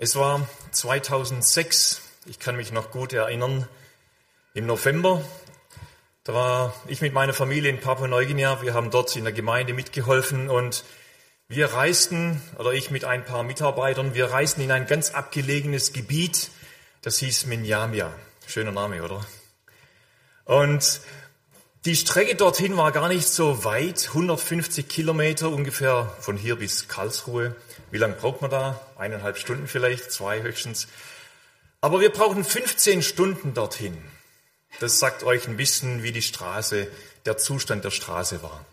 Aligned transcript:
Es 0.00 0.14
war 0.14 0.48
2006, 0.70 2.02
ich 2.26 2.38
kann 2.38 2.54
mich 2.54 2.70
noch 2.70 2.92
gut 2.92 3.12
erinnern, 3.12 3.66
im 4.54 4.64
November. 4.64 5.24
Da 6.22 6.34
war 6.34 6.74
ich 6.86 7.00
mit 7.00 7.12
meiner 7.12 7.34
Familie 7.34 7.68
in 7.68 7.80
Papua-Neuguinea. 7.80 8.62
Wir 8.62 8.74
haben 8.74 8.92
dort 8.92 9.16
in 9.16 9.24
der 9.24 9.32
Gemeinde 9.32 9.74
mitgeholfen 9.74 10.50
und 10.50 10.84
wir 11.48 11.72
reisten, 11.72 12.40
oder 12.58 12.74
ich 12.74 12.92
mit 12.92 13.04
ein 13.04 13.24
paar 13.24 13.42
Mitarbeitern, 13.42 14.14
wir 14.14 14.26
reisten 14.26 14.60
in 14.60 14.70
ein 14.70 14.86
ganz 14.86 15.10
abgelegenes 15.10 15.92
Gebiet, 15.92 16.52
das 17.02 17.18
hieß 17.18 17.46
Minyamia. 17.46 18.14
Schöner 18.46 18.70
Name, 18.70 19.02
oder? 19.02 19.26
Und 20.44 21.00
die 21.86 21.96
Strecke 21.96 22.36
dorthin 22.36 22.76
war 22.76 22.92
gar 22.92 23.08
nicht 23.08 23.26
so 23.26 23.64
weit, 23.64 24.06
150 24.10 24.88
Kilometer 24.88 25.48
ungefähr 25.48 26.14
von 26.20 26.36
hier 26.36 26.54
bis 26.54 26.86
Karlsruhe. 26.86 27.56
Wie 27.90 27.98
lange 27.98 28.14
braucht 28.14 28.42
man 28.42 28.50
da? 28.50 28.80
Eineinhalb 28.96 29.38
Stunden 29.38 29.66
vielleicht, 29.66 30.12
zwei 30.12 30.42
höchstens. 30.42 30.88
Aber 31.80 32.00
wir 32.00 32.10
brauchen 32.10 32.44
15 32.44 33.02
Stunden 33.02 33.54
dorthin. 33.54 33.96
Das 34.80 34.98
sagt 34.98 35.22
euch 35.22 35.48
ein 35.48 35.56
bisschen, 35.56 36.02
wie 36.02 36.12
die 36.12 36.22
Straße, 36.22 36.88
der 37.24 37.38
Zustand 37.38 37.84
der 37.84 37.90
Straße 37.90 38.42
war. 38.42 38.64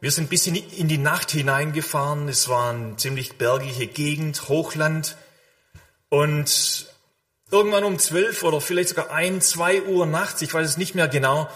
Wir 0.00 0.10
sind 0.10 0.28
bis 0.28 0.46
in 0.46 0.88
die 0.88 0.98
Nacht 0.98 1.30
hineingefahren. 1.30 2.28
Es 2.28 2.48
war 2.48 2.70
eine 2.70 2.96
ziemlich 2.96 3.38
bergige 3.38 3.86
Gegend, 3.86 4.48
Hochland. 4.48 5.16
Und 6.10 6.92
irgendwann 7.50 7.84
um 7.84 7.98
zwölf 7.98 8.42
oder 8.42 8.60
vielleicht 8.60 8.90
sogar 8.90 9.10
ein, 9.10 9.40
zwei 9.40 9.82
Uhr 9.82 10.04
nachts, 10.04 10.42
ich 10.42 10.52
weiß 10.52 10.68
es 10.68 10.76
nicht 10.76 10.94
mehr 10.94 11.08
genau, 11.08 11.48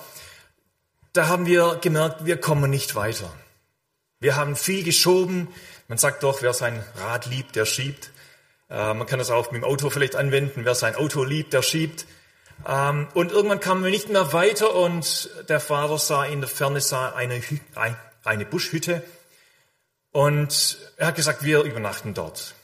da 1.12 1.28
haben 1.28 1.46
wir 1.46 1.78
gemerkt, 1.82 2.24
wir 2.24 2.38
kommen 2.38 2.70
nicht 2.70 2.94
weiter. 2.94 3.32
Wir 4.20 4.36
haben 4.36 4.56
viel 4.56 4.82
geschoben. 4.82 5.48
Man 5.88 5.96
sagt 5.96 6.22
doch, 6.22 6.42
wer 6.42 6.52
sein 6.52 6.84
Rad 6.96 7.26
liebt, 7.26 7.56
der 7.56 7.64
schiebt. 7.64 8.10
Äh, 8.68 8.92
man 8.92 9.06
kann 9.06 9.18
das 9.18 9.30
auch 9.30 9.50
mit 9.50 9.62
dem 9.62 9.64
Auto 9.64 9.88
vielleicht 9.88 10.16
anwenden. 10.16 10.64
Wer 10.66 10.74
sein 10.74 10.94
Auto 10.94 11.24
liebt, 11.24 11.54
der 11.54 11.62
schiebt. 11.62 12.06
Ähm, 12.66 13.08
und 13.14 13.32
irgendwann 13.32 13.60
kamen 13.60 13.82
wir 13.82 13.90
nicht 13.90 14.10
mehr 14.10 14.32
weiter 14.34 14.74
und 14.74 15.30
der 15.48 15.60
Vater 15.60 15.96
sah 15.98 16.24
in 16.26 16.40
der 16.40 16.48
Ferne 16.50 16.82
sah 16.82 17.14
eine, 17.14 17.42
eine 18.24 18.44
Buschhütte 18.44 19.02
und 20.12 20.78
er 20.96 21.08
hat 21.08 21.16
gesagt, 21.16 21.42
wir 21.42 21.62
übernachten 21.62 22.12
dort. 22.12 22.54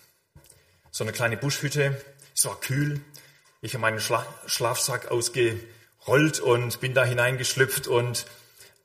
So 0.90 1.04
eine 1.04 1.12
kleine 1.12 1.36
Buschhütte. 1.36 2.00
Es 2.36 2.44
war 2.44 2.60
kühl. 2.60 3.00
Ich 3.62 3.74
habe 3.74 3.82
meinen 3.82 4.00
Schla 4.00 4.26
Schlafsack 4.46 5.10
ausgerollt 5.10 6.40
und 6.40 6.80
bin 6.80 6.92
da 6.92 7.04
hineingeschlüpft 7.04 7.86
und 7.86 8.26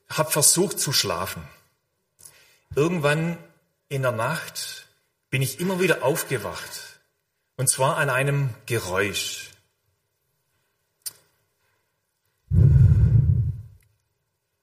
habe 0.08 0.30
versucht 0.30 0.78
zu 0.78 0.92
schlafen. 0.92 1.42
Irgendwann 2.74 3.36
in 3.90 4.02
der 4.02 4.12
Nacht 4.12 4.86
bin 5.28 5.42
ich 5.42 5.60
immer 5.60 5.80
wieder 5.80 6.02
aufgewacht. 6.02 7.00
Und 7.56 7.68
zwar 7.68 7.98
an 7.98 8.08
einem 8.08 8.54
Geräusch. 8.64 9.50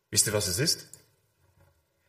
Wisst 0.10 0.26
ihr, 0.26 0.34
was 0.34 0.48
es 0.48 0.58
ist? 0.58 0.88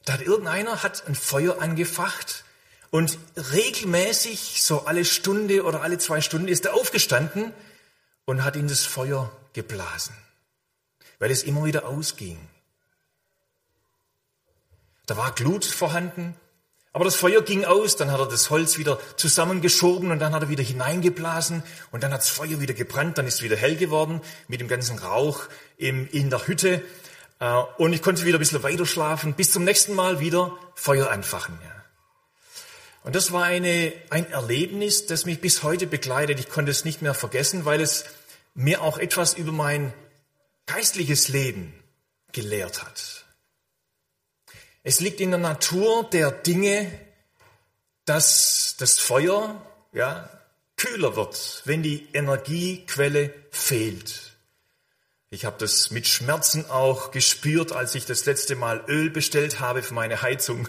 Da 0.05 0.15
hat 0.15 0.23
irgendeiner 0.23 0.83
hat 0.83 1.07
ein 1.07 1.15
Feuer 1.15 1.61
angefacht 1.61 2.45
und 2.91 3.19
regelmäßig, 3.37 4.63
so 4.63 4.87
alle 4.87 5.05
Stunde 5.05 5.65
oder 5.65 5.83
alle 5.83 5.99
zwei 5.99 6.23
Stunden, 6.23 6.49
ist 6.49 6.65
er 6.65 6.75
aufgestanden 6.75 7.53
und 8.25 8.45
hat 8.45 8.57
in 8.57 8.69
das 8.69 8.87
Feuer 8.87 9.31
geblasen, 9.53 10.17
weil 11.19 11.31
es 11.31 11.43
immer 11.43 11.65
wieder 11.65 11.87
ausging. 11.87 12.39
Da 15.05 15.17
war 15.17 15.33
Glut 15.33 15.65
vorhanden, 15.65 16.35
aber 16.93 17.05
das 17.05 17.17
Feuer 17.17 17.43
ging 17.43 17.65
aus, 17.65 17.97
dann 17.97 18.11
hat 18.11 18.21
er 18.21 18.29
das 18.29 18.51
Holz 18.51 18.79
wieder 18.79 18.99
zusammengeschoben 19.17 20.11
und 20.11 20.19
dann 20.19 20.33
hat 20.35 20.43
er 20.43 20.49
wieder 20.49 20.63
hineingeblasen 20.63 21.63
und 21.91 22.03
dann 22.03 22.13
hat 22.13 22.21
das 22.21 22.31
Feuer 22.31 22.61
wieder 22.61 22.75
gebrannt, 22.75 23.19
dann 23.19 23.27
ist 23.27 23.35
es 23.37 23.43
wieder 23.43 23.57
hell 23.57 23.77
geworden 23.77 24.21
mit 24.49 24.61
dem 24.61 24.69
ganzen 24.69 24.99
Rauch 24.99 25.43
in 25.77 26.31
der 26.31 26.47
Hütte 26.47 26.83
äh, 27.41 27.63
und 27.77 27.93
ich 27.93 28.03
konnte 28.03 28.25
wieder 28.25 28.39
ein 28.39 28.41
bisschen 28.41 28.63
weiter 28.63 28.87
schlafen, 28.87 29.35
bis 29.35 29.53
zum 29.53 29.65
nächsten 29.65 29.95
Mal 29.95 30.21
wieder 30.21 30.57
Feuer 30.75 31.11
anfachen. 31.11 31.59
Und 33.05 33.15
das 33.15 33.33
war 33.33 33.45
eine, 33.45 33.93
ein 34.11 34.31
Erlebnis, 34.31 35.07
das 35.07 35.25
mich 35.25 35.41
bis 35.41 35.63
heute 35.63 35.87
begleitet. 35.87 36.41
Ich 36.41 36.51
konnte 36.51 36.71
es 36.71 36.85
nicht 36.85 37.01
mehr 37.01 37.15
vergessen, 37.15 37.65
weil 37.65 37.81
es 37.81 38.05
mir 38.55 38.83
auch 38.83 38.99
etwas 38.99 39.35
über 39.35 39.53
mein 39.53 39.95
geistliches 40.67 41.29
Leben 41.29 41.73
gelehrt 42.33 42.83
hat. 42.83 43.18
Es 44.83 45.01
liegt 45.01 45.21
in 45.21 45.31
der 45.31 45.41
Natur 45.41 46.09
der 46.11 46.31
Dinge, 46.31 46.91
dass 48.05 48.77
das 48.79 48.99
Feuer 48.99 49.61
ja, 49.93 50.31
kühler 50.77 51.17
wird, 51.17 51.63
wenn 51.65 51.83
die 51.83 52.09
Energiequelle 52.13 53.35
fehlt. 53.51 54.37
Ich 55.31 55.45
habe 55.45 55.57
das 55.59 55.91
mit 55.91 56.07
Schmerzen 56.07 56.71
auch 56.71 57.11
gespürt, 57.11 57.73
als 57.73 57.95
ich 57.95 58.07
das 58.07 58.25
letzte 58.25 58.57
Mal 58.57 58.83
Öl 58.89 59.11
bestellt 59.11 59.61
habe 59.61 59.83
für 59.83 59.93
meine 59.93 60.23
Heizung. 60.23 60.69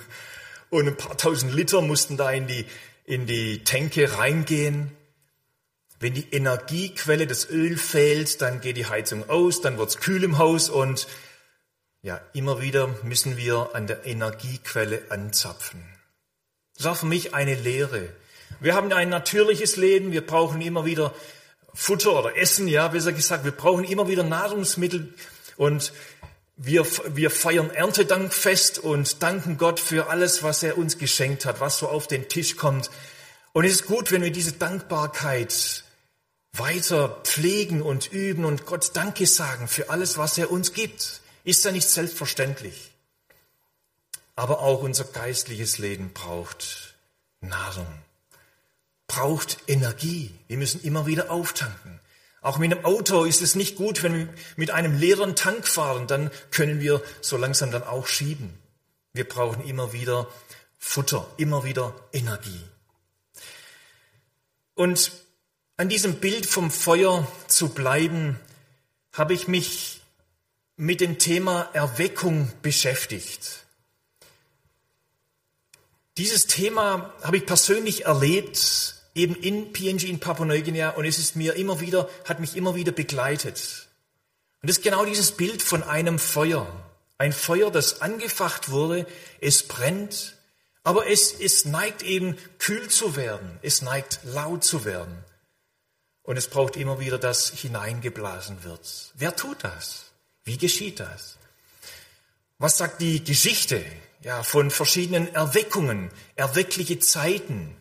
Und 0.70 0.88
ein 0.88 0.98
paar 0.98 1.18
tausend 1.18 1.54
Liter 1.54 1.82
mussten 1.82 2.18
da 2.18 2.30
in 2.32 2.48
die, 2.48 2.66
in 3.06 3.26
die 3.26 3.64
Tänke 3.64 4.18
reingehen. 4.18 4.92
Wenn 6.02 6.14
die 6.14 6.28
Energiequelle, 6.32 7.26
das 7.26 7.50
Öl 7.50 7.78
fehlt, 7.78 8.42
dann 8.42 8.60
geht 8.60 8.76
die 8.76 8.86
Heizung 8.86 9.30
aus, 9.30 9.62
dann 9.62 9.78
wird's 9.78 9.98
kühl 9.98 10.24
im 10.24 10.38
Haus 10.38 10.70
und 10.70 11.08
ja, 12.02 12.22
immer 12.34 12.62
wieder 12.62 12.88
müssen 13.04 13.38
wir 13.38 13.72
an 13.74 13.88
der 13.88 14.06
Energiequelle 14.06 15.04
anzapfen. 15.10 15.84
Das 16.78 16.86
war 16.86 16.96
für 16.96 17.06
mich 17.06 17.34
eine 17.34 17.56
Lehre. 17.56 18.10
Wir 18.62 18.74
haben 18.74 18.92
ein 18.94 19.10
natürliches 19.10 19.76
Leben, 19.76 20.12
wir 20.12 20.26
brauchen 20.26 20.62
immer 20.62 20.86
wieder 20.86 21.14
Futter 21.74 22.18
oder 22.18 22.38
Essen, 22.38 22.68
ja, 22.68 22.88
besser 22.88 23.14
gesagt, 23.14 23.44
wir 23.44 23.52
brauchen 23.52 23.84
immer 23.84 24.08
wieder 24.08 24.24
Nahrungsmittel 24.24 25.14
und 25.58 25.94
wir, 26.56 26.86
wir 27.16 27.32
feiern 27.32 27.70
Erntedankfest 27.70 28.80
und 28.80 29.22
danken 29.22 29.58
Gott 29.58 29.80
für 29.80 30.10
alles, 30.10 30.44
was 30.44 30.64
er 30.64 30.78
uns 30.78 30.98
geschenkt 30.98 31.46
hat, 31.46 31.60
was 31.60 31.80
so 31.80 31.88
auf 31.88 32.08
den 32.08 32.28
Tisch 32.28 32.58
kommt. 32.58 32.90
Und 33.54 33.66
es 33.66 33.74
ist 33.74 33.86
gut, 33.86 34.12
wenn 34.12 34.22
wir 34.22 34.32
diese 34.32 34.54
Dankbarkeit 34.54 35.84
weiter 36.54 37.22
pflegen 37.24 37.82
und 37.82 38.12
üben 38.12 38.46
und 38.46 38.66
Gott 38.66 38.92
Danke 38.94 39.26
sagen 39.26 39.68
für 39.68 39.90
alles, 39.90 40.18
was 40.18 40.38
er 40.38 40.52
uns 40.52 40.74
gibt. 40.74 41.22
Ist 41.50 41.66
ja 41.66 41.72
nicht 41.72 41.90
selbstverständlich. 41.90 42.92
Aber 44.36 44.60
auch 44.60 44.84
unser 44.84 45.04
geistliches 45.04 45.80
Leben 45.80 46.14
braucht 46.14 46.94
Nahrung, 47.42 47.88
braucht 49.08 49.58
Energie. 49.66 50.30
Wir 50.48 50.58
müssen 50.58 50.80
immer 50.84 51.08
wieder 51.08 51.32
auftanken. 51.32 52.00
Auch 52.42 52.60
mit 52.60 52.72
einem 52.72 52.86
Auto 52.86 53.24
ist 53.24 53.42
es 53.42 53.56
nicht 53.56 53.78
gut, 53.78 54.04
wenn 54.04 54.14
wir 54.14 54.34
mit 54.58 54.70
einem 54.70 54.96
leeren 54.96 55.36
Tank 55.36 55.68
fahren, 55.68 56.06
dann 56.06 56.30
können 56.52 56.82
wir 56.82 57.02
so 57.20 57.36
langsam 57.36 57.72
dann 57.72 57.82
auch 57.82 58.06
schieben. 58.06 58.54
Wir 59.14 59.28
brauchen 59.28 59.66
immer 59.66 59.92
wieder 59.92 60.28
Futter, 60.78 61.28
immer 61.38 61.64
wieder 61.64 61.96
Energie. 62.14 62.62
Und 64.76 65.14
an 65.78 65.90
diesem 65.90 66.18
Bild 66.20 66.46
vom 66.46 66.70
Feuer 66.70 67.28
zu 67.48 67.70
bleiben, 67.70 68.40
habe 69.14 69.34
ich 69.34 69.48
mich 69.48 69.99
mit 70.82 71.02
dem 71.02 71.18
Thema 71.18 71.70
Erweckung 71.74 72.50
beschäftigt. 72.62 73.66
Dieses 76.18 76.48
Thema 76.48 77.14
habe 77.22 77.36
ich 77.36 77.46
persönlich 77.46 78.06
erlebt, 78.06 78.96
eben 79.14 79.36
in 79.36 79.74
PNG 79.74 80.06
in 80.06 80.22
Papua-Neuguinea, 80.22 80.92
und 80.92 81.04
es 81.04 81.20
ist 81.20 81.36
mir 81.36 81.56
immer 81.56 81.82
wieder, 81.82 82.10
hat 82.24 82.40
mich 82.40 82.56
immer 82.56 82.76
wieder 82.76 82.94
begleitet. 82.94 83.90
Und 84.62 84.70
das 84.70 84.78
ist 84.78 84.84
genau 84.84 85.04
dieses 85.04 85.34
Bild 85.34 85.62
von 85.62 85.84
einem 85.84 86.18
Feuer. 86.18 86.66
Ein 87.18 87.34
Feuer, 87.34 87.72
das 87.72 88.00
angefacht 88.00 88.70
wurde, 88.70 89.06
es 89.42 89.64
brennt, 89.64 90.38
aber 90.84 91.08
es, 91.08 91.34
es 91.34 91.66
neigt 91.66 92.04
eben 92.04 92.38
kühl 92.58 92.88
zu 92.88 93.18
werden, 93.18 93.60
es 93.62 93.82
neigt 93.82 94.22
laut 94.24 94.64
zu 94.64 94.86
werden. 94.86 95.26
Und 96.24 96.38
es 96.38 96.48
braucht 96.48 96.78
immer 96.78 97.02
wieder, 97.02 97.18
dass 97.18 97.50
hineingeblasen 97.50 98.64
wird. 98.64 99.12
Wer 99.16 99.36
tut 99.36 99.58
das? 99.66 100.09
Wie 100.50 100.58
geschieht 100.58 101.00
das? 101.00 101.38
Was 102.58 102.80
sagt 102.80 103.02
die 103.02 103.24
Geschichte 103.24 103.86
ja, 104.24 104.42
von 104.42 104.72
verschiedenen 104.72 105.32
Erweckungen, 105.36 106.10
erweckliche 106.36 106.98
Zeiten? 106.98 107.76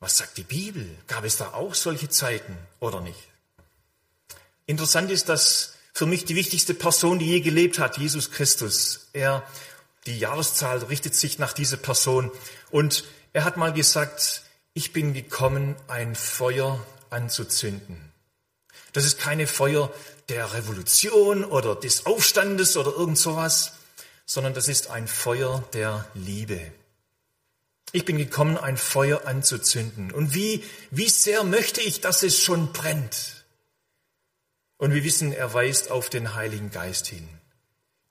Was 0.00 0.16
sagt 0.16 0.38
die 0.38 0.42
Bibel? 0.42 0.88
Gab 1.06 1.24
es 1.24 1.36
da 1.36 1.52
auch 1.52 1.74
solche 1.74 2.08
Zeiten 2.08 2.56
oder 2.80 3.02
nicht? 3.02 3.28
Interessant 4.64 5.10
ist, 5.10 5.28
dass 5.28 5.74
für 5.92 6.06
mich 6.06 6.24
die 6.24 6.34
wichtigste 6.34 6.72
Person, 6.72 7.18
die 7.18 7.26
je 7.26 7.40
gelebt 7.40 7.78
hat, 7.78 7.98
Jesus 7.98 8.30
Christus, 8.30 9.10
er, 9.12 9.46
die 10.06 10.18
Jahreszahl 10.18 10.78
richtet 10.84 11.14
sich 11.14 11.38
nach 11.38 11.52
dieser 11.52 11.76
Person 11.76 12.30
und 12.70 13.04
er 13.34 13.44
hat 13.44 13.58
mal 13.58 13.74
gesagt, 13.74 14.44
ich 14.72 14.94
bin 14.94 15.12
gekommen, 15.12 15.76
ein 15.88 16.14
Feuer 16.14 16.82
anzuzünden. 17.10 18.11
Das 18.92 19.04
ist 19.04 19.18
keine 19.18 19.46
Feuer 19.46 19.92
der 20.28 20.52
Revolution 20.54 21.44
oder 21.44 21.74
des 21.74 22.06
Aufstandes 22.06 22.76
oder 22.76 22.92
irgend 22.92 23.18
sowas, 23.18 23.72
sondern 24.26 24.54
das 24.54 24.68
ist 24.68 24.90
ein 24.90 25.08
Feuer 25.08 25.64
der 25.72 26.06
Liebe. 26.14 26.60
Ich 27.92 28.06
bin 28.06 28.16
gekommen, 28.16 28.56
ein 28.56 28.78
Feuer 28.78 29.26
anzuzünden. 29.26 30.12
Und 30.12 30.34
wie, 30.34 30.64
wie 30.90 31.08
sehr 31.08 31.44
möchte 31.44 31.82
ich, 31.82 32.00
dass 32.00 32.22
es 32.22 32.38
schon 32.38 32.72
brennt. 32.72 33.44
Und 34.78 34.94
wir 34.94 35.04
wissen, 35.04 35.32
er 35.32 35.52
weist 35.52 35.90
auf 35.90 36.08
den 36.08 36.34
Heiligen 36.34 36.70
Geist 36.70 37.06
hin, 37.06 37.28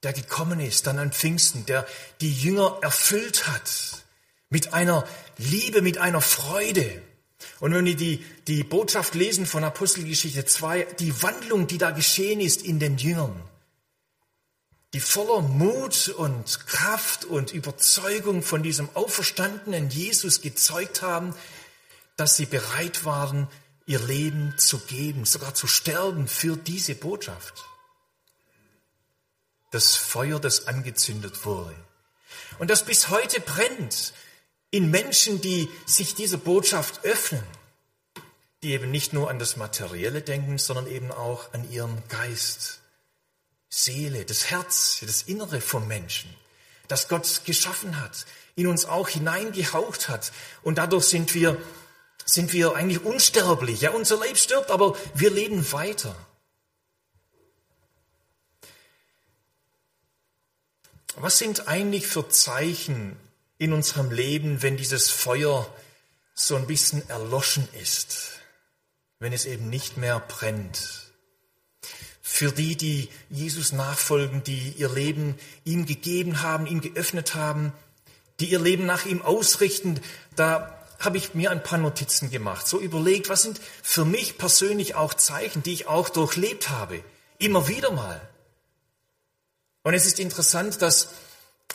der 0.04 0.14
gekommen 0.14 0.60
ist, 0.60 0.88
dann 0.88 1.00
an 1.00 1.12
Pfingsten, 1.12 1.66
der 1.66 1.88
die 2.22 2.32
Jünger 2.32 2.78
erfüllt 2.82 3.48
hat 3.48 4.04
mit 4.50 4.74
einer 4.74 5.08
Liebe, 5.38 5.82
mit 5.82 5.98
einer 5.98 6.22
Freude. 6.22 7.02
Und 7.62 7.76
wenn 7.76 7.86
wir 7.86 7.96
die, 7.96 8.26
die 8.48 8.64
Botschaft 8.64 9.14
lesen 9.14 9.46
von 9.46 9.64
Apostelgeschichte 9.64 10.46
2, 10.46 10.96
die 11.00 11.22
Wandlung, 11.22 11.68
die 11.68 11.78
da 11.78 11.92
geschehen 11.92 12.42
ist 12.42 12.64
in 12.64 12.80
den 12.80 12.98
Jüngern, 12.98 13.40
die 14.94 15.00
voller 15.00 15.44
Mut 15.44 16.10
und 16.10 16.66
Kraft 16.66 17.24
und 17.24 17.54
Überzeugung 17.54 18.42
von 18.42 18.64
diesem 18.64 18.90
auferstandenen 18.96 19.92
Jesus 19.92 20.42
gezeugt 20.42 21.04
haben, 21.04 21.36
dass 22.18 22.36
sie 22.36 22.48
bereit 22.48 23.06
waren, 23.06 23.48
ihr 23.86 24.00
Leben 24.00 24.56
zu 24.58 24.80
geben, 24.80 25.26
sogar 25.26 25.54
zu 25.54 25.68
sterben 25.68 26.28
für 26.28 26.58
diese 26.58 26.96
Botschaft. 26.96 27.64
Das 29.70 29.96
Feuer, 29.96 30.40
das 30.40 30.66
angezündet 30.66 31.46
wurde. 31.46 31.76
Und 32.58 32.72
das 32.72 32.84
bis 32.86 33.10
heute 33.10 33.40
brennt 33.40 34.14
in 34.72 34.90
Menschen, 34.90 35.42
die 35.42 35.70
sich 35.86 36.16
dieser 36.16 36.38
Botschaft 36.38 37.04
öffnen, 37.04 37.44
die 38.64 38.72
eben 38.72 38.90
nicht 38.90 39.12
nur 39.12 39.30
an 39.30 39.38
das 39.38 39.58
Materielle 39.58 40.22
denken, 40.22 40.58
sondern 40.58 40.88
eben 40.88 41.12
auch 41.12 41.54
an 41.54 41.70
ihren 41.70 42.02
Geist 42.08 42.80
Seele, 43.70 44.26
das 44.26 44.50
Herz, 44.50 45.00
das 45.02 45.24
Innere 45.24 45.62
vom 45.62 45.88
Menschen, 45.88 46.34
das 46.88 47.08
Gott 47.08 47.44
geschaffen 47.46 48.02
hat, 48.02 48.26
in 48.56 48.68
uns 48.68 48.86
auch 48.86 49.10
hineingehaucht 49.10 50.10
hat. 50.10 50.32
Und 50.62 50.78
dadurch 50.78 51.06
sind 51.06 51.34
wir, 51.34 51.62
sind 52.26 52.54
wir 52.54 52.76
eigentlich 52.76 53.04
unsterblich. 53.04 53.82
Ja, 53.82 53.92
unser 53.92 54.18
Leib 54.18 54.38
stirbt, 54.38 54.72
aber 54.72 54.98
wir 55.14 55.32
leben 55.32 55.72
weiter. 55.72 56.16
Was 61.16 61.38
sind 61.38 61.68
eigentlich 61.68 62.08
für 62.08 62.30
Zeichen 62.30 63.18
in 63.62 63.74
unserem 63.74 64.10
Leben, 64.10 64.62
wenn 64.64 64.76
dieses 64.76 65.10
Feuer 65.10 65.72
so 66.34 66.56
ein 66.56 66.66
bisschen 66.66 67.08
erloschen 67.10 67.68
ist, 67.82 68.40
wenn 69.20 69.34
es 69.34 69.46
eben 69.46 69.70
nicht 69.70 69.98
mehr 69.98 70.20
brennt? 70.20 71.02
für 72.24 72.52
die, 72.52 72.78
die 72.78 73.10
Jesus 73.30 73.72
nachfolgen, 73.72 74.42
die 74.42 74.74
ihr 74.78 74.90
Leben 74.90 75.38
ihm 75.66 75.86
gegeben 75.86 76.42
haben, 76.42 76.66
ihm 76.66 76.80
geöffnet 76.80 77.36
haben, 77.36 77.74
die 78.40 78.46
ihr 78.46 78.60
Leben 78.60 78.86
nach 78.86 79.06
ihm 79.06 79.22
ausrichten. 79.22 80.00
Da 80.36 80.80
habe 80.98 81.18
ich 81.18 81.34
mir 81.34 81.52
ein 81.52 81.62
paar 81.62 81.78
Notizen 81.78 82.32
gemacht, 82.32 82.68
so 82.68 82.80
überlegt, 82.80 83.28
was 83.28 83.42
sind 83.42 83.60
für 83.84 84.06
mich 84.06 84.38
persönlich 84.38 84.96
auch 84.96 85.14
Zeichen, 85.14 85.62
die 85.62 85.74
ich 85.74 85.88
auch 85.88 86.10
durchlebt 86.10 86.70
habe, 86.70 87.04
immer 87.38 87.68
wieder 87.68 87.92
mal. 87.92 88.22
Und 89.84 89.94
es 89.94 90.06
ist 90.06 90.20
interessant, 90.20 90.82
dass, 90.82 91.10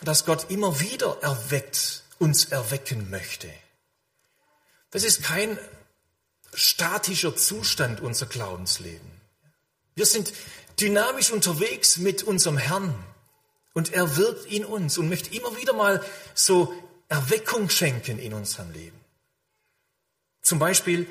dass 0.03 0.25
Gott 0.25 0.51
immer 0.51 0.81
wieder 0.81 1.19
erweckt, 1.23 2.03
uns 2.19 2.47
erwecken 2.47 3.11
möchte. 3.11 3.51
Das 4.91 5.05
ist 5.05 5.23
kein 5.23 5.59
statischer 6.55 7.37
Zustand, 7.37 8.01
unser 8.01 8.27
Glaubensleben. 8.27 9.11
Wir 9.95 10.07
sind 10.07 10.33
dynamisch 10.81 11.31
unterwegs 11.31 11.99
mit 11.99 12.23
unserem 12.23 12.59
Herrn 12.59 12.95
und 13.75 13.93
er 13.93 14.17
wirkt 14.17 14.47
in 14.47 14.65
uns 14.65 14.99
und 14.99 15.09
möchte 15.09 15.35
immer 15.35 15.57
wieder 15.57 15.73
mal 15.73 16.05
so 16.35 16.73
Erweckung 17.09 17.69
schenken 17.69 18.19
in 18.19 18.35
unserem 18.35 18.73
Leben. 18.73 18.99
Zum 20.43 20.59
Beispiel 20.59 21.07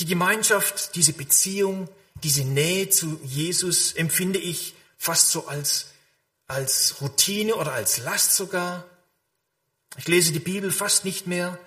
die 0.00 0.06
Gemeinschaft, 0.06 0.96
diese 0.96 1.12
Beziehung, 1.12 1.88
diese 2.22 2.44
Nähe 2.44 2.88
zu 2.88 3.20
Jesus 3.24 3.92
empfinde 3.92 4.38
ich 4.38 4.74
fast 4.98 5.30
so 5.30 5.46
als, 5.46 5.86
als 6.46 6.96
Routine 7.00 7.54
oder 7.54 7.72
als 7.72 7.98
Last 7.98 8.34
sogar. 8.34 8.84
Ich 9.96 10.08
lese 10.08 10.32
die 10.32 10.40
Bibel 10.40 10.70
fast 10.70 11.04
nicht 11.04 11.26
mehr 11.26 11.58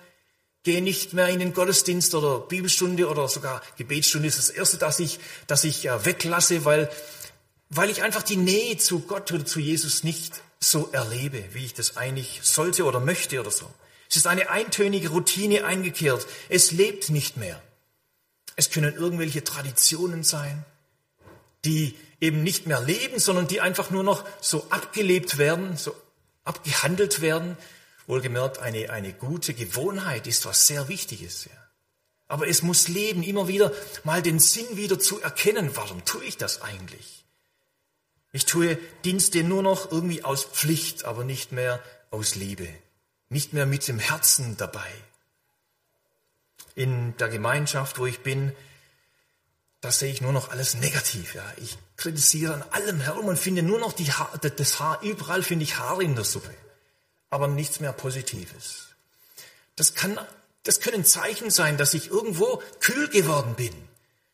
gehe 0.68 0.82
nicht 0.82 1.14
mehr 1.14 1.28
in 1.28 1.38
den 1.38 1.54
Gottesdienst 1.54 2.14
oder 2.14 2.40
Bibelstunde 2.40 3.08
oder 3.08 3.26
sogar 3.28 3.62
Gebetsstunde. 3.78 4.28
Ist 4.28 4.38
das 4.38 4.50
Erste, 4.50 4.76
das 4.76 4.98
ich, 4.98 5.18
das 5.46 5.64
ich 5.64 5.86
äh, 5.86 6.04
weglasse, 6.04 6.66
weil, 6.66 6.90
weil 7.70 7.88
ich 7.88 8.02
einfach 8.02 8.22
die 8.22 8.36
Nähe 8.36 8.76
zu 8.76 9.00
Gott 9.00 9.32
oder 9.32 9.46
zu 9.46 9.60
Jesus 9.60 10.04
nicht 10.04 10.42
so 10.60 10.90
erlebe, 10.92 11.42
wie 11.52 11.64
ich 11.64 11.72
das 11.72 11.96
eigentlich 11.96 12.40
sollte 12.42 12.84
oder 12.84 13.00
möchte 13.00 13.40
oder 13.40 13.50
so. 13.50 13.64
Es 14.10 14.16
ist 14.16 14.26
eine 14.26 14.50
eintönige 14.50 15.08
Routine 15.10 15.64
eingekehrt. 15.64 16.26
Es 16.50 16.70
lebt 16.70 17.08
nicht 17.08 17.38
mehr. 17.38 17.62
Es 18.56 18.70
können 18.70 18.94
irgendwelche 18.94 19.44
Traditionen 19.44 20.22
sein, 20.22 20.66
die 21.68 21.94
eben 22.20 22.42
nicht 22.42 22.66
mehr 22.66 22.80
leben, 22.80 23.20
sondern 23.20 23.46
die 23.46 23.60
einfach 23.60 23.90
nur 23.90 24.02
noch 24.02 24.24
so 24.40 24.66
abgelebt 24.70 25.38
werden, 25.38 25.76
so 25.76 25.94
abgehandelt 26.44 27.20
werden 27.20 27.56
Wohlgemerkt, 28.08 28.58
eine, 28.58 28.88
eine 28.88 29.12
gute 29.12 29.52
Gewohnheit 29.52 30.26
ist 30.26 30.46
was 30.46 30.66
sehr 30.66 30.88
Wichtiges. 30.88 31.44
Ja. 31.44 31.52
Aber 32.26 32.48
es 32.48 32.62
muss 32.62 32.88
leben, 32.88 33.22
immer 33.22 33.48
wieder 33.48 33.70
mal 34.02 34.22
den 34.22 34.38
Sinn 34.38 34.66
wieder 34.72 34.98
zu 34.98 35.20
erkennen. 35.20 35.70
Warum 35.74 36.04
tue 36.06 36.24
ich 36.24 36.38
das 36.38 36.62
eigentlich? 36.62 37.24
Ich 38.32 38.46
tue 38.46 38.78
Dienste 39.04 39.44
nur 39.44 39.62
noch 39.62 39.92
irgendwie 39.92 40.24
aus 40.24 40.44
Pflicht, 40.44 41.04
aber 41.04 41.22
nicht 41.24 41.52
mehr 41.52 41.82
aus 42.10 42.34
Liebe. 42.34 42.68
Nicht 43.28 43.52
mehr 43.52 43.66
mit 43.66 43.86
dem 43.86 43.98
Herzen 43.98 44.56
dabei. 44.56 44.90
In 46.74 47.14
der 47.18 47.28
Gemeinschaft, 47.28 47.98
wo 47.98 48.06
ich 48.06 48.20
bin, 48.20 48.52
da 49.80 49.92
sehe 49.92 50.10
ich 50.10 50.20
nur 50.20 50.32
noch 50.32 50.50
alles 50.50 50.74
negativ. 50.74 51.34
Ja. 51.34 51.44
Ich 51.56 51.78
kritisiere 51.96 52.54
an 52.54 52.64
allem 52.70 53.00
herum 53.00 53.26
und 53.26 53.38
finde 53.38 53.62
nur 53.62 53.78
noch 53.78 53.98
Haar, 53.98 54.38
das 54.38 54.80
Haar, 54.80 55.02
überall 55.02 55.42
finde 55.42 55.64
ich 55.64 55.78
Haare 55.78 56.02
in 56.02 56.14
der 56.14 56.24
Suppe 56.24 56.54
aber 57.30 57.48
nichts 57.48 57.80
mehr 57.80 57.92
Positives. 57.92 58.88
Das, 59.76 59.94
kann, 59.94 60.18
das 60.64 60.80
können 60.80 61.04
Zeichen 61.04 61.50
sein, 61.50 61.76
dass 61.76 61.94
ich 61.94 62.10
irgendwo 62.10 62.62
kühl 62.80 63.08
geworden 63.08 63.54
bin 63.54 63.72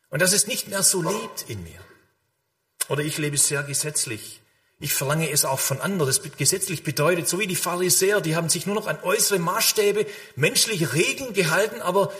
und 0.09 0.21
dass 0.21 0.33
es 0.33 0.47
nicht 0.47 0.67
mehr 0.67 0.83
so 0.83 1.01
lebt 1.01 1.45
in 1.47 1.63
mir. 1.63 1.79
Oder 2.87 3.03
ich 3.03 3.17
lebe 3.17 3.37
sehr 3.37 3.63
gesetzlich. 3.63 4.41
Ich 4.79 4.93
verlange 4.93 5.29
es 5.29 5.45
auch 5.45 5.59
von 5.59 5.81
anderen. 5.81 6.07
Das 6.07 6.21
gesetzlich 6.37 6.83
bedeutet, 6.83 7.27
so 7.27 7.39
wie 7.39 7.47
die 7.47 7.55
Pharisäer, 7.55 8.21
die 8.21 8.35
haben 8.35 8.49
sich 8.49 8.65
nur 8.65 8.75
noch 8.75 8.87
an 8.87 9.01
äußere 9.01 9.39
Maßstäbe, 9.39 10.05
menschliche 10.35 10.93
Regeln 10.93 11.33
gehalten, 11.33 11.81
aber 11.81 12.13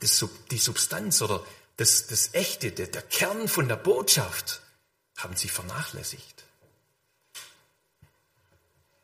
das, 0.00 0.24
die 0.50 0.58
Substanz 0.58 1.20
oder 1.20 1.44
das, 1.80 2.06
das 2.08 2.34
Echte, 2.34 2.72
der, 2.72 2.88
der 2.88 3.00
Kern 3.00 3.48
von 3.48 3.66
der 3.66 3.76
Botschaft 3.76 4.60
haben 5.16 5.34
sie 5.34 5.48
vernachlässigt. 5.48 6.44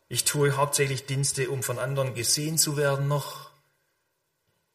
Ich 0.09 0.25
tue 0.25 0.57
hauptsächlich 0.59 1.07
Dienste, 1.07 1.49
um 1.49 1.63
von 1.63 1.79
anderen 1.79 2.15
gesehen 2.15 2.59
zu 2.59 2.77
werden 2.77 3.09
noch. 3.09 3.51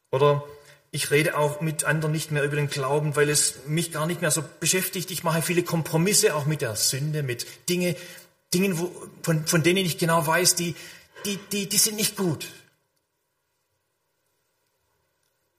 Oder 0.09 0.43
ich 0.89 1.11
rede 1.11 1.37
auch 1.37 1.61
mit 1.61 1.83
anderen 1.83 2.11
nicht 2.11 2.31
mehr 2.31 2.43
über 2.43 2.55
den 2.55 2.71
Glauben, 2.71 3.15
weil 3.15 3.29
es 3.29 3.67
mich 3.67 3.91
gar 3.91 4.07
nicht 4.07 4.21
mehr 4.21 4.31
so 4.31 4.43
beschäftigt. 4.59 5.11
Ich 5.11 5.23
mache 5.23 5.43
viele 5.43 5.61
Kompromisse 5.61 6.35
auch 6.35 6.47
mit 6.47 6.61
der 6.61 6.75
Sünde, 6.75 7.21
mit 7.21 7.45
Dinge, 7.69 7.95
Dingen, 8.51 8.79
wo, 8.79 8.91
von, 9.21 9.45
von 9.45 9.61
denen 9.61 9.85
ich 9.85 9.99
genau 9.99 10.25
weiß, 10.25 10.55
die, 10.55 10.75
die, 11.25 11.37
die, 11.51 11.69
die 11.69 11.77
sind 11.77 11.97
nicht 11.97 12.17
gut. 12.17 12.47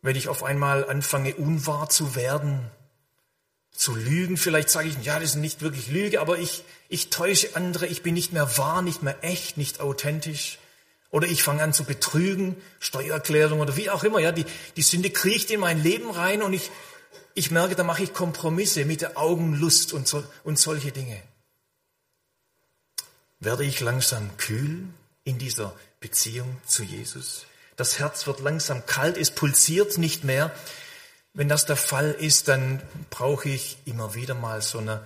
Wenn 0.03 0.17
ich 0.17 0.29
auf 0.29 0.43
einmal 0.43 0.89
anfange, 0.89 1.35
unwahr 1.35 1.89
zu 1.89 2.15
werden, 2.15 2.71
zu 3.73 3.95
lügen. 3.95 4.37
Vielleicht 4.37 4.71
sage 4.71 4.89
ich, 4.89 5.05
ja, 5.05 5.19
das 5.19 5.31
ist 5.31 5.37
nicht 5.37 5.61
wirklich 5.61 5.89
Lüge, 5.89 6.21
aber 6.21 6.39
ich, 6.39 6.63
ich 6.89 7.11
täusche 7.11 7.57
andere, 7.57 7.87
ich 7.87 8.03
bin 8.03 8.15
nicht 8.15 8.33
mehr 8.33 8.57
wahr, 8.59 8.83
nicht 8.83 9.03
mehr 9.03 9.25
echt, 9.25 9.57
nicht 9.57 9.81
authentisch. 9.81 10.59
Oder 11.11 11.27
ich 11.27 11.43
fange 11.43 11.63
an 11.63 11.73
zu 11.73 11.85
betrügen, 11.85 12.57
Steuererklärung 12.81 13.61
oder 13.61 13.77
wie 13.77 13.91
auch 13.91 14.05
immer. 14.05 14.19
Ja, 14.19 14.33
die, 14.33 14.47
die 14.77 14.83
Sünde 14.83 15.11
kriecht 15.11 15.51
in 15.51 15.61
mein 15.61 15.83
Leben 15.83 16.11
rein 16.11 16.43
und 16.43 16.53
ich, 16.53 16.71
ich 17.35 17.51
merke, 17.51 17.75
da 17.75 17.85
mache 17.85 18.03
ich 18.03 18.15
Kompromisse 18.15 18.85
mit 18.85 19.03
der 19.03 19.19
Augenlust 19.19 19.93
und, 19.93 20.09
so, 20.09 20.25
und 20.45 20.59
solche 20.59 20.93
Dinge. 20.93 21.21
Werde 23.41 23.65
ich 23.65 23.81
langsam 23.81 24.37
kühl 24.37 24.85
in 25.25 25.39
dieser 25.39 25.75
Beziehung 26.01 26.57
zu 26.67 26.83
Jesus? 26.83 27.47
Das 27.83 27.99
Herz 27.99 28.29
wird 28.29 28.39
langsam 28.39 28.87
kalt, 28.87 29.17
es 29.17 29.33
pulsiert 29.33 29.99
nicht 29.99 30.23
mehr. 30.23 30.53
Wenn 31.35 31.49
das 31.49 31.67
der 31.67 31.75
Fall 31.75 32.13
ist, 32.13 32.47
dann 32.47 32.81
brauche 33.11 33.49
ich 33.49 33.77
immer 33.87 34.15
wieder 34.15 34.35
mal 34.35 34.63
so 34.63 34.79
eine 34.79 35.03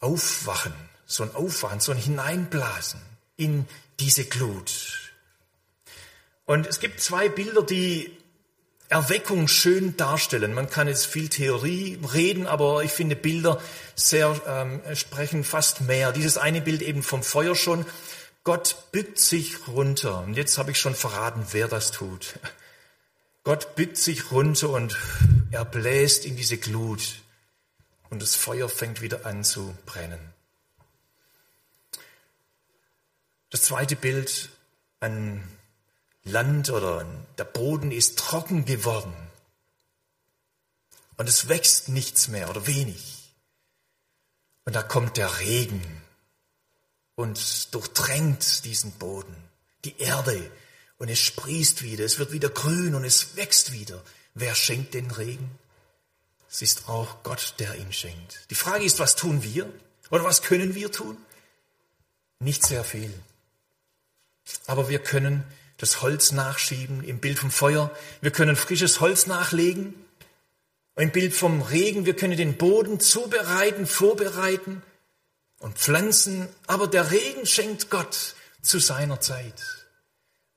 Aufwachen, 0.00 0.74
so 1.06 1.22
ein 1.22 1.32
Aufwachen, 1.36 1.78
so 1.78 1.92
ein 1.92 1.98
Hineinblasen 1.98 3.00
in 3.36 3.64
diese 4.00 4.24
Glut. 4.24 5.12
Und 6.46 6.66
es 6.66 6.80
gibt 6.80 7.00
zwei 7.00 7.28
Bilder, 7.28 7.62
die 7.62 8.10
Erweckung 8.88 9.46
schön 9.46 9.96
darstellen. 9.96 10.54
Man 10.54 10.68
kann 10.68 10.88
jetzt 10.88 11.06
viel 11.06 11.28
Theorie 11.28 12.00
reden, 12.12 12.48
aber 12.48 12.82
ich 12.82 12.90
finde 12.90 13.14
Bilder 13.14 13.62
sehr 13.94 14.34
ähm, 14.48 14.80
sprechen 14.96 15.44
fast 15.44 15.82
mehr. 15.82 16.10
Dieses 16.10 16.38
eine 16.38 16.60
Bild 16.60 16.82
eben 16.82 17.04
vom 17.04 17.22
Feuer 17.22 17.54
schon. 17.54 17.86
Gott 18.44 18.90
bückt 18.92 19.18
sich 19.18 19.68
runter. 19.68 20.20
Und 20.20 20.34
jetzt 20.34 20.58
habe 20.58 20.70
ich 20.70 20.78
schon 20.78 20.94
verraten, 20.94 21.46
wer 21.52 21.68
das 21.68 21.90
tut. 21.90 22.38
Gott 23.44 23.74
bückt 23.76 23.96
sich 23.96 24.30
runter 24.30 24.70
und 24.70 24.96
er 25.50 25.64
bläst 25.64 26.24
in 26.24 26.36
diese 26.36 26.58
Glut. 26.58 27.22
Und 28.10 28.22
das 28.22 28.36
Feuer 28.36 28.68
fängt 28.68 29.00
wieder 29.00 29.26
an 29.26 29.44
zu 29.44 29.76
brennen. 29.86 30.32
Das 33.50 33.62
zweite 33.62 33.96
Bild, 33.96 34.50
ein 35.00 35.42
Land 36.24 36.70
oder 36.70 37.06
der 37.38 37.44
Boden 37.44 37.92
ist 37.92 38.18
trocken 38.18 38.64
geworden. 38.64 39.14
Und 41.16 41.28
es 41.28 41.48
wächst 41.48 41.88
nichts 41.88 42.28
mehr 42.28 42.50
oder 42.50 42.66
wenig. 42.66 43.32
Und 44.64 44.76
da 44.76 44.82
kommt 44.82 45.16
der 45.16 45.40
Regen 45.40 46.02
und 47.18 47.74
durchdrängt 47.74 48.64
diesen 48.64 48.92
Boden, 48.92 49.34
die 49.84 49.98
Erde. 49.98 50.52
Und 50.98 51.08
es 51.08 51.18
sprießt 51.18 51.82
wieder, 51.82 52.04
es 52.04 52.20
wird 52.20 52.30
wieder 52.30 52.48
grün 52.48 52.94
und 52.94 53.02
es 53.02 53.34
wächst 53.34 53.72
wieder. 53.72 54.00
Wer 54.34 54.54
schenkt 54.54 54.94
den 54.94 55.10
Regen? 55.10 55.50
Es 56.48 56.62
ist 56.62 56.88
auch 56.88 57.24
Gott, 57.24 57.56
der 57.58 57.74
ihn 57.74 57.92
schenkt. 57.92 58.48
Die 58.50 58.54
Frage 58.54 58.84
ist, 58.84 59.00
was 59.00 59.16
tun 59.16 59.42
wir? 59.42 59.68
Oder 60.12 60.22
was 60.22 60.42
können 60.42 60.76
wir 60.76 60.92
tun? 60.92 61.16
Nicht 62.38 62.64
sehr 62.64 62.84
viel. 62.84 63.12
Aber 64.68 64.88
wir 64.88 65.00
können 65.00 65.42
das 65.78 66.02
Holz 66.02 66.30
nachschieben 66.30 67.02
im 67.02 67.18
Bild 67.18 67.40
vom 67.40 67.50
Feuer. 67.50 67.90
Wir 68.20 68.30
können 68.30 68.54
frisches 68.54 69.00
Holz 69.00 69.26
nachlegen. 69.26 69.92
Im 70.94 71.10
Bild 71.10 71.34
vom 71.34 71.62
Regen, 71.62 72.06
wir 72.06 72.14
können 72.14 72.36
den 72.36 72.56
Boden 72.56 73.00
zubereiten, 73.00 73.88
vorbereiten 73.88 74.84
und 75.58 75.78
pflanzen. 75.78 76.48
Aber 76.66 76.86
der 76.86 77.10
Regen 77.10 77.46
schenkt 77.46 77.90
Gott 77.90 78.34
zu 78.62 78.78
seiner 78.78 79.20
Zeit. 79.20 79.62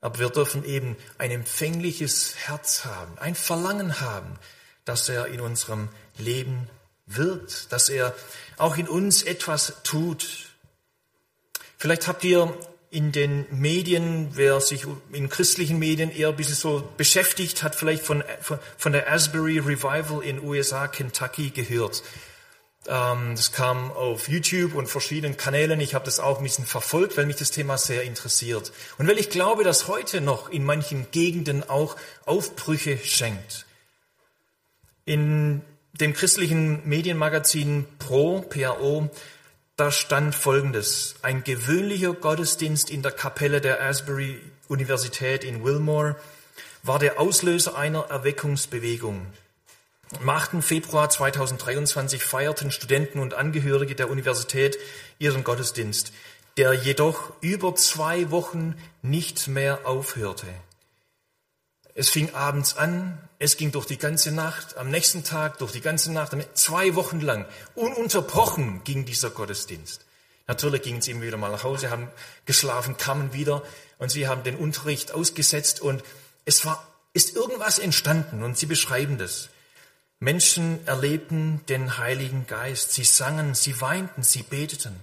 Aber 0.01 0.19
wir 0.19 0.29
dürfen 0.29 0.65
eben 0.65 0.97
ein 1.17 1.31
empfängliches 1.31 2.35
Herz 2.35 2.85
haben, 2.85 3.17
ein 3.19 3.35
Verlangen 3.35 4.01
haben, 4.01 4.39
dass 4.83 5.09
er 5.09 5.27
in 5.27 5.41
unserem 5.41 5.89
Leben 6.17 6.67
wirkt, 7.05 7.71
dass 7.71 7.89
er 7.89 8.15
auch 8.57 8.77
in 8.77 8.87
uns 8.87 9.23
etwas 9.23 9.73
tut. 9.83 10.49
Vielleicht 11.77 12.07
habt 12.07 12.23
ihr 12.23 12.57
in 12.89 13.11
den 13.11 13.45
Medien, 13.51 14.31
wer 14.33 14.59
sich 14.59 14.85
in 15.13 15.29
christlichen 15.29 15.79
Medien 15.79 16.11
eher 16.11 16.29
ein 16.29 16.35
bisschen 16.35 16.55
so 16.55 16.87
beschäftigt 16.97 17.63
hat, 17.63 17.75
vielleicht 17.75 18.03
von, 18.03 18.23
von 18.77 18.91
der 18.91 19.11
Asbury 19.11 19.59
Revival 19.59 20.21
in 20.23 20.43
USA, 20.43 20.87
Kentucky 20.87 21.51
gehört. 21.51 22.03
Ähm, 22.87 23.35
das 23.35 23.51
kam 23.51 23.91
auf 23.91 24.27
YouTube 24.27 24.75
und 24.75 24.87
verschiedenen 24.87 25.37
Kanälen. 25.37 25.79
Ich 25.79 25.93
habe 25.93 26.05
das 26.05 26.19
auch 26.19 26.37
ein 26.37 26.43
bisschen 26.43 26.65
verfolgt, 26.65 27.17
weil 27.17 27.25
mich 27.25 27.35
das 27.35 27.51
Thema 27.51 27.77
sehr 27.77 28.03
interessiert. 28.03 28.71
Und 28.97 29.07
weil 29.07 29.19
ich 29.19 29.29
glaube, 29.29 29.63
dass 29.63 29.87
heute 29.87 30.21
noch 30.21 30.49
in 30.49 30.63
manchen 30.63 31.09
Gegenden 31.11 31.69
auch 31.69 31.95
Aufbrüche 32.25 32.97
schenkt. 32.97 33.65
In 35.05 35.61
dem 35.93 36.13
christlichen 36.13 36.87
Medienmagazin 36.87 37.85
Pro, 37.99 38.41
PRO, 38.41 39.09
da 39.75 39.91
stand 39.91 40.35
Folgendes. 40.35 41.15
Ein 41.21 41.43
gewöhnlicher 41.43 42.13
Gottesdienst 42.13 42.89
in 42.89 43.01
der 43.01 43.11
Kapelle 43.11 43.61
der 43.61 43.81
Asbury 43.81 44.39
Universität 44.67 45.43
in 45.43 45.63
Wilmore 45.63 46.15
war 46.83 46.97
der 46.97 47.19
Auslöser 47.19 47.75
einer 47.75 48.05
Erweckungsbewegung. 48.09 49.27
Am 50.19 50.29
8. 50.29 50.61
Februar 50.61 51.09
2023 51.09 52.21
feierten 52.21 52.69
Studenten 52.69 53.19
und 53.19 53.33
Angehörige 53.33 53.95
der 53.95 54.09
Universität 54.09 54.77
ihren 55.19 55.45
Gottesdienst, 55.45 56.11
der 56.57 56.73
jedoch 56.73 57.31
über 57.39 57.75
zwei 57.75 58.29
Wochen 58.29 58.75
nicht 59.01 59.47
mehr 59.47 59.87
aufhörte. 59.87 60.47
Es 61.95 62.09
fing 62.09 62.33
abends 62.35 62.75
an, 62.75 63.17
es 63.39 63.55
ging 63.55 63.71
durch 63.71 63.85
die 63.85 63.97
ganze 63.97 64.33
Nacht, 64.33 64.75
am 64.75 64.89
nächsten 64.89 65.23
Tag 65.23 65.59
durch 65.59 65.71
die 65.71 65.81
ganze 65.81 66.11
Nacht, 66.11 66.35
zwei 66.55 66.95
Wochen 66.95 67.21
lang, 67.21 67.45
ununterbrochen 67.75 68.83
ging 68.83 69.05
dieser 69.05 69.29
Gottesdienst. 69.29 70.05
Natürlich 70.45 70.81
gingen 70.81 71.01
sie 71.01 71.11
immer 71.11 71.21
wieder 71.21 71.37
mal 71.37 71.51
nach 71.51 71.63
Hause, 71.63 71.89
haben 71.89 72.09
geschlafen, 72.45 72.97
kamen 72.97 73.31
wieder 73.31 73.63
und 73.97 74.11
sie 74.11 74.27
haben 74.27 74.43
den 74.43 74.57
Unterricht 74.57 75.13
ausgesetzt 75.13 75.79
und 75.81 76.03
es 76.43 76.65
war, 76.65 76.85
ist 77.13 77.33
irgendwas 77.33 77.79
entstanden 77.79 78.43
und 78.43 78.57
sie 78.57 78.65
beschreiben 78.65 79.17
das. 79.17 79.49
Menschen 80.23 80.85
erlebten 80.85 81.61
den 81.67 81.97
Heiligen 81.97 82.45
Geist, 82.45 82.93
sie 82.93 83.05
sangen, 83.05 83.55
sie 83.55 83.81
weinten, 83.81 84.21
sie 84.21 84.43
beteten. 84.43 84.99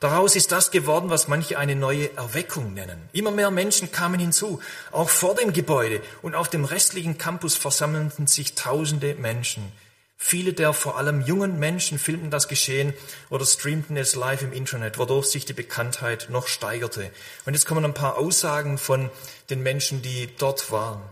Daraus 0.00 0.34
ist 0.34 0.50
das 0.50 0.70
geworden, 0.70 1.10
was 1.10 1.28
manche 1.28 1.58
eine 1.58 1.76
neue 1.76 2.16
Erweckung 2.16 2.72
nennen. 2.72 3.10
Immer 3.12 3.32
mehr 3.32 3.50
Menschen 3.50 3.92
kamen 3.92 4.18
hinzu, 4.18 4.58
auch 4.92 5.10
vor 5.10 5.34
dem 5.34 5.52
Gebäude 5.52 6.00
und 6.22 6.34
auf 6.34 6.48
dem 6.48 6.64
restlichen 6.64 7.18
Campus 7.18 7.54
versammelten 7.54 8.26
sich 8.26 8.54
tausende 8.54 9.14
Menschen. 9.14 9.72
Viele 10.16 10.54
der 10.54 10.72
vor 10.72 10.96
allem 10.96 11.20
jungen 11.20 11.58
Menschen 11.58 11.98
filmten 11.98 12.30
das 12.30 12.48
Geschehen 12.48 12.94
oder 13.28 13.44
streamten 13.44 13.98
es 13.98 14.14
live 14.14 14.40
im 14.40 14.54
Internet, 14.54 14.96
wodurch 14.96 15.26
sich 15.26 15.44
die 15.44 15.52
Bekanntheit 15.52 16.28
noch 16.30 16.46
steigerte. 16.46 17.10
Und 17.44 17.52
jetzt 17.52 17.66
kommen 17.66 17.84
ein 17.84 17.92
paar 17.92 18.16
Aussagen 18.16 18.78
von 18.78 19.10
den 19.50 19.62
Menschen, 19.62 20.00
die 20.00 20.30
dort 20.38 20.72
waren. 20.72 21.02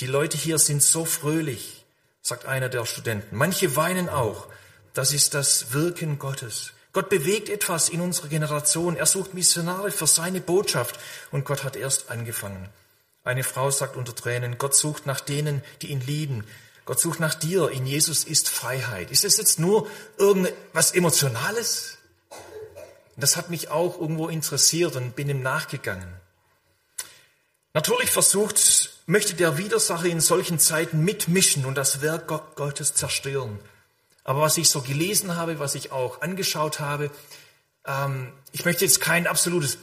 Die 0.00 0.06
Leute 0.06 0.36
hier 0.36 0.58
sind 0.58 0.82
so 0.82 1.04
fröhlich, 1.04 1.77
sagt 2.22 2.46
einer 2.46 2.68
der 2.68 2.84
Studenten. 2.86 3.36
Manche 3.36 3.76
weinen 3.76 4.08
auch. 4.08 4.46
Das 4.94 5.12
ist 5.12 5.34
das 5.34 5.72
Wirken 5.72 6.18
Gottes. 6.18 6.72
Gott 6.92 7.08
bewegt 7.10 7.48
etwas 7.48 7.88
in 7.88 8.00
unserer 8.00 8.28
Generation. 8.28 8.96
Er 8.96 9.06
sucht 9.06 9.34
Missionare 9.34 9.90
für 9.90 10.06
seine 10.06 10.40
Botschaft 10.40 10.98
und 11.30 11.44
Gott 11.44 11.62
hat 11.62 11.76
erst 11.76 12.10
angefangen. 12.10 12.68
Eine 13.24 13.44
Frau 13.44 13.70
sagt 13.70 13.96
unter 13.96 14.14
Tränen, 14.14 14.58
Gott 14.58 14.74
sucht 14.74 15.06
nach 15.06 15.20
denen, 15.20 15.62
die 15.82 15.88
ihn 15.88 16.00
lieben. 16.00 16.44
Gott 16.86 16.98
sucht 16.98 17.20
nach 17.20 17.34
dir. 17.34 17.70
In 17.70 17.86
Jesus 17.86 18.24
ist 18.24 18.48
Freiheit. 18.48 19.10
Ist 19.10 19.24
es 19.24 19.36
jetzt 19.36 19.58
nur 19.58 19.86
irgendwas 20.16 20.92
Emotionales? 20.92 21.98
Das 23.16 23.36
hat 23.36 23.50
mich 23.50 23.68
auch 23.68 24.00
irgendwo 24.00 24.28
interessiert 24.28 24.96
und 24.96 25.14
bin 25.14 25.28
ihm 25.28 25.42
nachgegangen. 25.42 26.08
Natürlich 27.74 28.10
versucht, 28.10 28.90
möchte 29.08 29.34
der 29.34 29.56
Widersacher 29.56 30.04
in 30.04 30.20
solchen 30.20 30.58
Zeiten 30.58 31.02
mitmischen 31.02 31.64
und 31.64 31.76
das 31.76 32.02
Werk 32.02 32.28
Gottes 32.54 32.92
zerstören. 32.92 33.58
Aber 34.22 34.42
was 34.42 34.58
ich 34.58 34.68
so 34.68 34.82
gelesen 34.82 35.34
habe, 35.36 35.58
was 35.58 35.74
ich 35.74 35.92
auch 35.92 36.20
angeschaut 36.20 36.78
habe, 36.78 37.10
ähm, 37.86 38.30
ich 38.52 38.66
möchte 38.66 38.84
jetzt 38.84 39.00
kein 39.00 39.26
absolutes 39.26 39.78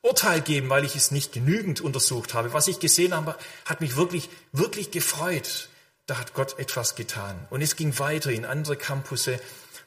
Urteil 0.00 0.40
geben, 0.40 0.70
weil 0.70 0.86
ich 0.86 0.96
es 0.96 1.10
nicht 1.10 1.34
genügend 1.34 1.82
untersucht 1.82 2.32
habe. 2.32 2.54
Was 2.54 2.68
ich 2.68 2.80
gesehen 2.80 3.14
habe, 3.14 3.36
hat 3.66 3.82
mich 3.82 3.96
wirklich, 3.96 4.30
wirklich 4.52 4.90
gefreut. 4.90 5.68
Da 6.06 6.16
hat 6.16 6.32
Gott 6.32 6.58
etwas 6.58 6.94
getan. 6.94 7.46
Und 7.50 7.60
es 7.60 7.76
ging 7.76 7.98
weiter 7.98 8.30
in 8.30 8.46
andere 8.46 8.76
Campusse. 8.76 9.38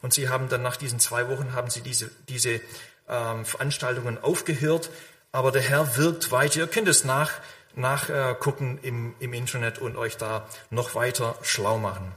Und 0.02 0.14
sie 0.14 0.28
haben 0.28 0.48
dann 0.48 0.62
nach 0.62 0.76
diesen 0.76 1.00
zwei 1.00 1.28
Wochen 1.28 1.52
haben 1.52 1.68
sie 1.68 1.80
diese, 1.80 2.12
diese 2.28 2.60
ähm, 3.08 3.44
Veranstaltungen 3.44 4.22
aufgehört. 4.22 4.90
Aber 5.32 5.50
der 5.50 5.62
Herr 5.62 5.96
wirkt 5.96 6.30
weiter. 6.30 6.60
Ihr 6.60 6.68
könnt 6.68 6.86
es 6.86 7.02
nach, 7.02 7.32
nachgucken 7.76 8.78
im, 8.82 9.14
im 9.20 9.32
Internet 9.32 9.78
und 9.78 9.96
euch 9.96 10.16
da 10.16 10.48
noch 10.70 10.94
weiter 10.94 11.36
schlau 11.42 11.78
machen. 11.78 12.12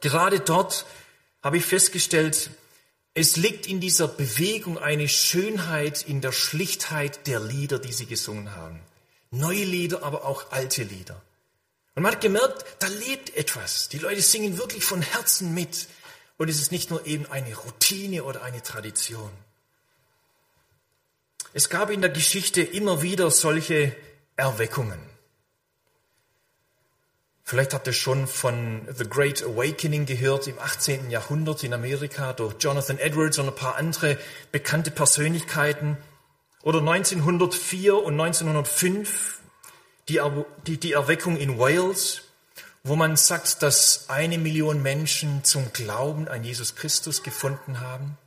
Gerade 0.00 0.40
dort 0.40 0.86
habe 1.42 1.56
ich 1.58 1.64
festgestellt, 1.64 2.50
es 3.14 3.36
liegt 3.36 3.66
in 3.66 3.80
dieser 3.80 4.08
Bewegung 4.08 4.78
eine 4.78 5.08
Schönheit 5.08 6.02
in 6.02 6.20
der 6.20 6.32
Schlichtheit 6.32 7.26
der 7.26 7.40
Lieder, 7.40 7.78
die 7.78 7.92
sie 7.92 8.06
gesungen 8.06 8.54
haben. 8.56 8.80
Neue 9.30 9.64
Lieder, 9.64 10.02
aber 10.02 10.24
auch 10.24 10.50
alte 10.50 10.82
Lieder. 10.82 11.20
Und 11.94 12.04
man 12.04 12.12
hat 12.12 12.22
gemerkt, 12.22 12.64
da 12.78 12.86
lebt 12.86 13.36
etwas. 13.36 13.88
Die 13.90 13.98
Leute 13.98 14.22
singen 14.22 14.56
wirklich 14.56 14.84
von 14.84 15.02
Herzen 15.02 15.52
mit. 15.52 15.88
Und 16.38 16.48
es 16.48 16.60
ist 16.60 16.72
nicht 16.72 16.90
nur 16.90 17.06
eben 17.06 17.30
eine 17.30 17.54
Routine 17.54 18.24
oder 18.24 18.42
eine 18.42 18.62
Tradition. 18.62 19.30
Es 21.52 21.68
gab 21.68 21.90
in 21.90 22.00
der 22.00 22.10
Geschichte 22.10 22.62
immer 22.62 23.02
wieder 23.02 23.30
solche 23.30 23.94
Erweckungen. 24.42 24.98
Vielleicht 27.44 27.74
habt 27.74 27.86
ihr 27.86 27.92
schon 27.92 28.26
von 28.26 28.88
The 28.92 29.08
Great 29.08 29.42
Awakening 29.44 30.04
gehört 30.04 30.48
im 30.48 30.58
18. 30.58 31.10
Jahrhundert 31.10 31.62
in 31.62 31.72
Amerika 31.72 32.32
durch 32.32 32.56
Jonathan 32.58 32.98
Edwards 32.98 33.38
und 33.38 33.48
ein 33.48 33.54
paar 33.54 33.76
andere 33.76 34.18
bekannte 34.50 34.90
Persönlichkeiten. 34.90 35.96
Oder 36.62 36.80
1904 36.80 37.96
und 37.96 38.20
1905 38.20 39.40
die, 40.08 40.20
die, 40.66 40.78
die 40.78 40.92
Erweckung 40.92 41.36
in 41.36 41.58
Wales, 41.58 42.22
wo 42.82 42.96
man 42.96 43.16
sagt, 43.16 43.62
dass 43.62 44.08
eine 44.08 44.38
Million 44.38 44.82
Menschen 44.82 45.44
zum 45.44 45.72
Glauben 45.72 46.26
an 46.26 46.42
Jesus 46.42 46.74
Christus 46.74 47.22
gefunden 47.22 47.80
haben. 47.80 48.18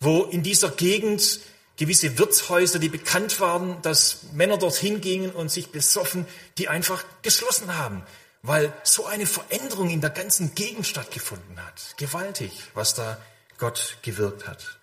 Wo 0.00 0.24
in 0.24 0.42
dieser 0.42 0.70
Gegend 0.70 1.40
gewisse 1.76 2.18
Wirtshäuser, 2.18 2.78
die 2.78 2.88
bekannt 2.88 3.40
waren, 3.40 3.80
dass 3.82 4.24
Männer 4.32 4.58
dorthin 4.58 5.00
gingen 5.00 5.30
und 5.30 5.50
sich 5.50 5.70
besoffen, 5.70 6.26
die 6.58 6.68
einfach 6.68 7.04
geschlossen 7.22 7.76
haben, 7.76 8.02
weil 8.42 8.72
so 8.82 9.06
eine 9.06 9.26
Veränderung 9.26 9.90
in 9.90 10.00
der 10.00 10.10
ganzen 10.10 10.54
Gegend 10.54 10.86
stattgefunden 10.86 11.64
hat. 11.64 11.94
Gewaltig, 11.96 12.52
was 12.74 12.94
da 12.94 13.20
Gott 13.58 13.98
gewirkt 14.02 14.46
hat. 14.46 14.78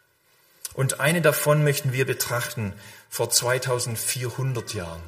Und 0.73 1.00
eine 1.00 1.21
davon 1.21 1.63
möchten 1.63 1.93
wir 1.93 2.05
betrachten 2.05 2.73
vor 3.09 3.29
2400 3.29 4.73
Jahren. 4.73 5.03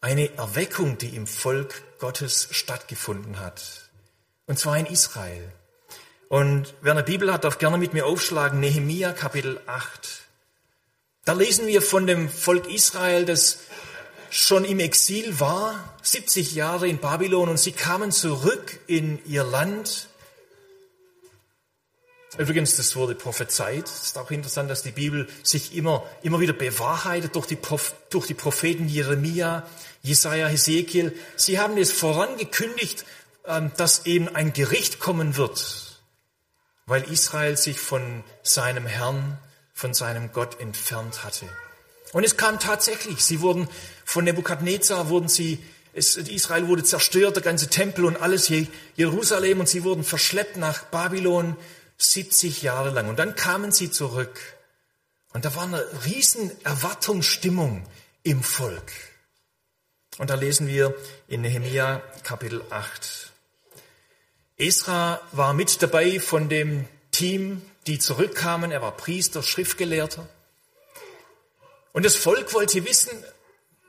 Eine 0.00 0.34
Erweckung, 0.36 0.98
die 0.98 1.14
im 1.14 1.26
Volk 1.26 1.82
Gottes 1.98 2.48
stattgefunden 2.50 3.38
hat. 3.38 3.90
Und 4.46 4.58
zwar 4.58 4.78
in 4.78 4.86
Israel. 4.86 5.52
Und 6.30 6.74
wer 6.80 6.92
eine 6.92 7.02
Bibel 7.02 7.32
hat, 7.32 7.42
darf 7.42 7.58
gerne 7.58 7.76
mit 7.76 7.92
mir 7.92 8.06
aufschlagen, 8.06 8.60
Nehemia 8.60 9.12
Kapitel 9.12 9.60
8. 9.66 10.28
Da 11.24 11.32
lesen 11.32 11.66
wir 11.66 11.82
von 11.82 12.06
dem 12.06 12.28
Volk 12.28 12.72
Israel, 12.72 13.24
das 13.24 13.58
schon 14.30 14.64
im 14.64 14.78
Exil 14.78 15.40
war, 15.40 15.92
70 16.02 16.54
Jahre 16.54 16.86
in 16.86 16.98
Babylon, 16.98 17.48
und 17.48 17.58
sie 17.58 17.72
kamen 17.72 18.12
zurück 18.12 18.78
in 18.86 19.18
ihr 19.26 19.42
Land. 19.42 20.06
Übrigens, 22.38 22.76
das 22.76 22.94
wurde 22.94 23.16
prophezeit. 23.16 23.88
Es 23.88 24.02
ist 24.02 24.16
auch 24.16 24.30
interessant, 24.30 24.70
dass 24.70 24.84
die 24.84 24.92
Bibel 24.92 25.28
sich 25.42 25.74
immer, 25.74 26.06
immer 26.22 26.38
wieder 26.38 26.52
bewahrheitet 26.52 27.34
durch 27.34 27.46
die, 27.46 27.58
durch 28.10 28.28
die 28.28 28.34
Propheten 28.34 28.86
Jeremia, 28.86 29.68
Jesaja, 30.04 30.46
Hesekiel. 30.46 31.12
Sie 31.34 31.58
haben 31.58 31.76
es 31.76 31.90
vorangekündigt, 31.90 33.04
ähm, 33.46 33.72
dass 33.76 34.06
eben 34.06 34.28
ein 34.28 34.52
Gericht 34.52 35.00
kommen 35.00 35.36
wird, 35.36 35.89
weil 36.90 37.04
Israel 37.04 37.56
sich 37.56 37.78
von 37.78 38.24
seinem 38.42 38.84
Herrn, 38.84 39.38
von 39.72 39.94
seinem 39.94 40.32
Gott 40.32 40.60
entfernt 40.60 41.22
hatte. 41.22 41.48
Und 42.12 42.24
es 42.24 42.36
kam 42.36 42.58
tatsächlich. 42.58 43.24
Sie 43.24 43.40
wurden 43.40 43.68
von 44.04 44.24
Nebukadnezar 44.24 45.08
wurden 45.08 45.28
sie, 45.28 45.64
es, 45.92 46.16
Israel 46.16 46.66
wurde 46.66 46.82
zerstört, 46.82 47.36
der 47.36 47.44
ganze 47.44 47.68
Tempel 47.68 48.04
und 48.04 48.16
alles 48.16 48.50
Jerusalem 48.96 49.60
und 49.60 49.68
sie 49.68 49.84
wurden 49.84 50.02
verschleppt 50.02 50.56
nach 50.56 50.82
Babylon 50.86 51.56
70 51.98 52.62
Jahre 52.62 52.90
lang. 52.90 53.08
Und 53.08 53.20
dann 53.20 53.36
kamen 53.36 53.70
sie 53.70 53.92
zurück. 53.92 54.40
Und 55.32 55.44
da 55.44 55.54
war 55.54 55.62
eine 55.62 55.86
riesen 56.06 56.50
Erwartungsstimmung 56.64 57.86
im 58.24 58.42
Volk. 58.42 58.90
Und 60.18 60.28
da 60.28 60.34
lesen 60.34 60.66
wir 60.66 60.92
in 61.28 61.42
Nehemia 61.42 62.02
Kapitel 62.24 62.64
8. 62.70 63.30
Esra 64.60 65.20
war 65.32 65.54
mit 65.54 65.80
dabei 65.82 66.20
von 66.20 66.50
dem 66.50 66.86
Team, 67.12 67.62
die 67.86 67.98
zurückkamen. 67.98 68.70
Er 68.70 68.82
war 68.82 68.96
Priester, 68.96 69.42
Schriftgelehrter. 69.42 70.28
Und 71.92 72.04
das 72.04 72.16
Volk 72.16 72.52
wollte 72.52 72.84
wissen, 72.84 73.10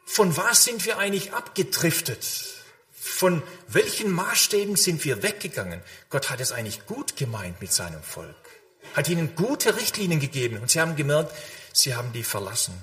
von 0.05 0.35
was 0.37 0.63
sind 0.63 0.85
wir 0.85 0.97
eigentlich 0.97 1.33
abgedriftet? 1.33 2.25
Von 2.93 3.43
welchen 3.67 4.11
Maßstäben 4.11 4.75
sind 4.77 5.03
wir 5.03 5.23
weggegangen? 5.23 5.81
Gott 6.09 6.29
hat 6.29 6.39
es 6.39 6.51
eigentlich 6.51 6.85
gut 6.85 7.17
gemeint 7.17 7.61
mit 7.61 7.73
seinem 7.73 8.01
Volk, 8.01 8.35
hat 8.93 9.09
ihnen 9.09 9.35
gute 9.35 9.75
Richtlinien 9.75 10.19
gegeben 10.19 10.57
und 10.59 10.69
sie 10.69 10.79
haben 10.79 10.95
gemerkt, 10.95 11.35
sie 11.73 11.95
haben 11.95 12.13
die 12.13 12.23
verlassen. 12.23 12.73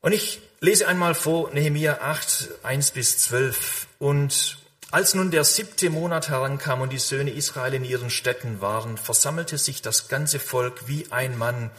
Und 0.00 0.12
ich 0.12 0.40
lese 0.60 0.88
einmal 0.88 1.14
vor 1.14 1.50
Nehemia 1.50 1.98
8, 2.00 2.48
1 2.62 2.92
bis 2.92 3.18
12. 3.18 3.88
Und 3.98 4.58
als 4.90 5.14
nun 5.14 5.30
der 5.30 5.44
siebte 5.44 5.90
Monat 5.90 6.28
herankam 6.28 6.80
und 6.80 6.92
die 6.92 6.98
Söhne 6.98 7.30
Israel 7.32 7.74
in 7.74 7.84
ihren 7.84 8.10
Städten 8.10 8.60
waren, 8.60 8.96
versammelte 8.98 9.58
sich 9.58 9.82
das 9.82 10.08
ganze 10.08 10.38
Volk 10.38 10.86
wie 10.86 11.10
ein 11.10 11.36
Mann 11.36 11.70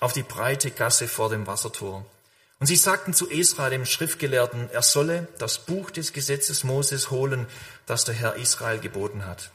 auf 0.00 0.12
die 0.12 0.22
breite 0.22 0.70
Gasse 0.70 1.08
vor 1.08 1.30
dem 1.30 1.46
Wassertor. 1.46 2.04
Und 2.60 2.66
sie 2.66 2.76
sagten 2.76 3.14
zu 3.14 3.30
Esra, 3.30 3.70
dem 3.70 3.86
Schriftgelehrten, 3.86 4.70
er 4.70 4.82
solle 4.82 5.26
das 5.38 5.58
Buch 5.58 5.90
des 5.90 6.12
Gesetzes 6.12 6.62
Moses 6.62 7.10
holen, 7.10 7.46
das 7.86 8.04
der 8.04 8.14
Herr 8.14 8.36
Israel 8.36 8.78
geboten 8.78 9.26
hat. 9.26 9.50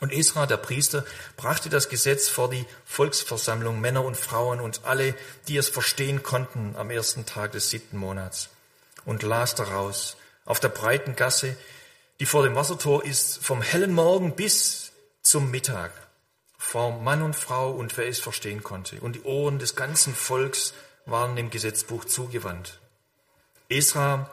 Und 0.00 0.12
Esra, 0.12 0.46
der 0.46 0.56
Priester, 0.56 1.04
brachte 1.36 1.68
das 1.68 1.88
Gesetz 1.88 2.28
vor 2.28 2.50
die 2.50 2.66
Volksversammlung, 2.86 3.80
Männer 3.80 4.04
und 4.04 4.16
Frauen 4.16 4.60
und 4.60 4.84
alle, 4.84 5.14
die 5.46 5.56
es 5.56 5.68
verstehen 5.68 6.22
konnten, 6.22 6.74
am 6.76 6.90
ersten 6.90 7.26
Tag 7.26 7.52
des 7.52 7.70
siebten 7.70 7.98
Monats 7.98 8.48
und 9.04 9.22
las 9.22 9.54
daraus 9.54 10.16
auf 10.44 10.58
der 10.58 10.70
breiten 10.70 11.16
Gasse, 11.16 11.56
die 12.20 12.26
vor 12.26 12.44
dem 12.44 12.54
Wassertor 12.54 13.04
ist, 13.04 13.42
vom 13.42 13.62
hellen 13.62 13.92
Morgen 13.92 14.36
bis 14.36 14.92
zum 15.22 15.50
Mittag 15.50 15.90
vor 16.58 17.00
Mann 17.00 17.22
und 17.22 17.34
Frau 17.34 17.70
und 17.70 17.96
wer 17.96 18.06
es 18.06 18.20
verstehen 18.20 18.62
konnte. 18.62 19.00
Und 19.00 19.16
die 19.16 19.22
Ohren 19.22 19.58
des 19.58 19.74
ganzen 19.74 20.14
Volks 20.14 20.74
waren 21.06 21.34
dem 21.34 21.48
Gesetzbuch 21.48 22.04
zugewandt. 22.04 22.78
Esra, 23.70 24.30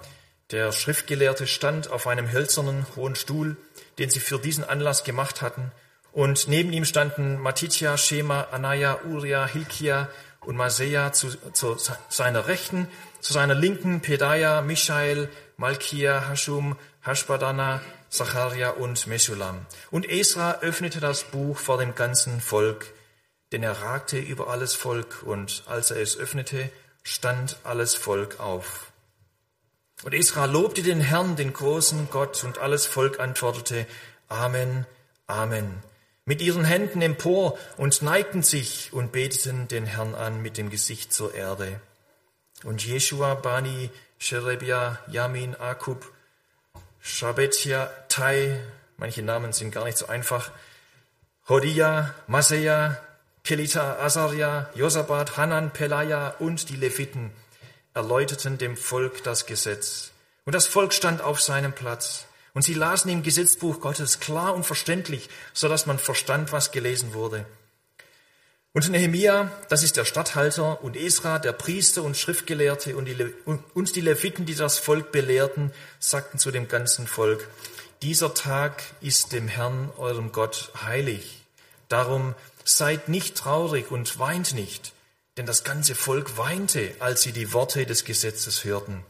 der 0.51 0.73
Schriftgelehrte, 0.73 1.47
stand 1.47 1.89
auf 1.89 2.07
einem 2.07 2.29
hölzernen 2.31 2.85
hohen 2.97 3.15
Stuhl, 3.15 3.55
den 3.97 4.09
sie 4.09 4.19
für 4.19 4.37
diesen 4.37 4.65
Anlass 4.65 5.05
gemacht 5.05 5.41
hatten, 5.41 5.71
und 6.11 6.47
neben 6.47 6.73
ihm 6.73 6.83
standen 6.83 7.39
Matitja, 7.39 7.95
Shema, 7.95 8.47
Anaya, 8.51 9.01
Uria, 9.05 9.45
Hilkia 9.45 10.09
und 10.41 10.55
Maseja 10.55 11.13
zu, 11.13 11.29
zu 11.53 11.77
seiner 12.09 12.47
Rechten, 12.47 12.87
zu 13.19 13.33
seiner 13.33 13.53
Linken 13.53 14.01
Pedaya, 14.01 14.61
Michael, 14.61 15.29
Malkia, 15.57 16.27
Hashum, 16.27 16.75
Hashbadana, 17.07 17.81
Zacharia 18.09 18.71
und 18.71 19.07
Meshulam. 19.07 19.65
Und 19.91 20.09
Esra 20.09 20.59
öffnete 20.59 20.99
das 20.99 21.23
Buch 21.23 21.57
vor 21.57 21.77
dem 21.77 21.95
ganzen 21.95 22.41
Volk, 22.41 22.93
denn 23.53 23.63
er 23.63 23.81
ragte 23.81 24.17
über 24.19 24.49
alles 24.49 24.75
Volk, 24.75 25.23
und 25.23 25.63
als 25.67 25.89
er 25.89 26.01
es 26.01 26.17
öffnete, 26.17 26.69
stand 27.03 27.59
alles 27.63 27.95
Volk 27.95 28.41
auf. 28.41 28.91
Und 30.03 30.13
Esra 30.13 30.45
lobte 30.45 30.83
den 30.83 30.99
Herrn, 30.99 31.37
den 31.37 31.53
großen 31.53 32.09
Gott, 32.11 32.43
und 32.43 32.57
alles 32.57 32.85
Volk 32.85 33.21
antwortete, 33.21 33.87
Amen, 34.27 34.85
Amen, 35.27 35.81
mit 36.25 36.41
ihren 36.41 36.65
Händen 36.65 37.01
empor 37.01 37.57
und 37.77 38.01
neigten 38.01 38.43
sich 38.43 38.91
und 38.91 39.13
beteten 39.13 39.69
den 39.69 39.85
Herrn 39.85 40.13
an 40.13 40.41
mit 40.41 40.57
dem 40.57 40.69
Gesicht 40.69 41.13
zur 41.13 41.33
Erde. 41.33 41.79
Und 42.65 42.85
Jeshua, 42.85 43.35
Bani, 43.35 43.91
Sherebia, 44.17 44.99
Yamin, 45.07 45.55
Akub 45.55 46.11
Shabetja, 47.07 47.89
Tai, 48.09 48.59
manche 48.97 49.23
Namen 49.23 49.53
sind 49.53 49.71
gar 49.71 49.85
nicht 49.85 49.97
so 49.97 50.07
einfach, 50.07 50.51
Hodia, 51.47 52.13
Maseja, 52.27 53.01
Kelita, 53.43 53.99
Asaria, 53.99 54.69
Josabat, 54.75 55.37
Hanan, 55.37 55.71
Pelaja 55.71 56.35
und 56.39 56.69
die 56.69 56.75
Leviten 56.75 57.31
erläuterten 57.93 58.57
dem 58.57 58.75
Volk 58.75 59.23
das 59.23 59.45
Gesetz. 59.45 60.11
Und 60.43 60.53
das 60.53 60.67
Volk 60.67 60.93
stand 60.93 61.21
auf 61.21 61.41
seinem 61.41 61.71
Platz. 61.71 62.25
Und 62.53 62.63
sie 62.63 62.73
lasen 62.73 63.09
im 63.09 63.23
Gesetzbuch 63.23 63.79
Gottes 63.79 64.19
klar 64.19 64.53
und 64.53 64.65
verständlich, 64.65 65.29
so 65.53 65.69
dass 65.69 65.85
man 65.85 65.99
verstand, 65.99 66.51
was 66.51 66.71
gelesen 66.71 67.13
wurde. 67.13 67.45
Und 68.73 68.89
Nehemia, 68.89 69.51
das 69.69 69.81
ist 69.81 69.97
der 69.97 70.05
Statthalter, 70.05 70.83
und 70.83 70.95
Esra, 70.95 71.39
der 71.39 71.53
Priester 71.53 72.03
und 72.03 72.15
Schriftgelehrte, 72.15 72.95
und 72.95 73.05
die, 73.05 73.13
Le 73.13 73.33
und 73.73 73.95
die 73.95 74.01
Leviten, 74.01 74.45
die 74.45 74.55
das 74.55 74.77
Volk 74.77 75.11
belehrten, 75.11 75.71
sagten 75.99 76.37
zu 76.37 76.51
dem 76.51 76.67
ganzen 76.67 77.07
Volk, 77.07 77.47
dieser 78.03 78.35
Tag 78.35 78.83
ist 79.01 79.31
dem 79.31 79.47
Herrn, 79.47 79.91
eurem 79.97 80.31
Gott, 80.31 80.71
heilig. 80.83 81.41
Darum 81.89 82.35
seid 82.63 83.09
nicht 83.09 83.35
traurig 83.35 83.89
und 83.89 84.19
weint 84.19 84.53
nicht, 84.53 84.93
denn 85.37 85.47
das 85.47 85.63
ganze 85.63 85.95
Volk 85.95 86.37
weinte, 86.37 86.93
als 86.99 87.23
sie 87.23 87.31
die 87.31 87.53
Worte 87.53 87.85
des 87.85 88.05
Gesetzes 88.05 88.63
hörten. 88.63 89.03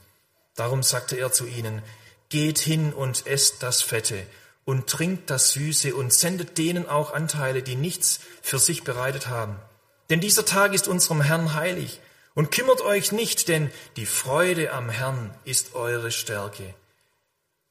Darum 0.56 0.84
sagte 0.84 1.18
er 1.18 1.34
zu 1.34 1.46
ihnen, 1.46 1.82
geht 2.30 2.60
hin 2.60 2.94
und 2.94 3.28
esst 3.28 3.64
das 3.64 3.82
Fette 3.82 4.26
und 4.68 4.88
trinkt 4.88 5.30
das 5.30 5.52
Süße 5.52 5.96
und 5.96 6.12
sendet 6.12 6.58
denen 6.58 6.90
auch 6.90 7.14
Anteile, 7.14 7.64
die 7.64 7.78
nichts 7.78 8.20
für 8.42 8.60
sich 8.60 8.84
bereitet 8.84 9.28
haben. 9.28 9.56
Denn 10.10 10.20
dieser 10.20 10.44
Tag 10.44 10.74
ist 10.74 10.90
unserem 10.90 11.22
Herrn 11.22 11.54
heilig. 11.54 12.02
Und 12.36 12.52
kümmert 12.52 12.82
euch 12.82 13.14
nicht, 13.14 13.48
denn 13.48 13.72
die 13.96 14.06
Freude 14.06 14.74
am 14.74 14.90
Herrn 14.90 15.34
ist 15.46 15.74
eure 15.74 16.12
Stärke. 16.12 16.76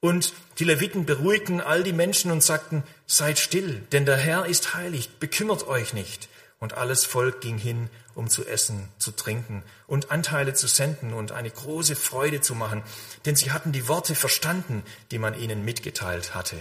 Und 0.01 0.33
die 0.59 0.65
Leviten 0.65 1.05
beruhigten 1.05 1.61
all 1.61 1.83
die 1.83 1.93
Menschen 1.93 2.31
und 2.31 2.43
sagten, 2.43 2.83
seid 3.07 3.39
still, 3.39 3.83
denn 3.93 4.07
der 4.07 4.17
Herr 4.17 4.47
ist 4.47 4.75
heilig, 4.75 5.19
bekümmert 5.21 5.69
euch 5.69 5.93
nicht. 5.93 6.31
Und 6.61 6.79
alles 6.79 7.05
Volk 7.05 7.43
ging 7.43 7.59
hin, 7.59 7.91
um 8.15 8.31
zu 8.31 8.47
essen, 8.47 8.89
zu 8.97 9.11
trinken 9.11 9.63
und 9.87 10.11
Anteile 10.11 10.55
zu 10.55 10.67
senden 10.67 11.13
und 11.13 11.31
eine 11.31 11.51
große 11.51 11.95
Freude 11.95 12.41
zu 12.41 12.55
machen, 12.55 12.83
denn 13.27 13.37
sie 13.37 13.53
hatten 13.53 13.73
die 13.73 13.87
Worte 13.87 14.15
verstanden, 14.15 14.83
die 15.11 15.19
man 15.19 15.39
ihnen 15.39 15.63
mitgeteilt 15.63 16.35
hatte. 16.35 16.57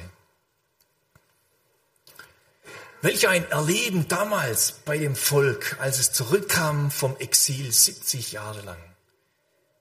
Welch 3.01 3.27
ein 3.27 3.49
Erleben 3.51 4.07
damals 4.07 4.71
bei 4.71 4.97
dem 4.97 5.15
Volk, 5.15 5.77
als 5.79 5.99
es 5.99 6.11
zurückkam 6.11 6.89
vom 6.89 7.15
Exil 7.17 7.71
70 7.71 8.31
Jahre 8.31 8.61
lang. 8.61 8.81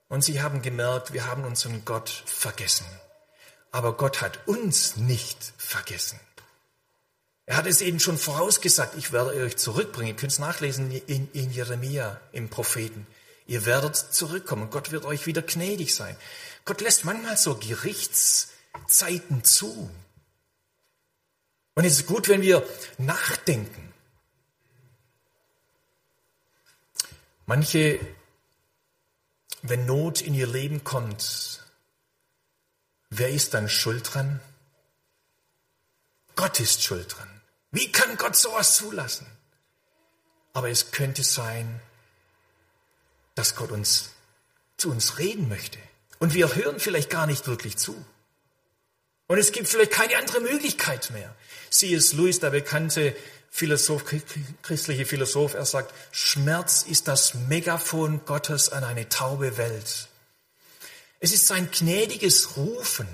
Und 0.09 0.23
sie 0.23 0.41
haben 0.41 0.61
gemerkt, 0.61 1.13
wir 1.13 1.25
haben 1.25 1.43
unseren 1.43 1.83
Gott 1.85 2.09
vergessen. 2.09 2.85
Aber 3.71 3.97
Gott 3.97 4.21
hat 4.21 4.47
uns 4.47 4.97
nicht 4.97 5.53
vergessen. 5.57 6.19
Er 7.47 7.57
hat 7.57 7.67
es 7.67 7.81
ihnen 7.81 7.99
schon 7.99 8.17
vorausgesagt, 8.17 8.95
ich 8.97 9.11
werde 9.11 9.31
euch 9.31 9.57
zurückbringen. 9.57 10.09
Ihr 10.09 10.15
könnt 10.15 10.31
es 10.31 10.39
nachlesen 10.39 10.91
in, 10.91 11.29
in 11.31 11.51
Jeremia, 11.51 12.19
im 12.31 12.49
Propheten. 12.49 13.05
Ihr 13.47 13.65
werdet 13.65 13.95
zurückkommen. 13.95 14.69
Gott 14.71 14.91
wird 14.91 15.05
euch 15.05 15.27
wieder 15.27 15.41
gnädig 15.41 15.93
sein. 15.93 16.15
Gott 16.65 16.81
lässt 16.81 17.05
manchmal 17.05 17.37
so 17.37 17.55
Gerichtszeiten 17.55 19.43
zu. 19.43 19.89
Und 21.75 21.83
es 21.83 21.99
ist 21.99 22.07
gut, 22.07 22.29
wenn 22.29 22.41
wir 22.41 22.67
nachdenken. 22.97 23.93
Manche, 27.45 27.99
wenn 29.61 29.85
Not 29.85 30.21
in 30.21 30.33
ihr 30.33 30.47
Leben 30.47 30.83
kommt, 30.83 31.63
wer 33.09 33.29
ist 33.29 33.53
dann 33.53 33.69
schuld 33.69 34.13
dran? 34.13 34.39
Gott 36.35 36.59
ist 36.59 36.81
schuld 36.81 37.15
dran. 37.15 37.29
Wie 37.71 37.91
kann 37.91 38.17
Gott 38.17 38.35
sowas 38.35 38.75
zulassen? 38.75 39.27
Aber 40.53 40.69
es 40.69 40.91
könnte 40.91 41.23
sein, 41.23 41.81
dass 43.35 43.55
Gott 43.55 43.71
uns 43.71 44.11
zu 44.77 44.89
uns 44.89 45.17
reden 45.17 45.49
möchte. 45.49 45.79
Und 46.19 46.33
wir 46.33 46.55
hören 46.55 46.79
vielleicht 46.79 47.09
gar 47.09 47.27
nicht 47.27 47.47
wirklich 47.47 47.77
zu. 47.77 48.05
Und 49.27 49.37
es 49.37 49.51
gibt 49.51 49.67
vielleicht 49.67 49.91
keine 49.91 50.17
andere 50.17 50.39
Möglichkeit 50.39 51.09
mehr. 51.11 51.33
C.S. 51.69 52.13
Lewis, 52.13 52.39
der 52.39 52.51
bekannte 52.51 53.15
Philosoph, 53.49 54.03
christliche 54.61 55.05
Philosoph, 55.05 55.53
er 55.53 55.65
sagt, 55.65 55.93
Schmerz 56.11 56.83
ist 56.83 57.07
das 57.07 57.33
Megafon 57.33 58.21
Gottes 58.25 58.69
an 58.69 58.83
eine 58.83 59.09
taube 59.09 59.57
Welt. 59.57 60.09
Es 61.19 61.33
ist 61.33 61.47
sein 61.47 61.69
gnädiges 61.71 62.57
Rufen, 62.57 63.07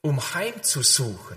um 0.00 0.34
heimzusuchen. 0.34 1.36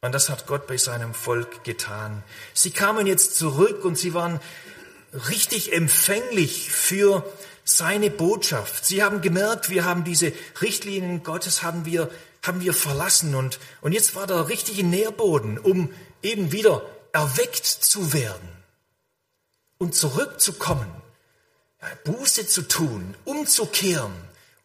Und 0.00 0.12
das 0.12 0.28
hat 0.28 0.46
Gott 0.46 0.66
bei 0.66 0.76
seinem 0.76 1.12
Volk 1.12 1.64
getan. 1.64 2.22
Sie 2.54 2.70
kamen 2.70 3.06
jetzt 3.06 3.36
zurück 3.36 3.84
und 3.84 3.98
sie 3.98 4.14
waren 4.14 4.40
richtig 5.12 5.72
empfänglich 5.72 6.70
für 6.70 7.24
seine 7.68 8.10
Botschaft. 8.10 8.84
Sie 8.84 9.02
haben 9.02 9.20
gemerkt, 9.20 9.70
wir 9.70 9.84
haben 9.84 10.04
diese 10.04 10.32
Richtlinien 10.60 11.22
Gottes 11.22 11.62
haben 11.62 11.84
wir, 11.84 12.10
haben 12.42 12.60
wir 12.60 12.74
verlassen 12.74 13.34
und, 13.34 13.58
und 13.80 13.92
jetzt 13.92 14.14
war 14.14 14.26
der 14.26 14.48
richtige 14.48 14.84
Nährboden, 14.84 15.58
um 15.58 15.92
eben 16.22 16.52
wieder 16.52 16.82
erweckt 17.12 17.66
zu 17.66 18.12
werden 18.12 18.48
und 19.78 19.94
zurückzukommen, 19.94 20.90
Buße 22.04 22.46
zu 22.46 22.62
tun, 22.62 23.14
umzukehren, 23.24 24.12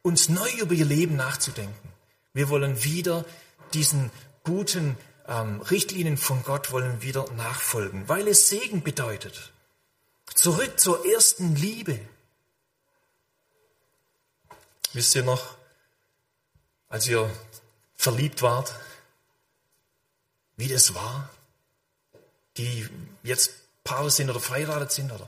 uns 0.02 0.30
neu 0.30 0.50
über 0.60 0.74
ihr 0.74 0.86
Leben 0.86 1.16
nachzudenken. 1.16 1.90
Wir 2.34 2.50
wollen 2.50 2.84
wieder 2.84 3.26
diesen 3.74 4.12
guten 4.44 4.98
ähm, 5.28 5.62
Richtlinien 5.62 6.18
von 6.18 6.44
Gott 6.44 6.72
wollen 6.72 7.02
wieder 7.02 7.26
nachfolgen, 7.38 8.10
weil 8.10 8.28
es 8.28 8.50
Segen 8.50 8.84
bedeutet. 8.84 9.54
Zurück 10.34 10.80
zur 10.80 11.06
ersten 11.06 11.56
Liebe. 11.56 12.00
Wisst 14.94 15.16
ihr 15.16 15.24
noch, 15.24 15.56
als 16.90 17.08
ihr 17.08 17.30
verliebt 17.96 18.42
wart, 18.42 18.74
wie 20.56 20.68
das 20.68 20.94
war? 20.94 21.30
Die 22.58 22.88
jetzt 23.24 23.52
Paare 23.84 24.12
sind 24.12 24.30
oder 24.30 24.40
verheiratet 24.40 24.92
sind 24.92 25.12
oder? 25.12 25.28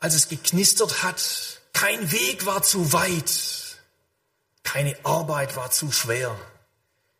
Als 0.00 0.14
es 0.14 0.28
geknistert 0.28 1.02
hat, 1.02 1.60
kein 1.72 2.10
Weg 2.10 2.46
war 2.46 2.62
zu 2.62 2.92
weit, 2.92 3.78
keine 4.64 4.96
Arbeit 5.04 5.56
war 5.56 5.70
zu 5.70 5.92
schwer, 5.92 6.36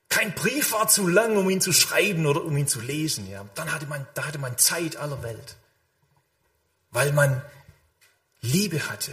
kein 0.09 0.35
Brief 0.35 0.72
war 0.72 0.88
zu 0.88 1.07
lang, 1.07 1.37
um 1.37 1.48
ihn 1.48 1.61
zu 1.61 1.72
schreiben 1.72 2.26
oder 2.26 2.44
um 2.44 2.57
ihn 2.57 2.66
zu 2.66 2.81
lesen. 2.81 3.31
Ja. 3.31 3.46
Dann 3.55 3.72
hatte 3.72 3.87
man, 3.87 4.07
da 4.14 4.26
hatte 4.26 4.38
man 4.38 4.59
Zeit 4.59 4.96
aller 4.96 5.22
Welt 5.22 5.57
weil 6.90 7.12
man 7.12 7.42
Liebe 8.40 8.88
hatte. 8.88 9.12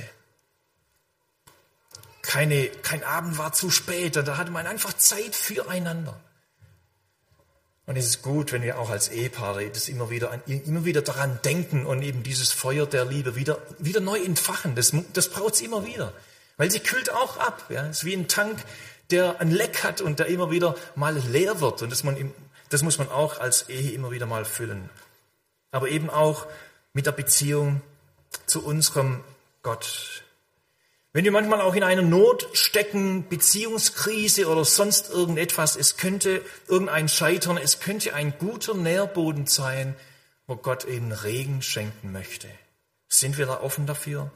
Keine, 2.27 2.67
kein 2.67 3.05
Abend 3.05 3.37
war 3.37 3.53
zu 3.53 3.71
spät, 3.71 4.17
da 4.17 4.35
hatte 4.35 4.51
man 4.51 4.67
einfach 4.67 4.91
Zeit 4.91 5.33
füreinander. 5.33 6.19
Und 7.85 7.95
es 7.95 8.05
ist 8.05 8.21
gut, 8.21 8.51
wenn 8.51 8.63
wir 8.63 8.79
auch 8.79 8.89
als 8.89 9.07
Ehepaare 9.07 9.69
das 9.69 9.87
immer 9.87 10.09
wieder, 10.09 10.41
immer 10.45 10.83
wieder 10.83 11.01
daran 11.01 11.39
denken 11.45 11.85
und 11.85 12.01
eben 12.01 12.23
dieses 12.23 12.51
Feuer 12.51 12.85
der 12.85 13.05
Liebe 13.05 13.37
wieder, 13.37 13.59
wieder 13.79 14.01
neu 14.01 14.21
entfachen. 14.21 14.75
Das, 14.75 14.93
das 15.13 15.29
braucht 15.29 15.53
es 15.53 15.61
immer 15.61 15.85
wieder. 15.85 16.11
Weil 16.57 16.69
sie 16.69 16.81
kühlt 16.81 17.09
auch 17.09 17.37
ab. 17.37 17.63
Ja. 17.69 17.87
Es 17.87 17.99
ist 17.99 18.05
wie 18.05 18.13
ein 18.13 18.27
Tank, 18.27 18.59
der 19.09 19.39
ein 19.39 19.51
Leck 19.51 19.85
hat 19.85 20.01
und 20.01 20.19
der 20.19 20.25
immer 20.25 20.51
wieder 20.51 20.75
mal 20.95 21.17
leer 21.17 21.61
wird. 21.61 21.81
Und 21.81 21.89
das, 21.89 22.03
man, 22.03 22.33
das 22.67 22.83
muss 22.83 22.97
man 22.97 23.07
auch 23.07 23.39
als 23.39 23.69
Ehe 23.69 23.91
immer 23.91 24.11
wieder 24.11 24.25
mal 24.25 24.43
füllen. 24.43 24.89
Aber 25.71 25.87
eben 25.87 26.09
auch 26.09 26.45
mit 26.91 27.05
der 27.05 27.13
Beziehung 27.13 27.81
zu 28.47 28.65
unserem 28.65 29.23
Gott. 29.63 30.23
Wenn 31.17 31.25
wir 31.25 31.31
manchmal 31.31 31.61
auch 31.61 31.73
in 31.73 31.81
einer 31.81 32.03
Not 32.03 32.47
stecken, 32.53 33.27
Beziehungskrise 33.27 34.47
oder 34.47 34.63
sonst 34.63 35.09
irgendetwas, 35.09 35.75
es 35.75 35.97
könnte 35.97 36.43
irgendein 36.67 37.09
Scheitern, 37.09 37.57
es 37.57 37.79
könnte 37.79 38.13
ein 38.13 38.37
guter 38.37 38.75
Nährboden 38.75 39.47
sein, 39.47 39.95
wo 40.45 40.55
Gott 40.55 40.85
eben 40.85 41.11
Regen 41.11 41.63
schenken 41.63 42.11
möchte. 42.11 42.47
Sind 43.07 43.39
wir 43.39 43.47
da 43.47 43.61
offen 43.61 43.87
dafür? 43.87 44.29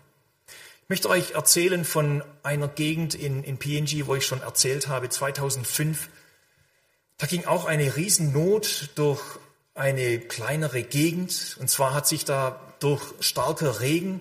Ich 0.47 0.89
möchte 0.89 1.09
euch 1.09 1.35
erzählen 1.35 1.85
von 1.85 2.23
einer 2.41 2.67
Gegend 2.67 3.13
in, 3.13 3.43
in 3.43 3.59
PNG, 3.59 4.07
wo 4.07 4.15
ich 4.15 4.25
schon 4.25 4.41
erzählt 4.41 4.87
habe, 4.87 5.07
2005. 5.07 6.09
Da 7.19 7.27
ging 7.27 7.45
auch 7.45 7.65
eine 7.65 7.95
Riesennot 7.95 8.89
durch 8.95 9.21
eine 9.75 10.19
kleinere 10.19 10.81
Gegend. 10.81 11.57
Und 11.59 11.69
zwar 11.69 11.93
hat 11.93 12.07
sich 12.07 12.25
da 12.25 12.59
durch 12.79 13.03
starker 13.19 13.81
Regen 13.81 14.19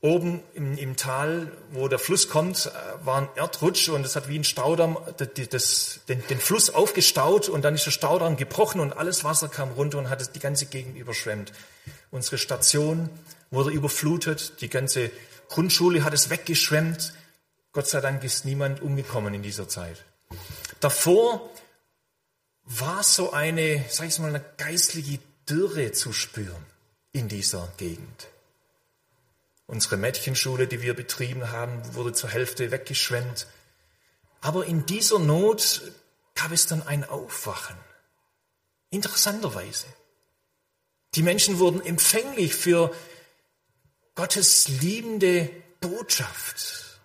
oben 0.00 0.42
im, 0.54 0.78
im 0.78 0.96
Tal, 0.96 1.50
wo 1.72 1.88
der 1.88 1.98
Fluss 1.98 2.28
kommt, 2.28 2.66
äh, 2.66 3.06
war 3.06 3.22
ein 3.22 3.28
Erdrutsch 3.34 3.88
und 3.88 4.06
es 4.06 4.14
hat 4.14 4.28
wie 4.28 4.38
ein 4.38 4.44
Staudamm 4.44 4.96
das, 5.16 5.28
das, 5.50 6.00
den, 6.08 6.22
den, 6.28 6.38
Fluss 6.38 6.70
aufgestaut 6.70 7.48
und 7.48 7.62
dann 7.62 7.74
ist 7.74 7.86
der 7.86 7.90
Staudamm 7.90 8.36
gebrochen 8.36 8.80
und 8.80 8.96
alles 8.96 9.24
Wasser 9.24 9.48
kam 9.48 9.70
runter 9.72 9.98
und 9.98 10.08
hat 10.08 10.34
die 10.34 10.40
ganze 10.40 10.66
Gegend 10.66 10.96
überschwemmt. 10.96 11.52
Unsere 12.10 12.38
Station 12.38 13.10
wurde 13.50 13.70
überflutet, 13.70 14.60
die 14.60 14.68
ganze 14.68 15.10
Grundschule 15.48 16.04
hat 16.04 16.14
es 16.14 16.30
weggeschwemmt. 16.30 17.14
Gott 17.72 17.88
sei 17.88 18.00
Dank 18.00 18.22
ist 18.22 18.44
niemand 18.44 18.80
umgekommen 18.80 19.34
in 19.34 19.42
dieser 19.42 19.68
Zeit. 19.68 20.04
Davor 20.80 21.50
war 22.64 23.02
so 23.02 23.32
eine, 23.32 23.84
sag 23.88 24.08
ich 24.08 24.18
mal, 24.18 24.28
eine 24.28 24.44
geistliche 24.58 25.18
Dürre 25.48 25.92
zu 25.92 26.12
spüren 26.12 26.64
in 27.12 27.28
dieser 27.28 27.68
Gegend. 27.78 28.28
Unsere 29.68 29.98
Mädchenschule, 29.98 30.66
die 30.66 30.80
wir 30.80 30.94
betrieben 30.94 31.52
haben, 31.52 31.94
wurde 31.94 32.14
zur 32.14 32.30
Hälfte 32.30 32.70
weggeschwemmt. 32.70 33.46
Aber 34.40 34.64
in 34.64 34.86
dieser 34.86 35.18
Not 35.18 35.82
gab 36.34 36.52
es 36.52 36.66
dann 36.66 36.86
ein 36.86 37.04
Aufwachen. 37.04 37.76
Interessanterweise. 38.88 39.84
Die 41.14 41.22
Menschen 41.22 41.58
wurden 41.58 41.84
empfänglich 41.84 42.54
für 42.54 42.94
Gottes 44.14 44.68
liebende 44.68 45.50
Botschaft. 45.80 46.98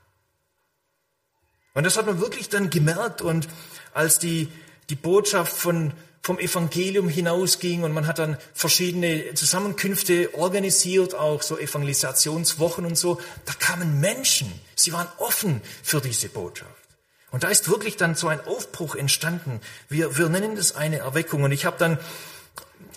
Und 1.73 1.83
das 1.83 1.97
hat 1.97 2.05
man 2.05 2.21
wirklich 2.21 2.47
dann 2.47 2.69
gemerkt. 2.69 3.21
Und 3.21 3.49
als 3.93 4.19
die 4.19 4.49
die 4.89 4.95
Botschaft 4.95 5.51
von, 5.51 5.91
vom 6.23 6.39
Evangelium 6.39 7.09
hinausging 7.09 7.83
und 7.83 7.91
man 7.91 8.07
hat 8.07 8.17
dann 8.17 8.37
verschiedene 8.53 9.33
Zusammenkünfte 9.33 10.33
organisiert, 10.33 11.15
auch 11.15 11.41
so 11.41 11.57
Evangelisationswochen 11.57 12.85
und 12.85 12.97
so. 12.97 13.19
Da 13.45 13.53
kamen 13.53 13.99
Menschen, 13.99 14.51
sie 14.75 14.93
waren 14.93 15.07
offen 15.17 15.61
für 15.83 15.99
diese 15.99 16.29
Botschaft. 16.29 16.71
Und 17.31 17.43
da 17.43 17.49
ist 17.49 17.69
wirklich 17.69 17.97
dann 17.97 18.15
so 18.15 18.29
ein 18.29 18.39
Aufbruch 18.45 18.95
entstanden. 18.95 19.59
Wir, 19.89 20.17
wir 20.17 20.29
nennen 20.29 20.55
das 20.55 20.75
eine 20.75 20.99
Erweckung. 20.99 21.43
Und 21.43 21.51
ich 21.51 21.65
habe 21.65 21.77
dann 21.77 21.99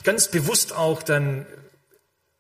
ganz 0.05 0.29
bewusst 0.29 0.73
auch 0.73 1.03
dann 1.03 1.47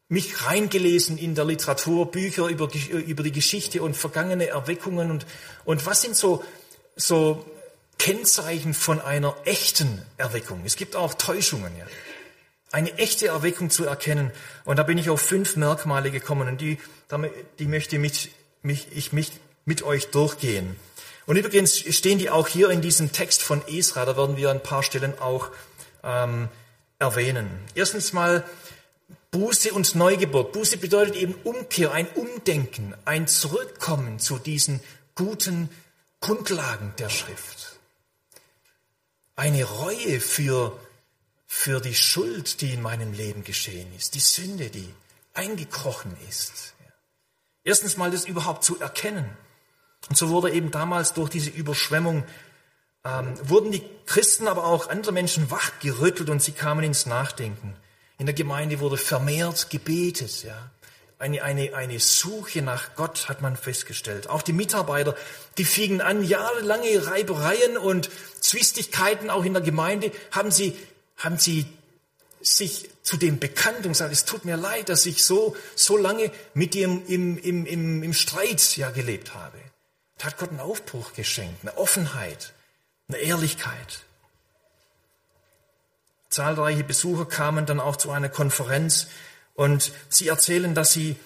mich 0.08 0.46
reingelesen 0.46 1.18
in 1.18 1.34
der 1.34 1.46
Literatur, 1.46 2.12
Bücher 2.12 2.46
über, 2.46 2.68
über 2.90 3.22
die 3.24 3.32
Geschichte 3.32 3.82
und 3.82 3.96
vergangene 3.96 4.46
Erweckungen 4.46 5.10
und, 5.10 5.26
und 5.64 5.84
was 5.84 6.02
sind 6.02 6.14
so, 6.14 6.44
so 6.94 7.44
Kennzeichen 8.06 8.72
von 8.72 9.00
einer 9.00 9.34
echten 9.46 10.00
Erweckung. 10.16 10.62
Es 10.64 10.76
gibt 10.76 10.94
auch 10.94 11.14
Täuschungen. 11.14 11.76
Ja. 11.76 11.84
Eine 12.70 12.96
echte 12.98 13.26
Erweckung 13.26 13.68
zu 13.68 13.84
erkennen. 13.84 14.30
Und 14.64 14.76
da 14.76 14.84
bin 14.84 14.96
ich 14.96 15.10
auf 15.10 15.20
fünf 15.20 15.56
Merkmale 15.56 16.12
gekommen 16.12 16.46
und 16.46 16.60
die, 16.60 16.78
die 17.58 17.66
möchte 17.66 17.98
mich, 17.98 18.30
mich, 18.62 18.86
ich 18.94 19.12
mich 19.12 19.32
mit 19.64 19.82
euch 19.82 20.12
durchgehen. 20.12 20.76
Und 21.26 21.34
übrigens 21.36 21.80
stehen 21.80 22.20
die 22.20 22.30
auch 22.30 22.46
hier 22.46 22.70
in 22.70 22.80
diesem 22.80 23.10
Text 23.10 23.42
von 23.42 23.60
Esra. 23.66 24.04
Da 24.04 24.16
werden 24.16 24.36
wir 24.36 24.52
ein 24.52 24.62
paar 24.62 24.84
Stellen 24.84 25.18
auch 25.18 25.50
ähm, 26.04 26.48
erwähnen. 27.00 27.50
Erstens 27.74 28.12
mal 28.12 28.44
Buße 29.32 29.72
und 29.72 29.96
Neugeburt. 29.96 30.52
Buße 30.52 30.76
bedeutet 30.76 31.16
eben 31.16 31.34
Umkehr, 31.42 31.90
ein 31.90 32.06
Umdenken, 32.14 32.94
ein 33.04 33.26
Zurückkommen 33.26 34.20
zu 34.20 34.38
diesen 34.38 34.78
guten 35.16 35.70
Grundlagen 36.20 36.94
der 37.00 37.08
Schrift 37.08 37.75
eine 39.36 39.64
Reue 39.64 40.20
für, 40.20 40.78
für 41.46 41.80
die 41.80 41.94
Schuld, 41.94 42.60
die 42.62 42.72
in 42.72 42.82
meinem 42.82 43.12
Leben 43.12 43.44
geschehen 43.44 43.94
ist, 43.94 44.14
die 44.14 44.20
Sünde, 44.20 44.70
die 44.70 44.92
eingekrochen 45.34 46.16
ist. 46.28 46.74
Erstens 47.62 47.96
mal 47.96 48.10
das 48.10 48.24
überhaupt 48.24 48.64
zu 48.64 48.80
erkennen. 48.80 49.28
Und 50.08 50.16
so 50.16 50.30
wurde 50.30 50.50
eben 50.50 50.70
damals 50.70 51.12
durch 51.12 51.28
diese 51.30 51.50
Überschwemmung, 51.50 52.24
ähm, 53.04 53.34
wurden 53.48 53.72
die 53.72 53.82
Christen, 54.06 54.48
aber 54.48 54.64
auch 54.64 54.88
andere 54.88 55.12
Menschen 55.12 55.50
wachgerüttelt 55.50 56.30
und 56.30 56.42
sie 56.42 56.52
kamen 56.52 56.84
ins 56.84 57.06
Nachdenken. 57.06 57.76
In 58.18 58.26
der 58.26 58.34
Gemeinde 58.34 58.80
wurde 58.80 58.96
vermehrt 58.96 59.68
gebetet, 59.68 60.44
ja. 60.44 60.70
Eine, 61.18 61.42
eine, 61.42 61.74
eine 61.74 61.98
Suche 61.98 62.60
nach 62.60 62.94
Gott 62.94 63.28
hat 63.28 63.40
man 63.40 63.56
festgestellt. 63.56 64.28
Auch 64.28 64.42
die 64.42 64.52
Mitarbeiter, 64.52 65.16
die 65.56 65.64
fingen 65.64 66.02
an, 66.02 66.22
jahrelange 66.22 67.06
Reibereien 67.06 67.78
und 67.78 68.10
Zwistigkeiten 68.40 69.30
auch 69.30 69.44
in 69.44 69.54
der 69.54 69.62
Gemeinde, 69.62 70.12
haben 70.30 70.50
sie, 70.50 70.76
haben 71.16 71.38
sie 71.38 71.66
sich 72.42 72.90
zu 73.02 73.16
dem 73.16 73.38
bekannt 73.38 73.86
und 73.86 73.92
gesagt, 73.92 74.12
es 74.12 74.24
tut 74.26 74.44
mir 74.44 74.56
leid, 74.56 74.88
dass 74.88 75.06
ich 75.06 75.24
so, 75.24 75.56
so 75.74 75.96
lange 75.96 76.30
mit 76.54 76.74
dir 76.74 76.84
im, 76.84 77.38
im, 77.38 77.66
im, 77.66 78.02
im 78.02 78.12
Streit 78.12 78.76
ja 78.76 78.90
gelebt 78.90 79.34
habe. 79.34 79.58
Da 80.18 80.26
hat 80.26 80.38
Gott 80.38 80.50
einen 80.50 80.60
Aufbruch 80.60 81.12
geschenkt, 81.14 81.62
eine 81.62 81.76
Offenheit, 81.78 82.52
eine 83.08 83.18
Ehrlichkeit. 83.18 84.00
Zahlreiche 86.28 86.84
Besucher 86.84 87.24
kamen 87.24 87.64
dann 87.64 87.80
auch 87.80 87.96
zu 87.96 88.10
einer 88.10 88.28
Konferenz 88.28 89.08
und 89.56 89.92
sie 90.08 90.28
erzählen, 90.28 90.74
dass 90.74 90.92
sie 90.92 91.16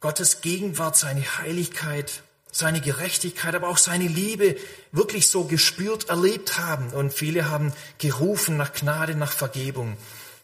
Gottes 0.00 0.42
Gegenwart, 0.42 0.96
seine 0.96 1.38
Heiligkeit, 1.38 2.22
seine 2.52 2.80
Gerechtigkeit, 2.80 3.54
aber 3.54 3.68
auch 3.68 3.78
seine 3.78 4.06
Liebe 4.06 4.56
wirklich 4.92 5.28
so 5.28 5.44
gespürt, 5.44 6.08
erlebt 6.08 6.58
haben. 6.58 6.90
Und 6.90 7.12
viele 7.12 7.50
haben 7.50 7.72
gerufen 7.98 8.56
nach 8.56 8.72
Gnade, 8.72 9.14
nach 9.14 9.32
Vergebung. 9.32 9.96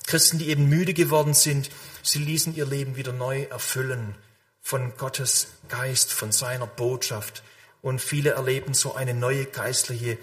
Christen, 0.06 0.38
die 0.38 0.48
eben 0.48 0.68
müde 0.68 0.94
geworden 0.94 1.34
sind, 1.34 1.70
sie 2.02 2.18
ließen 2.18 2.56
ihr 2.56 2.66
Leben 2.66 2.96
wieder 2.96 3.12
neu 3.12 3.42
erfüllen 3.44 4.14
von 4.60 4.96
Gottes 4.96 5.48
Geist, 5.68 6.12
von 6.12 6.32
seiner 6.32 6.66
Botschaft. 6.66 7.42
Und 7.82 8.00
viele 8.00 8.30
erleben 8.30 8.74
so 8.74 8.94
eine 8.94 9.14
neue 9.14 9.44
geistliche 9.44 10.18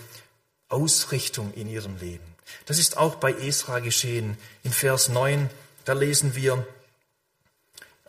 Ausrichtung 0.69 1.53
in 1.53 1.69
ihrem 1.69 1.97
Leben. 1.97 2.23
Das 2.65 2.79
ist 2.79 2.97
auch 2.97 3.15
bei 3.15 3.31
Esra 3.33 3.79
geschehen. 3.79 4.37
In 4.63 4.71
Vers 4.71 5.09
9, 5.09 5.49
da 5.85 5.93
lesen 5.93 6.35
wir, 6.35 6.65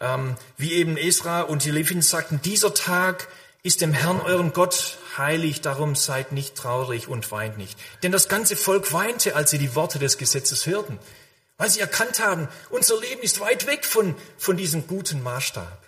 ähm, 0.00 0.36
wie 0.56 0.72
eben 0.72 0.96
Esra 0.96 1.42
und 1.42 1.64
die 1.64 1.70
Leviten 1.70 2.02
sagten, 2.02 2.40
dieser 2.42 2.74
Tag 2.74 3.28
ist 3.62 3.82
dem 3.82 3.92
Herrn 3.92 4.20
eurem 4.20 4.52
Gott 4.52 4.98
heilig, 5.18 5.60
darum 5.60 5.94
seid 5.94 6.32
nicht 6.32 6.54
traurig 6.54 7.08
und 7.08 7.30
weint 7.30 7.58
nicht. 7.58 7.78
Denn 8.02 8.12
das 8.12 8.28
ganze 8.28 8.56
Volk 8.56 8.92
weinte, 8.92 9.36
als 9.36 9.50
sie 9.50 9.58
die 9.58 9.74
Worte 9.74 9.98
des 9.98 10.16
Gesetzes 10.16 10.66
hörten, 10.66 10.98
weil 11.58 11.68
sie 11.68 11.80
erkannt 11.80 12.20
haben, 12.20 12.48
unser 12.70 12.98
Leben 12.98 13.20
ist 13.20 13.40
weit 13.40 13.66
weg 13.66 13.84
von, 13.84 14.14
von 14.38 14.56
diesem 14.56 14.86
guten 14.86 15.22
Maßstab. 15.22 15.78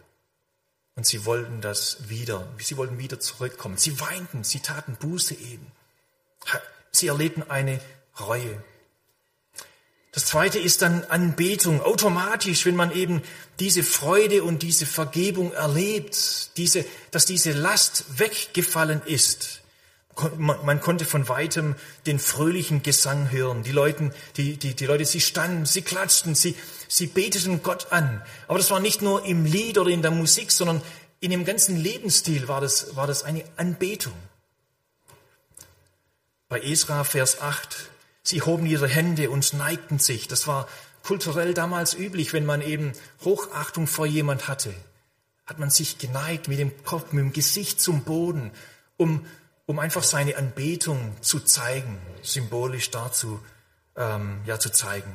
Und 0.94 1.06
sie 1.06 1.24
wollten 1.24 1.62
das 1.62 2.10
wieder, 2.10 2.46
sie 2.58 2.76
wollten 2.76 2.98
wieder 2.98 3.18
zurückkommen. 3.18 3.78
Sie 3.78 3.98
weinten, 3.98 4.44
sie 4.44 4.60
taten 4.60 4.96
Buße 4.96 5.34
eben. 5.34 5.66
Sie 6.90 7.06
erlebten 7.06 7.44
eine 7.48 7.80
Reue. 8.20 8.62
Das 10.12 10.26
zweite 10.26 10.58
ist 10.58 10.82
dann 10.82 11.04
Anbetung. 11.04 11.80
Automatisch, 11.80 12.66
wenn 12.66 12.76
man 12.76 12.92
eben 12.92 13.22
diese 13.58 13.82
Freude 13.82 14.44
und 14.44 14.62
diese 14.62 14.84
Vergebung 14.84 15.52
erlebt, 15.52 16.56
diese, 16.58 16.84
dass 17.10 17.24
diese 17.24 17.52
Last 17.52 18.04
weggefallen 18.18 19.00
ist. 19.06 19.62
Man 20.36 20.82
konnte 20.82 21.06
von 21.06 21.26
weitem 21.30 21.74
den 22.04 22.18
fröhlichen 22.18 22.82
Gesang 22.82 23.30
hören. 23.30 23.62
Die 23.62 23.72
Leute, 23.72 24.12
die, 24.36 24.58
die, 24.58 24.74
die 24.74 24.84
Leute, 24.84 25.06
sie 25.06 25.22
standen, 25.22 25.64
sie 25.64 25.80
klatschten, 25.80 26.34
sie, 26.34 26.54
sie 26.86 27.06
beteten 27.06 27.62
Gott 27.62 27.90
an. 27.90 28.20
Aber 28.46 28.58
das 28.58 28.70
war 28.70 28.80
nicht 28.80 29.00
nur 29.00 29.24
im 29.24 29.46
Lied 29.46 29.78
oder 29.78 29.88
in 29.88 30.02
der 30.02 30.10
Musik, 30.10 30.52
sondern 30.52 30.82
in 31.20 31.30
dem 31.30 31.46
ganzen 31.46 31.78
Lebensstil 31.78 32.48
war 32.48 32.60
das, 32.60 32.94
war 32.94 33.06
das 33.06 33.22
eine 33.22 33.44
Anbetung. 33.56 34.12
Bei 36.50 36.60
Esra, 36.60 37.04
Vers 37.04 37.40
8, 37.40 37.91
Sie 38.22 38.42
hoben 38.42 38.66
ihre 38.66 38.88
Hände 38.88 39.30
und 39.30 39.52
neigten 39.54 39.98
sich. 39.98 40.28
Das 40.28 40.46
war 40.46 40.68
kulturell 41.02 41.54
damals 41.54 41.94
üblich, 41.94 42.32
wenn 42.32 42.46
man 42.46 42.62
eben 42.62 42.92
Hochachtung 43.24 43.86
vor 43.86 44.06
jemand 44.06 44.48
hatte. 44.48 44.72
Hat 45.46 45.58
man 45.58 45.70
sich 45.70 45.98
geneigt 45.98 46.48
mit 46.48 46.58
dem 46.58 46.84
Kopf, 46.84 47.12
mit 47.12 47.24
dem 47.24 47.32
Gesicht 47.32 47.80
zum 47.80 48.04
Boden, 48.04 48.52
um, 48.96 49.26
um 49.66 49.78
einfach 49.78 50.04
seine 50.04 50.36
Anbetung 50.36 51.16
zu 51.20 51.40
zeigen, 51.40 51.98
symbolisch 52.22 52.90
dazu 52.90 53.40
ähm, 53.96 54.40
ja, 54.46 54.58
zu 54.58 54.70
zeigen. 54.70 55.12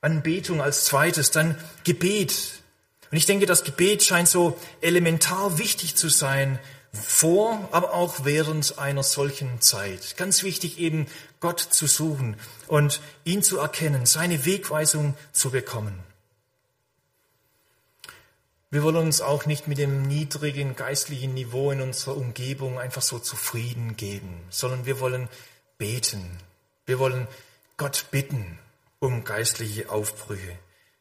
Anbetung 0.00 0.62
als 0.62 0.84
zweites, 0.84 1.32
dann 1.32 1.58
Gebet. 1.82 2.62
Und 3.10 3.16
ich 3.16 3.26
denke, 3.26 3.46
das 3.46 3.64
Gebet 3.64 4.04
scheint 4.04 4.28
so 4.28 4.56
elementar 4.80 5.58
wichtig 5.58 5.96
zu 5.96 6.08
sein 6.08 6.60
vor, 6.92 7.68
aber 7.72 7.92
auch 7.92 8.24
während 8.24 8.78
einer 8.78 9.02
solchen 9.02 9.60
Zeit. 9.60 10.16
Ganz 10.16 10.42
wichtig 10.42 10.78
eben, 10.78 11.06
Gott 11.40 11.60
zu 11.60 11.86
suchen 11.86 12.36
und 12.66 13.00
ihn 13.24 13.42
zu 13.42 13.58
erkennen, 13.58 14.06
seine 14.06 14.44
Wegweisung 14.44 15.14
zu 15.32 15.50
bekommen. 15.50 15.98
Wir 18.70 18.82
wollen 18.82 18.96
uns 18.96 19.22
auch 19.22 19.46
nicht 19.46 19.66
mit 19.66 19.78
dem 19.78 20.02
niedrigen 20.02 20.76
geistlichen 20.76 21.32
Niveau 21.32 21.70
in 21.70 21.80
unserer 21.80 22.16
Umgebung 22.16 22.78
einfach 22.78 23.00
so 23.00 23.18
zufrieden 23.18 23.96
geben, 23.96 24.42
sondern 24.50 24.84
wir 24.84 25.00
wollen 25.00 25.28
beten. 25.78 26.22
Wir 26.84 26.98
wollen 26.98 27.26
Gott 27.78 28.06
bitten 28.10 28.58
um 28.98 29.24
geistliche 29.24 29.90
Aufbrüche 29.90 30.52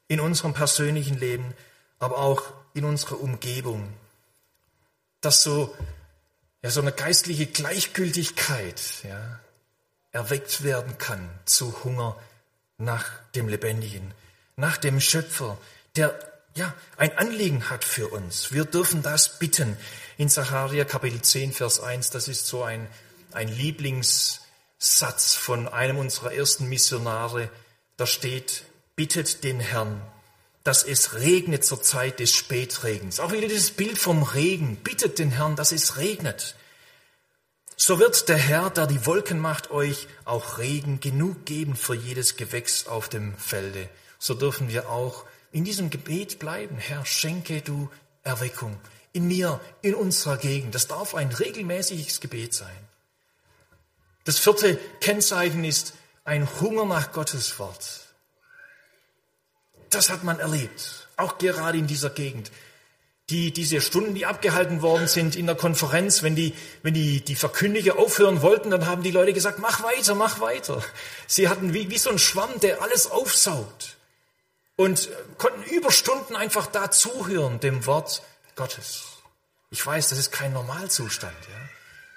in 0.07 0.19
unserem 0.19 0.53
persönlichen 0.53 1.19
Leben, 1.19 1.53
aber 1.99 2.19
auch 2.19 2.43
in 2.73 2.85
unserer 2.85 3.19
Umgebung 3.19 3.89
dass 5.21 5.43
so, 5.43 5.75
ja, 6.61 6.69
so 6.69 6.81
eine 6.81 6.91
geistliche 6.91 7.47
Gleichgültigkeit 7.47 8.81
ja, 9.03 9.39
erweckt 10.11 10.63
werden 10.63 10.97
kann 10.97 11.29
zu 11.45 11.83
Hunger 11.83 12.17
nach 12.77 13.05
dem 13.35 13.47
Lebendigen, 13.47 14.13
nach 14.55 14.77
dem 14.77 14.99
Schöpfer, 14.99 15.57
der 15.95 16.17
ja, 16.55 16.73
ein 16.97 17.15
Anliegen 17.17 17.69
hat 17.69 17.83
für 17.83 18.07
uns. 18.07 18.51
Wir 18.51 18.65
dürfen 18.65 19.03
das 19.03 19.37
bitten. 19.37 19.77
In 20.17 20.27
Sacharja 20.27 20.85
Kapitel 20.85 21.21
10, 21.21 21.53
Vers 21.53 21.79
1, 21.79 22.09
das 22.09 22.27
ist 22.27 22.47
so 22.47 22.63
ein, 22.63 22.87
ein 23.31 23.47
Lieblingssatz 23.47 25.35
von 25.35 25.67
einem 25.67 25.99
unserer 25.99 26.33
ersten 26.33 26.67
Missionare. 26.67 27.49
Da 27.95 28.07
steht, 28.07 28.63
bittet 28.95 29.43
den 29.43 29.59
Herrn, 29.59 30.01
dass 30.67 30.83
es 30.83 31.13
regnet 31.13 31.63
zur 31.63 31.81
Zeit 31.81 32.19
des 32.19 32.33
Spätregens. 32.33 33.21
Auch 33.21 33.31
wieder 33.31 33.47
dieses 33.47 33.71
Bild 33.71 33.97
vom 33.97 34.21
Regen. 34.21 34.75
Bittet 34.75 35.17
den 35.17 35.31
Herrn, 35.31 35.55
dass 35.55 35.71
es 35.71 35.95
regnet. 35.95 36.55
So 37.77 37.99
wird 37.99 38.27
der 38.27 38.35
Herr, 38.35 38.69
der 38.69 38.85
die 38.85 39.05
Wolken 39.05 39.39
macht, 39.39 39.71
euch 39.71 40.07
auch 40.25 40.57
Regen 40.57 40.99
genug 40.99 41.45
geben 41.45 41.77
für 41.77 41.95
jedes 41.95 42.35
Gewächs 42.35 42.85
auf 42.85 43.07
dem 43.07 43.37
Felde. 43.37 43.87
So 44.19 44.33
dürfen 44.33 44.67
wir 44.67 44.89
auch 44.89 45.23
in 45.53 45.63
diesem 45.63 45.89
Gebet 45.89 46.37
bleiben. 46.37 46.77
Herr, 46.77 47.05
schenke 47.05 47.61
du 47.61 47.89
Erweckung 48.23 48.77
in 49.13 49.25
mir, 49.25 49.61
in 49.81 49.95
unserer 49.95 50.35
Gegend. 50.35 50.75
Das 50.75 50.87
darf 50.87 51.15
ein 51.15 51.29
regelmäßiges 51.31 52.19
Gebet 52.19 52.53
sein. 52.53 52.89
Das 54.25 54.37
vierte 54.37 54.77
Kennzeichen 54.99 55.63
ist 55.63 55.93
ein 56.25 56.45
Hunger 56.59 56.83
nach 56.83 57.13
Gottes 57.13 57.57
Wort. 57.57 58.06
Das 59.89 60.09
hat 60.09 60.23
man 60.23 60.39
erlebt, 60.39 61.07
auch 61.15 61.37
gerade 61.37 61.77
in 61.77 61.87
dieser 61.87 62.09
Gegend. 62.09 62.51
Die, 63.29 63.51
diese 63.51 63.81
Stunden, 63.81 64.15
die 64.15 64.25
abgehalten 64.25 64.81
worden 64.81 65.07
sind 65.07 65.35
in 65.35 65.47
der 65.47 65.55
Konferenz, 65.55 66.23
wenn 66.23 66.35
die, 66.35 66.53
wenn 66.81 66.93
die, 66.93 67.19
die 67.19 67.35
Verkündiger 67.35 67.99
aufhören 67.99 68.41
wollten, 68.41 68.71
dann 68.71 68.85
haben 68.85 69.03
die 69.03 69.11
Leute 69.11 69.33
gesagt, 69.33 69.59
mach 69.59 69.83
weiter, 69.83 70.15
mach 70.15 70.39
weiter. 70.39 70.81
Sie 71.27 71.49
hatten 71.49 71.73
wie, 71.73 71.89
wie 71.89 71.97
so 71.97 72.09
ein 72.09 72.19
Schwamm, 72.19 72.59
der 72.61 72.81
alles 72.81 73.11
aufsaugt 73.11 73.97
und 74.77 75.09
konnten 75.37 75.63
über 75.63 75.91
Stunden 75.91 76.37
einfach 76.37 76.67
da 76.67 76.89
zuhören, 76.89 77.59
dem 77.59 77.85
Wort 77.85 78.21
Gottes. 78.55 79.03
Ich 79.69 79.85
weiß, 79.85 80.09
das 80.09 80.19
ist 80.19 80.31
kein 80.31 80.53
Normalzustand. 80.53 81.35
Ja? 81.49 81.69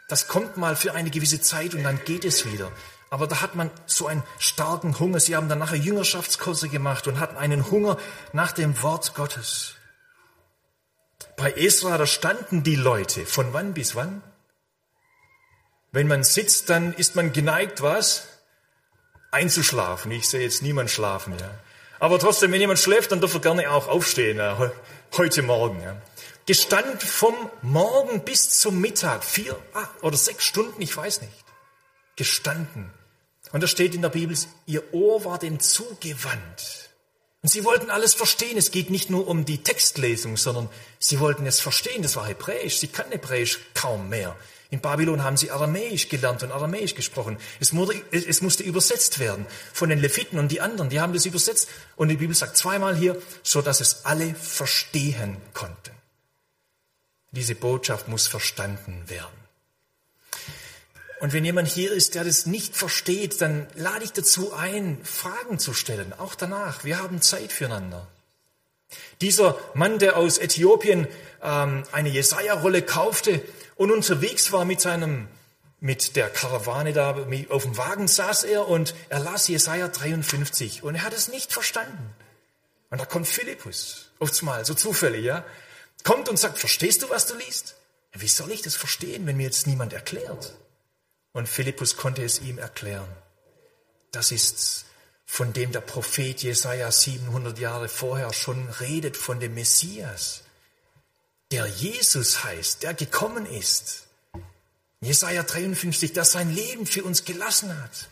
Das 0.09 0.29
kommt 0.29 0.57
mal 0.57 0.77
für 0.77 0.95
eine 0.95 1.11
gewisse 1.11 1.41
Zeit 1.41 1.75
und 1.75 1.83
dann 1.83 2.05
geht 2.05 2.25
es 2.25 2.45
wieder. 2.45 2.71
Aber 3.11 3.27
da 3.27 3.41
hat 3.41 3.57
man 3.57 3.71
so 3.87 4.07
einen 4.07 4.23
starken 4.39 4.99
Hunger. 5.01 5.19
Sie 5.19 5.35
haben 5.35 5.49
dann 5.49 5.59
nachher 5.59 5.77
Jüngerschaftskurse 5.77 6.69
gemacht 6.69 7.09
und 7.09 7.19
hatten 7.19 7.37
einen 7.37 7.69
Hunger 7.71 7.99
nach 8.33 8.53
dem 8.53 8.81
Wort 8.83 9.15
Gottes. 9.15 9.75
Bei 11.37 11.53
Esra, 11.53 11.99
da 11.99 12.07
standen 12.07 12.63
die 12.63 12.77
Leute. 12.77 13.27
Von 13.27 13.53
wann 13.53 13.75
bis 13.75 13.97
wann? 13.97 14.23
Wenn 15.91 16.07
man 16.07 16.23
sitzt, 16.23 16.71
dann 16.71 16.95
ist 16.95 17.17
man 17.17 17.33
geneigt, 17.33 17.83
was? 17.83 18.29
Einzuschlafen. 19.33 20.13
Ich 20.13 20.29
sehe 20.29 20.43
jetzt 20.43 20.63
niemand 20.63 20.91
schlafen, 20.91 21.37
ja. 21.39 21.51
Aber 21.99 22.19
trotzdem, 22.19 22.53
wenn 22.53 22.61
jemand 22.61 22.79
schläft, 22.79 23.11
dann 23.11 23.21
darf 23.21 23.35
er 23.35 23.41
gerne 23.41 23.71
auch 23.71 23.89
aufstehen, 23.89 24.39
ja. 24.39 24.71
heute 25.17 25.43
Morgen, 25.43 25.83
ja. 25.83 25.97
Gestand 26.47 27.03
vom 27.03 27.35
Morgen 27.61 28.25
bis 28.25 28.51
zum 28.61 28.81
Mittag, 28.81 29.25
vier 29.25 29.57
oder 30.01 30.17
sechs 30.17 30.45
Stunden, 30.45 30.81
ich 30.81 30.97
weiß 30.97 31.23
nicht. 31.23 31.45
Gestanden 32.17 32.93
und 33.53 33.63
da 33.63 33.67
steht 33.67 33.95
in 33.95 34.03
der 34.03 34.11
Bibel, 34.11 34.37
ihr 34.67 34.95
Ohr 34.95 35.25
war 35.25 35.39
dem 35.39 35.61
zugewandt. 35.61 36.91
Und 37.43 37.49
sie 37.49 37.65
wollten 37.65 37.91
alles 37.91 38.15
verstehen. 38.15 38.59
Es 38.59 38.71
geht 38.71 38.91
nicht 38.91 39.09
nur 39.09 39.27
um 39.27 39.45
die 39.45 39.63
Textlesung, 39.63 40.37
sondern 40.37 40.69
sie 40.99 41.21
wollten 41.21 41.47
es 41.47 41.59
verstehen. 41.59 42.03
Das 42.03 42.17
war 42.17 42.27
Hebräisch. 42.27 42.79
Sie 42.79 42.89
kannten 42.89 43.13
Hebräisch 43.13 43.61
kaum 43.75 44.11
mehr. 44.11 44.37
In 44.69 44.81
Babylon 44.81 45.25
haben 45.25 45.37
sie 45.37 45.51
Aramäisch 45.51 46.09
gelernt 46.09 46.43
und 46.43 46.53
Aramäisch 46.53 46.95
gesprochen. 46.95 47.39
Es, 47.59 47.75
wurde, 47.75 48.01
es 48.13 48.41
musste 48.41 48.63
übersetzt 48.63 49.19
werden 49.19 49.47
von 49.73 49.89
den 49.89 49.99
Leviten 49.99 50.39
und 50.39 50.53
die 50.53 50.61
anderen. 50.61 50.91
Die 50.91 51.01
haben 51.01 51.15
das 51.15 51.25
übersetzt. 51.25 51.69
Und 51.97 52.09
die 52.09 52.17
Bibel 52.17 52.37
sagt 52.37 52.57
zweimal 52.57 52.95
hier, 52.95 53.21
so 53.43 53.63
dass 53.63 53.81
es 53.81 54.05
alle 54.05 54.35
verstehen 54.35 55.39
konnten. 55.55 55.93
Diese 57.33 57.55
Botschaft 57.55 58.07
muss 58.07 58.27
verstanden 58.27 59.09
werden. 59.09 59.40
Und 61.21 61.33
wenn 61.35 61.45
jemand 61.45 61.69
hier 61.69 61.93
ist, 61.93 62.15
der 62.15 62.25
das 62.25 62.47
nicht 62.47 62.75
versteht, 62.75 63.41
dann 63.41 63.67
lade 63.75 64.05
ich 64.05 64.13
dazu 64.13 64.55
ein, 64.55 64.99
Fragen 65.05 65.59
zu 65.59 65.75
stellen, 65.75 66.15
auch 66.19 66.35
danach. 66.35 66.83
Wir 66.83 66.99
haben 66.99 67.21
Zeit 67.21 67.53
füreinander. 67.53 68.07
Dieser 69.21 69.59
Mann, 69.75 69.99
der 69.99 70.17
aus 70.17 70.39
Äthiopien 70.39 71.07
ähm, 71.43 71.85
eine 71.93 72.09
Jesaja-Rolle 72.09 72.83
kaufte 72.83 73.43
und 73.77 73.91
unterwegs 73.91 74.51
war 74.51 74.65
mit 74.65 74.81
seinem 74.81 75.29
mit 75.83 76.15
der 76.15 76.29
Karawane 76.29 76.93
da 76.93 77.17
auf 77.49 77.63
dem 77.63 77.77
Wagen 77.79 78.07
saß 78.07 78.45
er 78.45 78.69
und 78.69 78.95
er 79.09 79.19
las 79.19 79.49
Jesaja 79.49 79.89
53 79.89 80.83
und 80.83 80.95
er 80.95 81.05
hat 81.05 81.15
es 81.15 81.29
nicht 81.29 81.53
verstanden. 81.53 82.15
Und 82.91 83.01
da 83.01 83.07
kommt 83.07 83.27
Philippus, 83.27 84.11
oft 84.19 84.43
mal 84.43 84.65
so 84.67 84.75
zufällig, 84.75 85.25
ja, 85.25 85.45
kommt 86.05 86.29
und 86.29 86.39
sagt, 86.39 86.59
verstehst 86.59 87.03
du, 87.03 87.09
was 87.09 87.27
du 87.27 87.35
liest? 87.35 87.77
Wie 88.13 88.29
soll 88.29 88.51
ich 88.51 88.61
das 88.61 88.77
verstehen, 88.77 89.27
wenn 89.27 89.39
mir 89.39 89.45
jetzt 89.45 89.67
niemand 89.67 89.95
erklärt? 89.95 90.55
Und 91.33 91.49
Philippus 91.49 91.97
konnte 91.97 92.25
es 92.25 92.41
ihm 92.41 92.59
erklären. 92.59 93.09
Das 94.11 94.33
ist 94.33 94.85
von 95.25 95.53
dem 95.53 95.71
der 95.71 95.81
Prophet 95.81 96.43
Jesaja 96.43 96.91
700 96.91 97.59
Jahre 97.59 97.89
vorher 97.89 98.33
schon 98.33 98.69
redet, 98.81 99.17
von 99.17 99.39
dem 99.39 99.55
Messias, 99.55 100.43
der 101.53 101.67
Jesus 101.67 102.43
heißt, 102.43 102.83
der 102.83 102.95
gekommen 102.95 103.47
ist. 103.47 104.09
Jesaja 105.01 105.45
53, 105.45 106.13
der 106.13 106.25
sein 106.25 106.53
Leben 106.53 106.85
für 106.85 107.05
uns 107.05 107.25
gelassen 107.25 107.81
hat. 107.81 108.09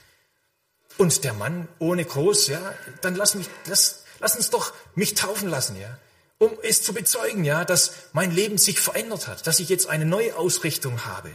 Und 0.97 1.25
der 1.25 1.33
Mann 1.33 1.69
ohne 1.81 2.05
groß, 2.05 2.47
ja, 2.49 2.75
dann 3.03 3.17
lass 3.17 3.35
mich, 3.35 3.49
lass, 3.67 4.05
lass 4.21 4.37
uns 4.37 4.51
doch 4.51 4.73
mich 4.95 5.15
taufen 5.15 5.49
lassen, 5.49 5.79
ja, 5.81 5.99
um 6.39 6.57
es 6.63 6.83
zu 6.83 6.95
bezeugen, 6.95 7.45
ja, 7.45 7.65
dass 7.65 7.93
mein 8.13 8.31
Leben 8.31 8.59
sich 8.59 8.81
verändert 8.81 9.27
hat, 9.27 9.47
dass 9.47 9.59
ich 9.59 9.69
jetzt 9.69 9.89
eine 9.89 10.05
neue 10.05 10.37
Ausrichtung 10.37 11.05
habe. 11.05 11.31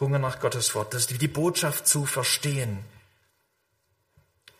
Hunger 0.00 0.18
nach 0.18 0.40
Gottes 0.40 0.74
Wort, 0.74 0.94
das 0.94 1.06
die 1.06 1.28
Botschaft 1.28 1.86
zu 1.86 2.06
verstehen, 2.06 2.84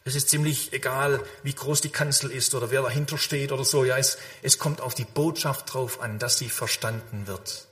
es 0.08 0.14
ist 0.14 0.30
ziemlich 0.30 0.72
egal, 0.72 1.20
wie 1.42 1.52
groß 1.52 1.82
die 1.82 1.90
Kanzel 1.90 2.30
ist 2.30 2.54
oder 2.54 2.70
wer 2.70 2.80
dahinter 2.80 3.18
steht 3.18 3.52
oder 3.52 3.64
so. 3.64 3.84
Ja, 3.84 3.98
es, 3.98 4.16
es 4.40 4.58
kommt 4.58 4.80
auf 4.80 4.94
die 4.94 5.04
Botschaft 5.04 5.74
drauf 5.74 6.00
an, 6.00 6.18
dass 6.18 6.38
sie 6.38 6.48
verstanden 6.48 7.26
wird. 7.26 7.66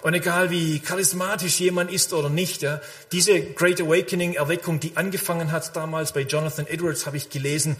Und 0.00 0.14
egal 0.14 0.48
wie 0.48 0.78
charismatisch 0.78 1.60
jemand 1.60 1.90
ist 1.90 2.14
oder 2.14 2.30
nicht, 2.30 2.62
ja, 2.62 2.80
diese 3.12 3.38
Great 3.38 3.82
Awakening 3.82 4.32
Erweckung, 4.32 4.80
die 4.80 4.96
angefangen 4.96 5.52
hat 5.52 5.76
damals 5.76 6.12
bei 6.12 6.22
Jonathan 6.22 6.66
Edwards, 6.66 7.04
habe 7.04 7.18
ich 7.18 7.28
gelesen. 7.28 7.76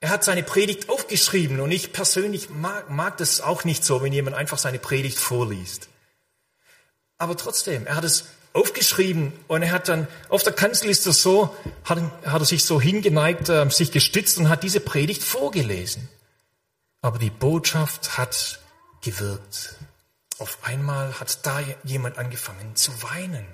Er 0.00 0.08
hat 0.08 0.24
seine 0.24 0.42
Predigt 0.42 0.88
aufgeschrieben 0.88 1.60
und 1.60 1.70
ich 1.70 1.92
persönlich 1.92 2.48
mag, 2.48 2.88
mag 2.88 3.18
das 3.18 3.42
auch 3.42 3.64
nicht 3.64 3.84
so, 3.84 4.02
wenn 4.02 4.14
jemand 4.14 4.34
einfach 4.34 4.56
seine 4.56 4.78
Predigt 4.78 5.18
vorliest. 5.18 5.90
Aber 7.18 7.36
trotzdem, 7.36 7.86
er 7.86 7.96
hat 7.96 8.04
es 8.04 8.26
aufgeschrieben 8.52 9.32
und 9.48 9.62
er 9.62 9.72
hat 9.72 9.88
dann 9.88 10.08
auf 10.28 10.42
der 10.42 10.52
Kanzel 10.52 10.88
ist 10.88 11.06
das 11.06 11.20
so, 11.20 11.54
hat, 11.84 11.98
hat 12.24 12.40
er 12.40 12.44
sich 12.44 12.64
so 12.64 12.80
hingeneigt, 12.80 13.48
äh, 13.48 13.68
sich 13.70 13.92
gestützt 13.92 14.38
und 14.38 14.48
hat 14.48 14.62
diese 14.62 14.80
Predigt 14.80 15.22
vorgelesen. 15.22 16.08
Aber 17.00 17.18
die 17.18 17.30
Botschaft 17.30 18.16
hat 18.18 18.60
gewirkt. 19.02 19.74
Auf 20.38 20.58
einmal 20.62 21.18
hat 21.20 21.44
da 21.46 21.60
jemand 21.84 22.18
angefangen 22.18 22.74
zu 22.76 23.02
weinen. 23.02 23.46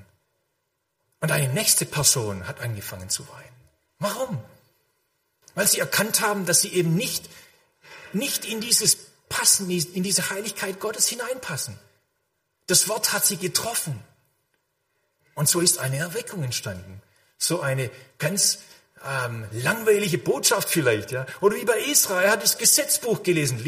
Und 1.21 1.33
eine 1.33 1.53
nächste 1.53 1.87
Person 1.87 2.47
hat 2.47 2.61
angefangen 2.61 3.09
zu 3.09 3.27
weinen. 3.29 3.57
Warum? 3.99 4.43
Weil 5.55 5.67
sie 5.67 5.79
erkannt 5.79 6.21
haben, 6.21 6.45
dass 6.45 6.61
sie 6.61 6.73
eben 6.73 6.95
nicht, 6.95 7.31
nicht 8.13 8.45
in 8.45 8.61
dieses 8.61 8.97
Passen, 9.29 9.71
in 9.71 10.03
diese 10.03 10.31
Heiligkeit 10.31 10.81
Gottes 10.81 11.09
hineinpassen. 11.09 11.79
Das 12.67 12.89
Wort 12.89 13.13
hat 13.13 13.25
sie 13.25 13.37
getroffen. 13.37 14.03
Und 15.35 15.49
so 15.49 15.61
ist 15.61 15.79
eine 15.79 15.99
Erweckung 15.99 16.43
entstanden. 16.43 17.03
So 17.39 17.61
eine 17.61 17.91
ganz 18.19 18.61
ähm, 19.05 19.47
langweilige 19.53 20.19
Botschaft 20.19 20.69
vielleicht, 20.69 21.11
ja. 21.11 21.27
Oder 21.41 21.57
wie 21.57 21.65
bei 21.65 21.79
Israel, 21.81 22.25
er 22.25 22.31
hat 22.33 22.43
das 22.43 22.57
Gesetzbuch 22.57 23.23
gelesen. 23.23 23.63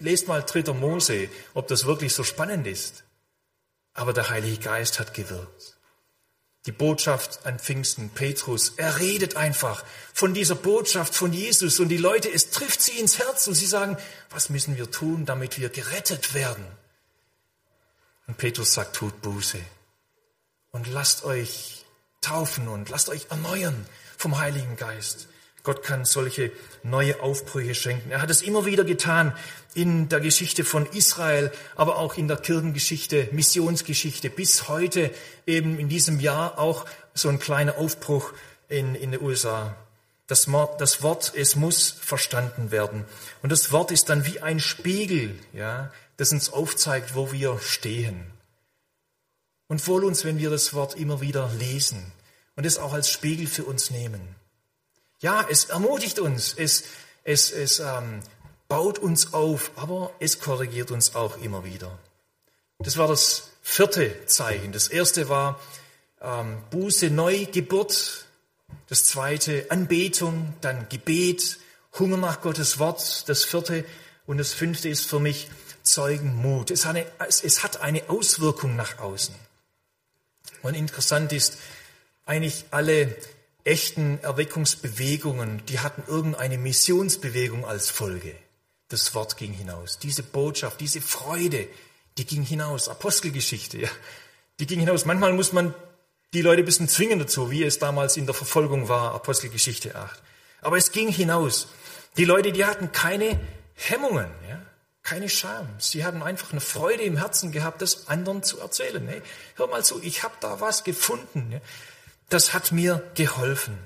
Lest 0.00 0.28
mal 0.28 0.42
3. 0.42 0.72
Mose, 0.72 1.28
ob 1.54 1.68
das 1.68 1.84
wirklich 1.84 2.14
so 2.14 2.24
spannend 2.24 2.66
ist. 2.66 3.04
Aber 3.94 4.12
der 4.12 4.30
Heilige 4.30 4.58
Geist 4.58 4.98
hat 4.98 5.12
gewirkt. 5.12 5.76
Die 6.66 6.72
Botschaft 6.72 7.46
an 7.46 7.58
Pfingsten, 7.58 8.10
Petrus, 8.10 8.74
er 8.76 8.98
redet 8.98 9.36
einfach 9.36 9.84
von 10.12 10.34
dieser 10.34 10.54
Botschaft 10.54 11.14
von 11.14 11.32
Jesus 11.32 11.80
und 11.80 11.88
die 11.88 11.96
Leute, 11.96 12.30
es 12.30 12.50
trifft 12.50 12.82
sie 12.82 12.98
ins 12.98 13.18
Herz 13.18 13.46
und 13.46 13.54
sie 13.54 13.66
sagen, 13.66 13.96
was 14.30 14.50
müssen 14.50 14.76
wir 14.76 14.90
tun, 14.90 15.24
damit 15.24 15.58
wir 15.58 15.68
gerettet 15.70 16.34
werden? 16.34 16.64
Und 18.28 18.36
Petrus 18.36 18.74
sagt, 18.74 18.94
tut 18.94 19.20
Buße 19.22 19.58
und 20.70 20.86
lasst 20.86 21.24
euch 21.24 21.84
taufen 22.20 22.68
und 22.68 22.90
lasst 22.90 23.08
euch 23.08 23.26
erneuern 23.30 23.86
vom 24.16 24.38
Heiligen 24.38 24.76
Geist. 24.76 25.28
Gott 25.64 25.82
kann 25.82 26.04
solche 26.04 26.52
neue 26.82 27.20
Aufbrüche 27.20 27.74
schenken. 27.74 28.10
Er 28.10 28.22
hat 28.22 28.30
es 28.30 28.42
immer 28.42 28.64
wieder 28.64 28.84
getan 28.84 29.34
in 29.74 30.08
der 30.08 30.20
Geschichte 30.20 30.64
von 30.64 30.86
Israel, 30.86 31.50
aber 31.74 31.96
auch 31.96 32.16
in 32.16 32.28
der 32.28 32.36
Kirchengeschichte, 32.36 33.28
Missionsgeschichte, 33.32 34.30
bis 34.30 34.68
heute 34.68 35.10
eben 35.46 35.78
in 35.78 35.88
diesem 35.88 36.20
Jahr 36.20 36.58
auch 36.58 36.86
so 37.14 37.28
ein 37.28 37.38
kleiner 37.38 37.76
Aufbruch 37.76 38.32
in, 38.68 38.94
in 38.94 39.10
den 39.10 39.20
USA. 39.20 39.74
Das, 40.28 40.52
Wort, 40.52 41.32
es 41.34 41.56
muss 41.56 41.90
verstanden 41.90 42.70
werden. 42.70 43.04
Und 43.42 43.50
das 43.50 43.72
Wort 43.72 43.90
ist 43.90 44.10
dann 44.10 44.26
wie 44.26 44.40
ein 44.40 44.60
Spiegel, 44.60 45.38
ja, 45.52 45.90
das 46.18 46.32
uns 46.32 46.52
aufzeigt, 46.52 47.14
wo 47.14 47.32
wir 47.32 47.58
stehen. 47.60 48.30
Und 49.68 49.86
wohl 49.86 50.04
uns, 50.04 50.24
wenn 50.24 50.38
wir 50.38 50.50
das 50.50 50.74
Wort 50.74 50.94
immer 50.96 51.20
wieder 51.20 51.50
lesen 51.58 52.12
und 52.56 52.66
es 52.66 52.78
auch 52.78 52.92
als 52.92 53.10
Spiegel 53.10 53.46
für 53.46 53.64
uns 53.64 53.90
nehmen. 53.90 54.20
Ja, 55.20 55.46
es 55.50 55.64
ermutigt 55.64 56.18
uns, 56.18 56.54
es, 56.56 56.84
es, 57.24 57.50
es 57.50 57.80
ähm, 57.80 58.20
baut 58.68 58.98
uns 58.98 59.32
auf, 59.32 59.72
aber 59.76 60.12
es 60.20 60.38
korrigiert 60.40 60.90
uns 60.90 61.14
auch 61.14 61.38
immer 61.38 61.64
wieder. 61.64 61.98
Das 62.78 62.96
war 62.96 63.08
das 63.08 63.50
vierte 63.62 64.26
Zeichen. 64.26 64.72
Das 64.72 64.88
erste 64.88 65.28
war 65.28 65.58
ähm, 66.20 66.58
Buße, 66.70 67.10
Neugeburt. 67.10 68.26
Das 68.88 69.04
zweite 69.04 69.66
Anbetung, 69.70 70.54
dann 70.60 70.88
Gebet, 70.88 71.58
Hunger 71.98 72.16
nach 72.16 72.40
Gottes 72.40 72.78
Wort. 72.78 73.28
Das 73.28 73.44
vierte 73.44 73.84
und 74.26 74.38
das 74.38 74.52
fünfte 74.52 74.88
ist 74.88 75.06
für 75.06 75.20
mich 75.20 75.48
Zeugenmut. 75.82 76.70
Es 76.70 76.84
hat 76.84 76.96
eine, 76.96 77.06
es 77.28 77.62
hat 77.62 77.80
eine 77.80 78.08
Auswirkung 78.08 78.76
nach 78.76 78.98
außen. 78.98 79.34
Und 80.62 80.74
interessant 80.74 81.32
ist, 81.32 81.58
eigentlich 82.26 82.66
alle 82.70 83.16
echten 83.64 84.18
Erweckungsbewegungen, 84.22 85.64
die 85.66 85.80
hatten 85.80 86.02
irgendeine 86.06 86.58
Missionsbewegung 86.58 87.66
als 87.66 87.90
Folge. 87.90 88.34
Das 88.88 89.14
Wort 89.14 89.36
ging 89.36 89.52
hinaus. 89.52 89.98
Diese 89.98 90.22
Botschaft, 90.22 90.80
diese 90.80 91.00
Freude, 91.00 91.68
die 92.16 92.24
ging 92.24 92.42
hinaus. 92.42 92.88
Apostelgeschichte, 92.88 93.78
ja. 93.78 93.88
Die 94.60 94.66
ging 94.66 94.80
hinaus. 94.80 95.04
Manchmal 95.04 95.32
muss 95.34 95.52
man 95.52 95.74
die 96.34 96.42
Leute 96.42 96.62
ein 96.62 96.66
bisschen 96.66 96.88
zwingen 96.88 97.18
dazu, 97.18 97.50
wie 97.50 97.64
es 97.64 97.78
damals 97.78 98.16
in 98.16 98.26
der 98.26 98.34
Verfolgung 98.34 98.88
war, 98.88 99.14
Apostelgeschichte 99.14 99.94
8. 99.94 100.22
Aber 100.60 100.76
es 100.76 100.92
ging 100.92 101.08
hinaus. 101.08 101.68
Die 102.16 102.24
Leute, 102.24 102.52
die 102.52 102.64
hatten 102.64 102.92
keine 102.92 103.38
Hemmungen, 103.74 104.30
ja 104.48 104.60
keine 105.08 105.30
Scham. 105.30 105.66
Sie 105.78 106.04
haben 106.04 106.22
einfach 106.22 106.52
eine 106.52 106.60
Freude 106.60 107.02
im 107.02 107.16
Herzen 107.16 107.50
gehabt, 107.50 107.80
das 107.80 108.08
anderen 108.08 108.42
zu 108.42 108.60
erzählen. 108.60 109.08
Hey, 109.08 109.22
hör 109.56 109.66
mal 109.66 109.82
zu, 109.82 110.02
ich 110.02 110.22
habe 110.22 110.34
da 110.40 110.60
was 110.60 110.84
gefunden. 110.84 111.62
Das 112.28 112.52
hat 112.52 112.72
mir 112.72 113.02
geholfen. 113.14 113.78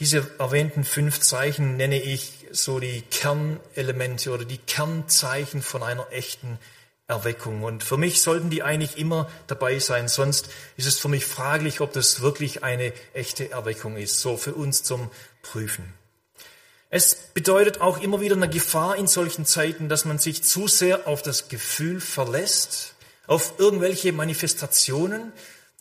Diese 0.00 0.28
erwähnten 0.40 0.82
fünf 0.82 1.20
Zeichen 1.20 1.76
nenne 1.76 2.02
ich 2.02 2.46
so 2.50 2.80
die 2.80 3.02
Kernelemente 3.02 4.32
oder 4.32 4.44
die 4.44 4.58
Kernzeichen 4.58 5.62
von 5.62 5.84
einer 5.84 6.10
echten 6.10 6.58
Erweckung. 7.08 7.62
Und 7.62 7.82
für 7.82 7.96
mich 7.96 8.20
sollten 8.20 8.50
die 8.50 8.62
eigentlich 8.62 8.98
immer 8.98 9.30
dabei 9.46 9.78
sein. 9.78 10.08
Sonst 10.08 10.50
ist 10.76 10.86
es 10.86 10.98
für 10.98 11.08
mich 11.08 11.24
fraglich, 11.24 11.80
ob 11.80 11.92
das 11.94 12.20
wirklich 12.20 12.62
eine 12.62 12.92
echte 13.14 13.50
Erweckung 13.50 13.96
ist. 13.96 14.20
So 14.20 14.36
für 14.36 14.54
uns 14.54 14.82
zum 14.82 15.10
Prüfen. 15.42 15.94
Es 16.90 17.14
bedeutet 17.14 17.80
auch 17.80 18.00
immer 18.00 18.20
wieder 18.20 18.36
eine 18.36 18.48
Gefahr 18.48 18.96
in 18.96 19.06
solchen 19.06 19.46
Zeiten, 19.46 19.88
dass 19.88 20.04
man 20.04 20.18
sich 20.18 20.44
zu 20.44 20.68
sehr 20.68 21.06
auf 21.08 21.22
das 21.22 21.48
Gefühl 21.48 22.00
verlässt, 22.00 22.94
auf 23.26 23.54
irgendwelche 23.58 24.12
Manifestationen, 24.12 25.32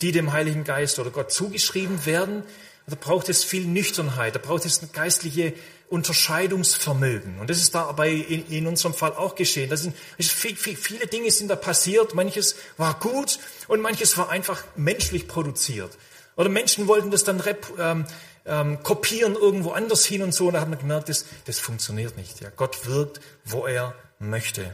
die 0.01 0.11
dem 0.11 0.31
Heiligen 0.31 0.63
Geist 0.63 0.97
oder 0.99 1.11
Gott 1.11 1.31
zugeschrieben 1.31 2.05
werden. 2.05 2.43
Da 2.87 2.95
braucht 2.95 3.27
es 3.27 3.43
viel 3.43 3.65
Nüchternheit, 3.65 4.35
da 4.35 4.39
braucht 4.39 4.65
es 4.65 4.79
eine 4.79 4.89
geistliche 4.89 5.53
Unterscheidungsvermögen. 5.89 7.39
Und 7.39 7.49
das 7.49 7.57
ist 7.57 7.73
dabei 7.73 8.09
in, 8.11 8.47
in 8.47 8.67
unserem 8.67 8.93
Fall 8.93 9.13
auch 9.13 9.35
geschehen. 9.35 9.69
Das 9.69 9.81
sind, 9.81 9.95
viel, 10.19 10.55
viel, 10.55 10.75
viele 10.75 11.07
Dinge 11.07 11.31
sind 11.31 11.49
da 11.49 11.55
passiert. 11.55 12.13
Manches 12.13 12.55
war 12.77 12.99
gut 12.99 13.39
und 13.67 13.81
manches 13.81 14.17
war 14.17 14.29
einfach 14.29 14.63
menschlich 14.75 15.27
produziert. 15.27 15.97
Oder 16.35 16.49
Menschen 16.49 16.87
wollten 16.87 17.09
das 17.09 17.23
dann 17.23 17.39
rep, 17.39 17.67
ähm, 17.79 18.05
ähm, 18.45 18.83
kopieren 18.83 19.35
irgendwo 19.35 19.71
anders 19.71 20.05
hin 20.05 20.21
und 20.21 20.33
so. 20.33 20.47
Und 20.47 20.53
da 20.53 20.61
hat 20.61 20.69
man 20.69 20.79
gemerkt, 20.79 21.09
das, 21.09 21.25
das 21.45 21.59
funktioniert 21.59 22.17
nicht. 22.17 22.41
Ja, 22.41 22.49
Gott 22.55 22.85
wirkt, 22.85 23.21
wo 23.45 23.65
er 23.65 23.95
möchte. 24.19 24.73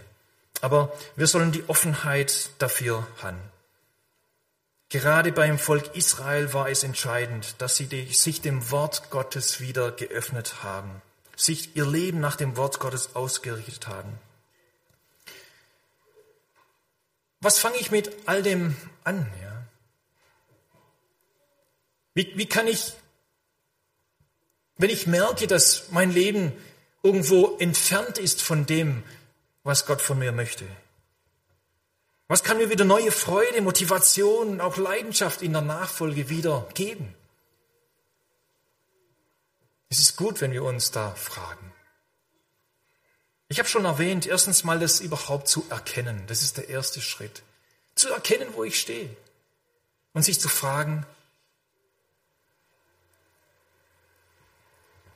Aber 0.61 0.93
wir 1.15 1.27
sollen 1.27 1.51
die 1.51 1.63
Offenheit 1.67 2.49
dafür 2.57 3.05
haben. 3.21 3.39
Gerade 4.93 5.31
beim 5.31 5.57
Volk 5.57 5.95
Israel 5.95 6.53
war 6.53 6.69
es 6.69 6.83
entscheidend, 6.83 7.55
dass 7.57 7.77
sie 7.77 7.87
sich 8.11 8.41
dem 8.41 8.69
Wort 8.69 9.09
Gottes 9.09 9.59
wieder 9.59 9.91
geöffnet 9.91 10.61
haben, 10.61 11.01
sich 11.35 11.75
ihr 11.75 11.87
Leben 11.87 12.19
nach 12.19 12.35
dem 12.35 12.57
Wort 12.57 12.79
Gottes 12.79 13.15
ausgerichtet 13.15 13.87
haben. 13.87 14.19
Was 17.39 17.57
fange 17.57 17.77
ich 17.77 17.89
mit 17.89 18.11
all 18.27 18.43
dem 18.43 18.75
an? 19.03 19.25
Ja? 19.41 19.65
Wie, 22.13 22.31
wie 22.35 22.45
kann 22.45 22.67
ich, 22.67 22.93
wenn 24.77 24.91
ich 24.91 25.07
merke, 25.07 25.47
dass 25.47 25.89
mein 25.89 26.11
Leben 26.11 26.53
irgendwo 27.01 27.57
entfernt 27.57 28.19
ist 28.19 28.43
von 28.43 28.67
dem, 28.67 29.01
was 29.63 29.87
Gott 29.87 30.03
von 30.03 30.19
mir 30.19 30.33
möchte, 30.33 30.67
was 32.33 32.41
kann 32.41 32.57
mir 32.57 32.71
wieder 32.71 32.83
neue 32.83 33.11
Freude, 33.11 33.61
Motivation, 33.61 34.59
auch 34.59 34.77
Leidenschaft 34.77 35.43
in 35.43 35.53
der 35.53 35.61
Nachfolge 35.61 36.29
wieder 36.29 36.67
geben? 36.73 37.13
Es 39.89 39.99
ist 39.99 40.17
gut, 40.17 40.41
wenn 40.41 40.51
wir 40.51 40.63
uns 40.63 40.89
da 40.89 41.11
fragen. 41.11 41.71
Ich 43.49 43.59
habe 43.59 43.69
schon 43.69 43.85
erwähnt, 43.85 44.25
erstens 44.25 44.63
mal 44.63 44.79
das 44.79 44.99
überhaupt 44.99 45.47
zu 45.47 45.63
erkennen. 45.69 46.23
Das 46.25 46.41
ist 46.41 46.57
der 46.57 46.69
erste 46.69 47.01
Schritt. 47.01 47.43
Zu 47.93 48.09
erkennen, 48.09 48.49
wo 48.53 48.63
ich 48.63 48.79
stehe. 48.79 49.15
Und 50.13 50.23
sich 50.23 50.39
zu 50.39 50.49
fragen, 50.49 51.05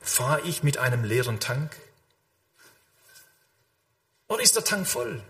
fahre 0.00 0.42
ich 0.42 0.62
mit 0.62 0.78
einem 0.78 1.02
leeren 1.02 1.40
Tank? 1.40 1.74
Oder 4.28 4.40
ist 4.44 4.54
der 4.54 4.62
Tank 4.62 4.86
voll? 4.86 5.20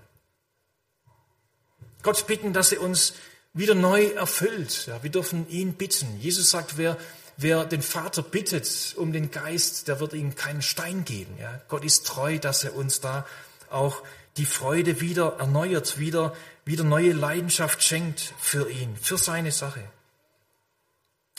Gott 2.03 2.27
bitten, 2.27 2.53
dass 2.53 2.73
er 2.73 2.81
uns 2.81 3.15
wieder 3.53 3.75
neu 3.75 4.07
erfüllt. 4.07 4.87
Ja, 4.87 5.03
wir 5.03 5.11
dürfen 5.11 5.49
ihn 5.49 5.75
bitten. 5.75 6.19
Jesus 6.21 6.51
sagt, 6.51 6.77
wer, 6.77 6.97
wer 7.37 7.65
den 7.65 7.83
Vater 7.83 8.23
bittet 8.23 8.95
um 8.97 9.13
den 9.13 9.31
Geist, 9.31 9.89
der 9.89 10.01
wird 10.01 10.13
ihm 10.13 10.35
keinen 10.35 10.63
Stein 10.63 11.05
geben. 11.05 11.37
Ja, 11.41 11.61
Gott 11.69 11.85
ist 11.85 12.07
treu, 12.07 12.39
dass 12.39 12.65
er 12.65 12.75
uns 12.75 13.01
da 13.01 13.27
auch 13.71 14.03
die 14.37 14.47
Freude 14.47 15.01
wieder 15.01 15.37
erneuert, 15.39 15.99
wieder, 15.99 16.35
wieder 16.65 16.85
neue 16.85 17.13
Leidenschaft 17.13 17.83
schenkt 17.83 18.33
für 18.39 18.71
ihn, 18.71 18.97
für 18.97 19.19
seine 19.19 19.53
Sache. 19.53 19.83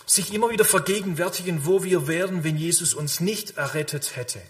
Sich 0.06 0.34
immer 0.34 0.50
wieder 0.50 0.66
vergegenwärtigen, 0.66 1.66
wo 1.66 1.84
wir 1.84 2.08
wären, 2.08 2.44
wenn 2.44 2.58
Jesus 2.58 2.94
uns 2.94 3.20
nicht 3.20 3.58
errettet 3.58 4.16
hätte. 4.16 4.42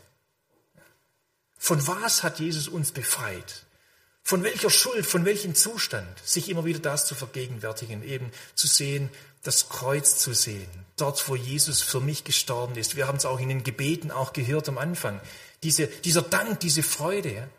Von 1.57 1.86
was 1.86 2.24
hat 2.24 2.39
Jesus 2.39 2.68
uns 2.68 2.91
befreit? 2.91 3.66
Von 4.30 4.43
welcher 4.43 4.69
Schuld, 4.69 5.07
von 5.07 5.25
welchem 5.25 5.55
Zustand, 5.55 6.07
sich 6.23 6.49
immer 6.49 6.63
wieder 6.63 6.77
das 6.77 7.07
zu 7.07 7.15
vergegenwärtigen, 7.15 8.03
eben 8.03 8.32
zu 8.53 8.67
sehen, 8.67 9.09
das 9.41 9.69
Kreuz 9.69 10.19
zu 10.19 10.36
sehen, 10.36 10.69
dort, 10.97 11.27
wo 11.27 11.36
Jesus 11.36 11.82
für 11.82 11.99
mich 11.99 12.25
gestorben 12.25 12.75
ist. 12.75 12.95
Wir 12.95 13.07
haben 13.07 13.15
es 13.15 13.25
auch 13.25 13.39
in 13.39 13.49
den 13.49 13.63
Gebeten 13.63 14.11
auch 14.11 14.32
gehört 14.32 14.69
am 14.69 14.77
Anfang. 14.77 15.19
Diese, 15.63 15.88
dieser 15.88 16.21
Dank, 16.21 16.59
diese 16.59 16.84
Freude, 16.84 17.49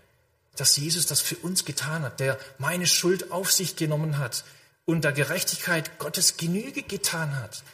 dass 0.54 0.76
Jesus 0.76 1.06
das 1.06 1.20
für 1.20 1.34
uns 1.38 1.64
getan 1.64 2.04
hat, 2.04 2.20
der 2.20 2.38
meine 2.58 2.86
Schuld 2.86 3.32
auf 3.32 3.50
sich 3.50 3.74
genommen 3.74 4.18
hat 4.18 4.44
und 4.84 5.02
der 5.02 5.10
Gerechtigkeit 5.10 5.98
Gottes 5.98 6.36
Genüge 6.36 6.84
getan 6.84 7.34
hat 7.34 7.64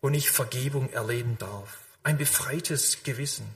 und 0.00 0.14
ich 0.14 0.30
Vergebung 0.30 0.92
erleben 0.92 1.38
darf. 1.40 1.78
Ein 2.04 2.18
befreites 2.18 3.02
Gewissen 3.02 3.52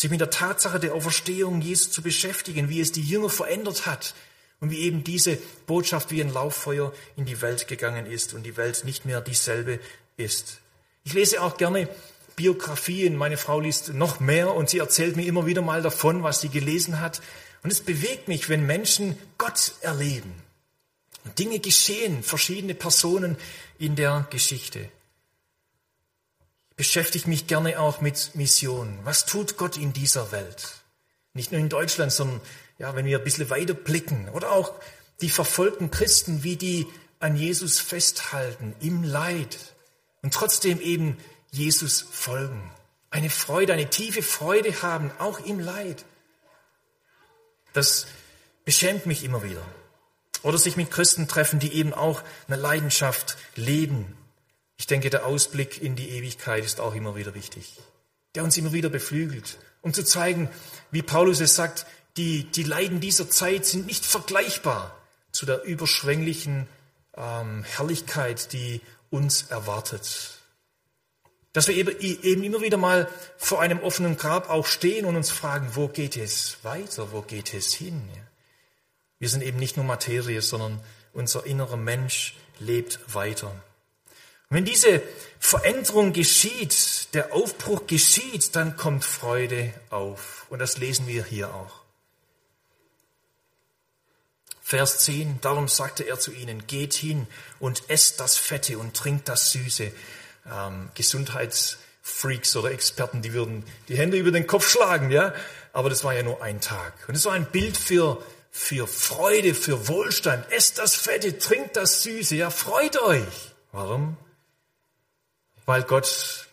sich 0.00 0.10
mit 0.10 0.20
der 0.20 0.30
Tatsache 0.30 0.80
der 0.80 0.94
Auferstehung 0.94 1.60
Jesu 1.60 1.90
zu 1.90 2.00
beschäftigen, 2.00 2.70
wie 2.70 2.80
es 2.80 2.90
die 2.90 3.02
Jünger 3.02 3.28
verändert 3.28 3.84
hat 3.84 4.14
und 4.58 4.70
wie 4.70 4.78
eben 4.78 5.04
diese 5.04 5.36
Botschaft 5.66 6.10
wie 6.10 6.22
ein 6.22 6.32
Lauffeuer 6.32 6.94
in 7.16 7.26
die 7.26 7.42
Welt 7.42 7.68
gegangen 7.68 8.06
ist 8.06 8.32
und 8.32 8.44
die 8.44 8.56
Welt 8.56 8.82
nicht 8.86 9.04
mehr 9.04 9.20
dieselbe 9.20 9.78
ist. 10.16 10.60
Ich 11.04 11.12
lese 11.12 11.42
auch 11.42 11.58
gerne 11.58 11.86
Biografien. 12.34 13.14
Meine 13.14 13.36
Frau 13.36 13.60
liest 13.60 13.92
noch 13.92 14.20
mehr 14.20 14.54
und 14.54 14.70
sie 14.70 14.78
erzählt 14.78 15.16
mir 15.16 15.26
immer 15.26 15.44
wieder 15.44 15.60
mal 15.60 15.82
davon, 15.82 16.22
was 16.22 16.40
sie 16.40 16.48
gelesen 16.48 17.00
hat. 17.00 17.20
Und 17.62 17.70
es 17.70 17.82
bewegt 17.82 18.26
mich, 18.26 18.48
wenn 18.48 18.64
Menschen 18.64 19.18
Gott 19.36 19.72
erleben. 19.82 20.32
Dinge 21.38 21.58
geschehen, 21.58 22.22
verschiedene 22.22 22.74
Personen 22.74 23.36
in 23.78 23.96
der 23.96 24.26
Geschichte 24.30 24.88
beschäftige 26.80 27.28
mich 27.28 27.46
gerne 27.46 27.78
auch 27.78 28.00
mit 28.00 28.30
Mission. 28.32 29.00
Was 29.04 29.26
tut 29.26 29.58
Gott 29.58 29.76
in 29.76 29.92
dieser 29.92 30.32
Welt? 30.32 30.76
Nicht 31.34 31.52
nur 31.52 31.60
in 31.60 31.68
Deutschland, 31.68 32.10
sondern 32.10 32.40
ja, 32.78 32.96
wenn 32.96 33.04
wir 33.04 33.18
ein 33.18 33.24
bisschen 33.24 33.50
weiter 33.50 33.74
blicken 33.74 34.30
oder 34.30 34.50
auch 34.52 34.72
die 35.20 35.28
verfolgten 35.28 35.90
Christen, 35.90 36.42
wie 36.42 36.56
die 36.56 36.86
an 37.18 37.36
Jesus 37.36 37.80
festhalten 37.80 38.74
im 38.80 39.04
Leid 39.04 39.58
und 40.22 40.32
trotzdem 40.32 40.80
eben 40.80 41.18
Jesus 41.50 42.00
folgen. 42.00 42.70
Eine 43.10 43.28
Freude, 43.28 43.74
eine 43.74 43.90
tiefe 43.90 44.22
Freude 44.22 44.80
haben, 44.80 45.10
auch 45.18 45.38
im 45.40 45.60
Leid. 45.60 46.06
Das 47.74 48.06
beschämt 48.64 49.04
mich 49.04 49.22
immer 49.22 49.42
wieder. 49.42 49.66
Oder 50.42 50.56
sich 50.56 50.78
mit 50.78 50.90
Christen 50.90 51.28
treffen, 51.28 51.58
die 51.58 51.74
eben 51.74 51.92
auch 51.92 52.22
eine 52.48 52.56
Leidenschaft 52.56 53.36
leben 53.54 54.16
ich 54.80 54.86
denke, 54.86 55.10
der 55.10 55.26
Ausblick 55.26 55.82
in 55.82 55.94
die 55.94 56.08
Ewigkeit 56.08 56.64
ist 56.64 56.80
auch 56.80 56.94
immer 56.94 57.14
wieder 57.14 57.34
wichtig, 57.34 57.76
der 58.34 58.44
uns 58.44 58.56
immer 58.56 58.72
wieder 58.72 58.88
beflügelt, 58.88 59.58
um 59.82 59.92
zu 59.92 60.02
zeigen, 60.02 60.48
wie 60.90 61.02
Paulus 61.02 61.40
es 61.40 61.54
sagt, 61.54 61.84
die, 62.16 62.44
die 62.44 62.62
Leiden 62.62 62.98
dieser 62.98 63.28
Zeit 63.28 63.66
sind 63.66 63.84
nicht 63.84 64.06
vergleichbar 64.06 64.98
zu 65.32 65.44
der 65.44 65.64
überschwänglichen 65.64 66.66
ähm, 67.14 67.62
Herrlichkeit, 67.62 68.54
die 68.54 68.80
uns 69.10 69.42
erwartet. 69.50 70.38
Dass 71.52 71.68
wir 71.68 71.76
eben, 71.76 72.00
eben 72.00 72.42
immer 72.42 72.62
wieder 72.62 72.78
mal 72.78 73.06
vor 73.36 73.60
einem 73.60 73.80
offenen 73.80 74.16
Grab 74.16 74.48
auch 74.48 74.64
stehen 74.64 75.04
und 75.04 75.14
uns 75.14 75.28
fragen, 75.28 75.72
wo 75.74 75.88
geht 75.88 76.16
es 76.16 76.56
weiter, 76.62 77.12
wo 77.12 77.20
geht 77.20 77.52
es 77.52 77.74
hin? 77.74 78.08
Wir 79.18 79.28
sind 79.28 79.42
eben 79.42 79.58
nicht 79.58 79.76
nur 79.76 79.84
Materie, 79.84 80.40
sondern 80.40 80.80
unser 81.12 81.44
innerer 81.44 81.76
Mensch 81.76 82.34
lebt 82.58 82.98
weiter. 83.12 83.54
Wenn 84.50 84.64
diese 84.64 85.00
Veränderung 85.38 86.12
geschieht, 86.12 87.14
der 87.14 87.32
Aufbruch 87.32 87.86
geschieht, 87.86 88.56
dann 88.56 88.76
kommt 88.76 89.04
Freude 89.04 89.72
auf. 89.90 90.46
Und 90.50 90.58
das 90.58 90.76
lesen 90.76 91.06
wir 91.06 91.24
hier 91.24 91.54
auch. 91.54 91.80
Vers 94.60 94.98
10, 94.98 95.40
darum 95.40 95.68
sagte 95.68 96.04
er 96.04 96.18
zu 96.18 96.32
ihnen, 96.32 96.66
geht 96.66 96.94
hin 96.94 97.26
und 97.58 97.84
esst 97.88 98.20
das 98.20 98.36
Fette 98.36 98.78
und 98.78 98.94
trinkt 98.94 99.28
das 99.28 99.52
Süße. 99.52 99.92
Ähm, 100.52 100.90
Gesundheitsfreaks 100.94 102.56
oder 102.56 102.72
Experten, 102.72 103.22
die 103.22 103.32
würden 103.32 103.64
die 103.88 103.96
Hände 103.96 104.16
über 104.16 104.32
den 104.32 104.46
Kopf 104.48 104.68
schlagen, 104.68 105.10
ja. 105.10 105.32
Aber 105.72 105.90
das 105.90 106.02
war 106.02 106.14
ja 106.14 106.22
nur 106.24 106.42
ein 106.42 106.60
Tag. 106.60 106.92
Und 107.08 107.16
es 107.16 107.24
war 107.24 107.32
ein 107.32 107.46
Bild 107.46 107.76
für, 107.76 108.22
für 108.50 108.88
Freude, 108.88 109.54
für 109.54 109.86
Wohlstand. 109.88 110.50
Esst 110.50 110.78
das 110.78 110.96
Fette, 110.96 111.38
trinkt 111.38 111.76
das 111.76 112.02
Süße, 112.02 112.34
ja, 112.34 112.50
freut 112.50 113.00
euch. 113.00 113.52
Warum? 113.72 114.16
Weil 115.70 115.84
Gott 115.84 116.48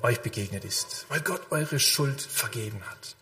euch 0.00 0.20
begegnet 0.20 0.64
ist, 0.64 1.04
weil 1.10 1.20
Gott 1.20 1.42
eure 1.50 1.78
Schuld 1.78 2.22
vergeben 2.22 2.80
hat, 2.88 3.16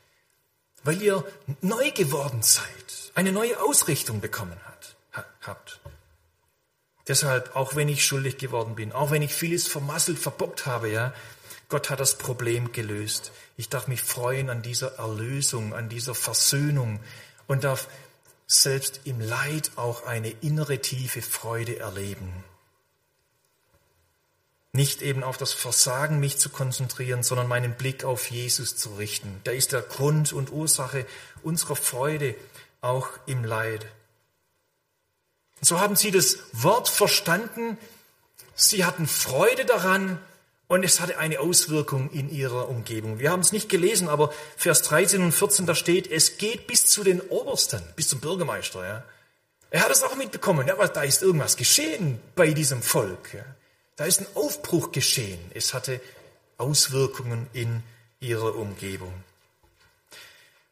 weil 0.85 1.03
ihr 1.03 1.25
neu 1.61 1.91
geworden 1.91 2.41
seid, 2.41 3.11
eine 3.17 3.33
neue 3.33 3.61
Ausrichtung 3.61 4.21
bekommen 4.21 4.61
hat, 4.67 5.27
habt. 5.43 5.81
Deshalb, 7.09 7.57
auch 7.57 7.75
wenn 7.75 7.89
ich 7.89 8.07
schuldig 8.07 8.39
geworden 8.39 8.77
bin, 8.77 8.93
auch 8.93 9.11
wenn 9.11 9.23
ich 9.23 9.35
vieles 9.35 9.67
vermasselt, 9.67 10.21
verbockt 10.21 10.67
habe, 10.67 10.89
ja, 10.89 11.13
Gott 11.69 11.91
hat 11.91 11.99
das 11.99 12.17
Problem 12.17 12.71
gelöst. 12.71 13.33
Ich 13.57 13.69
darf 13.69 13.89
mich 13.89 14.03
freuen 14.03 14.51
an 14.51 14.63
dieser 14.63 15.01
Erlösung, 15.01 15.75
an 15.75 15.89
dieser 15.89 16.15
Versöhnung 16.15 17.01
und 17.49 17.65
darf 17.65 17.89
selbst 18.47 19.01
im 19.03 19.21
Leid 19.21 19.73
auch 19.75 20.07
eine 20.07 20.31
innere 20.31 20.79
tiefe 20.79 21.23
Freude 21.23 21.81
erleben. 21.81 22.45
Nicht 24.73 25.03
eben 25.03 25.25
auf 25.25 25.37
das 25.37 25.53
Versagen 25.53 26.21
mich 26.21 26.39
zu 26.39 26.49
konzentrieren, 26.49 27.23
sondern 27.23 27.49
meinen 27.49 27.75
Blick 27.75 28.05
auf 28.05 28.31
Jesus 28.31 28.77
zu 28.77 28.95
richten. 28.95 29.41
Der 29.45 29.55
ist 29.55 29.73
der 29.73 29.83
Grund 29.83 30.33
und 30.33 30.53
Ursache 30.53 31.07
unserer 31.43 31.77
Freude 31.77 32.35
auch 32.81 33.09
im 33.27 33.45
Leid. 33.45 33.87
Und 35.61 35.67
so 35.67 35.81
haben 35.81 35.97
sie 35.97 36.11
das 36.11 36.39
Wort 36.53 36.89
verstanden, 36.89 37.77
sie 38.55 38.85
hatten 38.85 39.07
Freude 39.07 39.65
daran 39.65 40.19
Und 40.71 40.85
es 40.85 41.01
hatte 41.01 41.19
eine 41.19 41.41
Auswirkung 41.41 42.11
in 42.13 42.31
ihrer 42.31 42.69
Umgebung. 42.69 43.19
Wir 43.19 43.33
haben 43.33 43.41
es 43.41 43.51
nicht 43.51 43.69
gelesen, 43.69 44.09
aber 44.09 44.33
Vers 44.57 44.83
13 44.83 45.21
und 45.21 45.33
14, 45.33 45.67
da 45.67 45.75
steht, 45.75 46.09
es 46.09 46.39
geht 46.39 46.69
bis 46.69 46.87
zu 46.87 47.03
den 47.03 47.21
Obersten, 47.23 47.83
bis 47.97 48.09
zum 48.09 48.21
Bürgermeister. 48.21 48.87
Ja. 48.87 49.03
Er 49.71 49.83
hat 49.83 49.91
es 49.91 50.05
auch 50.05 50.15
mitbekommen, 50.15 50.69
ja, 50.69 50.75
aber 50.75 50.87
da 50.87 51.03
ist 51.03 51.23
irgendwas 51.23 51.57
geschehen 51.57 52.21
bei 52.37 52.53
diesem 52.53 52.83
Volk. 52.83 53.35
Ja. 53.35 53.45
Da 54.01 54.07
ist 54.07 54.23
ein 54.23 54.27
Aufbruch 54.35 54.93
geschehen. 54.93 55.39
Es 55.53 55.75
hatte 55.75 56.01
Auswirkungen 56.57 57.49
in 57.53 57.83
ihrer 58.19 58.55
Umgebung. 58.55 59.13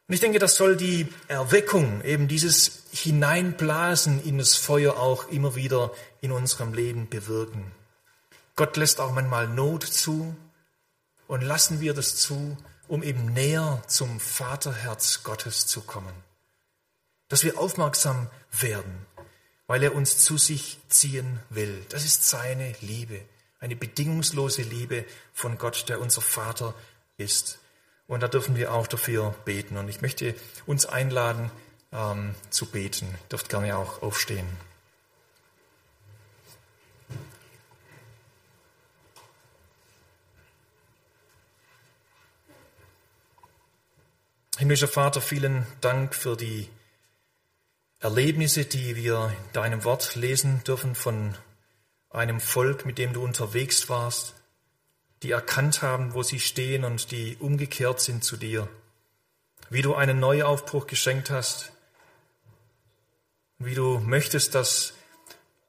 Und 0.08 0.14
ich 0.14 0.20
denke, 0.20 0.38
das 0.38 0.56
soll 0.56 0.78
die 0.78 1.08
Erweckung, 1.26 2.02
eben 2.04 2.26
dieses 2.26 2.84
Hineinblasen 2.90 4.24
in 4.24 4.38
das 4.38 4.54
Feuer 4.54 4.96
auch 4.96 5.28
immer 5.28 5.56
wieder 5.56 5.92
in 6.22 6.32
unserem 6.32 6.72
Leben 6.72 7.10
bewirken. 7.10 7.70
Gott 8.56 8.78
lässt 8.78 8.98
auch 8.98 9.12
manchmal 9.12 9.46
Not 9.46 9.84
zu 9.84 10.34
und 11.26 11.42
lassen 11.42 11.82
wir 11.82 11.92
das 11.92 12.16
zu, 12.16 12.56
um 12.88 13.02
eben 13.02 13.34
näher 13.34 13.82
zum 13.88 14.20
Vaterherz 14.20 15.22
Gottes 15.22 15.66
zu 15.66 15.82
kommen. 15.82 16.14
Dass 17.28 17.44
wir 17.44 17.58
aufmerksam 17.58 18.30
werden, 18.52 19.06
weil 19.68 19.82
er 19.82 19.94
uns 19.94 20.18
zu 20.18 20.36
sich 20.36 20.78
ziehen 20.88 21.38
will. 21.50 21.84
Das 21.90 22.04
ist 22.04 22.28
seine 22.28 22.74
Liebe, 22.80 23.20
eine 23.60 23.76
bedingungslose 23.76 24.62
Liebe 24.62 25.04
von 25.32 25.58
Gott, 25.58 25.88
der 25.88 26.00
unser 26.00 26.22
Vater 26.22 26.74
ist. 27.18 27.60
Und 28.08 28.22
da 28.22 28.28
dürfen 28.28 28.56
wir 28.56 28.72
auch 28.72 28.86
dafür 28.86 29.34
beten. 29.44 29.76
Und 29.76 29.88
ich 29.88 30.00
möchte 30.00 30.34
uns 30.66 30.86
einladen, 30.86 31.50
ähm, 31.92 32.34
zu 32.48 32.66
beten. 32.66 33.06
Ihr 33.06 33.28
dürft 33.30 33.50
gerne 33.50 33.76
auch 33.76 34.02
aufstehen. 34.02 34.48
Himmlischer 44.56 44.88
Vater, 44.88 45.20
vielen 45.20 45.66
Dank 45.82 46.14
für 46.14 46.36
die 46.36 46.68
Erlebnisse, 48.00 48.64
die 48.64 48.94
wir 48.94 49.34
in 49.36 49.52
deinem 49.52 49.84
Wort 49.84 50.14
lesen 50.14 50.62
dürfen 50.64 50.94
von 50.94 51.34
einem 52.10 52.40
Volk, 52.40 52.86
mit 52.86 52.96
dem 52.96 53.12
du 53.12 53.22
unterwegs 53.22 53.88
warst, 53.88 54.34
die 55.22 55.32
erkannt 55.32 55.82
haben, 55.82 56.14
wo 56.14 56.22
sie 56.22 56.38
stehen 56.38 56.84
und 56.84 57.10
die 57.10 57.36
umgekehrt 57.40 58.00
sind 58.00 58.22
zu 58.22 58.36
dir. 58.36 58.68
Wie 59.68 59.82
du 59.82 59.94
einen 59.94 60.20
Neuaufbruch 60.20 60.86
geschenkt 60.86 61.30
hast, 61.30 61.72
wie 63.58 63.74
du 63.74 63.98
möchtest, 63.98 64.54
dass 64.54 64.94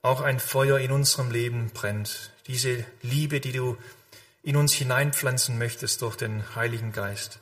auch 0.03 0.21
ein 0.21 0.39
Feuer 0.39 0.79
in 0.79 0.91
unserem 0.91 1.31
Leben 1.31 1.71
brennt. 1.73 2.31
Diese 2.45 2.85
Liebe, 3.01 3.39
die 3.39 3.51
du 3.51 3.75
in 4.43 4.55
uns 4.55 4.73
hineinpflanzen 4.73 5.57
möchtest 5.57 6.03
durch 6.03 6.15
den 6.15 6.55
Heiligen 6.55 6.91
Geist 6.91 7.39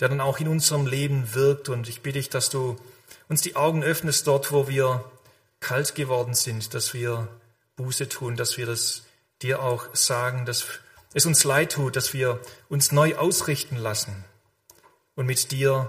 der 0.00 0.08
dann 0.08 0.20
auch 0.20 0.40
in 0.40 0.48
unserem 0.48 0.86
Leben 0.86 1.34
wirkt. 1.34 1.68
Und 1.68 1.88
ich 1.88 2.00
bitte 2.00 2.18
dich, 2.18 2.30
dass 2.30 2.48
du 2.48 2.76
uns 3.30 3.42
die 3.42 3.54
Augen 3.54 3.84
öffnest 3.84 4.26
dort, 4.26 4.50
wo 4.52 4.68
wir 4.68 5.04
kalt 5.60 5.94
geworden 5.94 6.34
sind, 6.34 6.74
dass 6.74 6.92
wir 6.92 7.28
Buße 7.76 8.08
tun, 8.08 8.36
dass 8.36 8.58
wir 8.58 8.66
das 8.66 9.04
dir 9.40 9.62
auch 9.62 9.94
sagen, 9.94 10.44
dass 10.44 10.66
es 11.14 11.26
uns 11.26 11.44
leid 11.44 11.72
tut, 11.72 11.94
dass 11.94 12.12
wir 12.12 12.40
uns 12.68 12.90
neu 12.90 13.16
ausrichten 13.16 13.76
lassen 13.76 14.24
und 15.14 15.26
mit 15.26 15.52
dir 15.52 15.88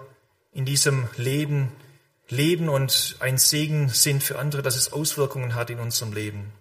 in 0.52 0.66
diesem 0.66 1.10
Leben 1.18 1.72
leben 2.30 2.70
und 2.70 3.18
ein 3.20 3.40
Segen 3.40 3.90
sind 3.90 4.24
für 4.24 4.38
andere, 4.38 4.62
dass 4.62 4.76
es 4.76 4.94
Auswirkungen 4.94 5.56
hat 5.56 5.72
in 5.72 5.80
unserem 5.80 6.14
Leben. 6.14 6.54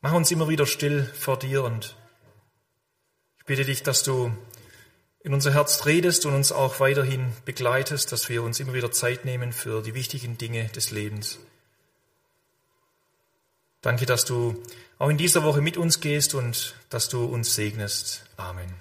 Mach 0.00 0.14
uns 0.14 0.30
immer 0.30 0.48
wieder 0.48 0.66
still 0.66 1.04
vor 1.04 1.38
dir 1.38 1.62
und 1.62 1.94
ich 3.38 3.44
bitte 3.44 3.66
dich, 3.66 3.82
dass 3.82 4.02
du 4.02 4.32
in 5.22 5.34
unser 5.34 5.52
Herz 5.52 5.84
redest 5.86 6.24
und 6.26 6.34
uns 6.34 6.50
auch 6.50 6.80
weiterhin 6.80 7.32
begleitest, 7.44 8.10
dass 8.12 8.28
wir 8.28 8.42
uns 8.42 8.58
immer 8.58 8.72
wieder 8.72 8.90
Zeit 8.90 9.24
nehmen 9.24 9.52
für 9.52 9.82
die 9.82 9.94
wichtigen 9.94 10.38
Dinge 10.38 10.64
des 10.68 10.90
Lebens. 10.90 11.38
Danke, 13.82 14.06
dass 14.06 14.24
du 14.24 14.62
auch 14.98 15.08
in 15.08 15.16
dieser 15.16 15.42
Woche 15.44 15.60
mit 15.60 15.76
uns 15.76 16.00
gehst 16.00 16.34
und 16.34 16.74
dass 16.90 17.08
du 17.08 17.24
uns 17.24 17.54
segnest. 17.54 18.24
Amen. 18.36 18.74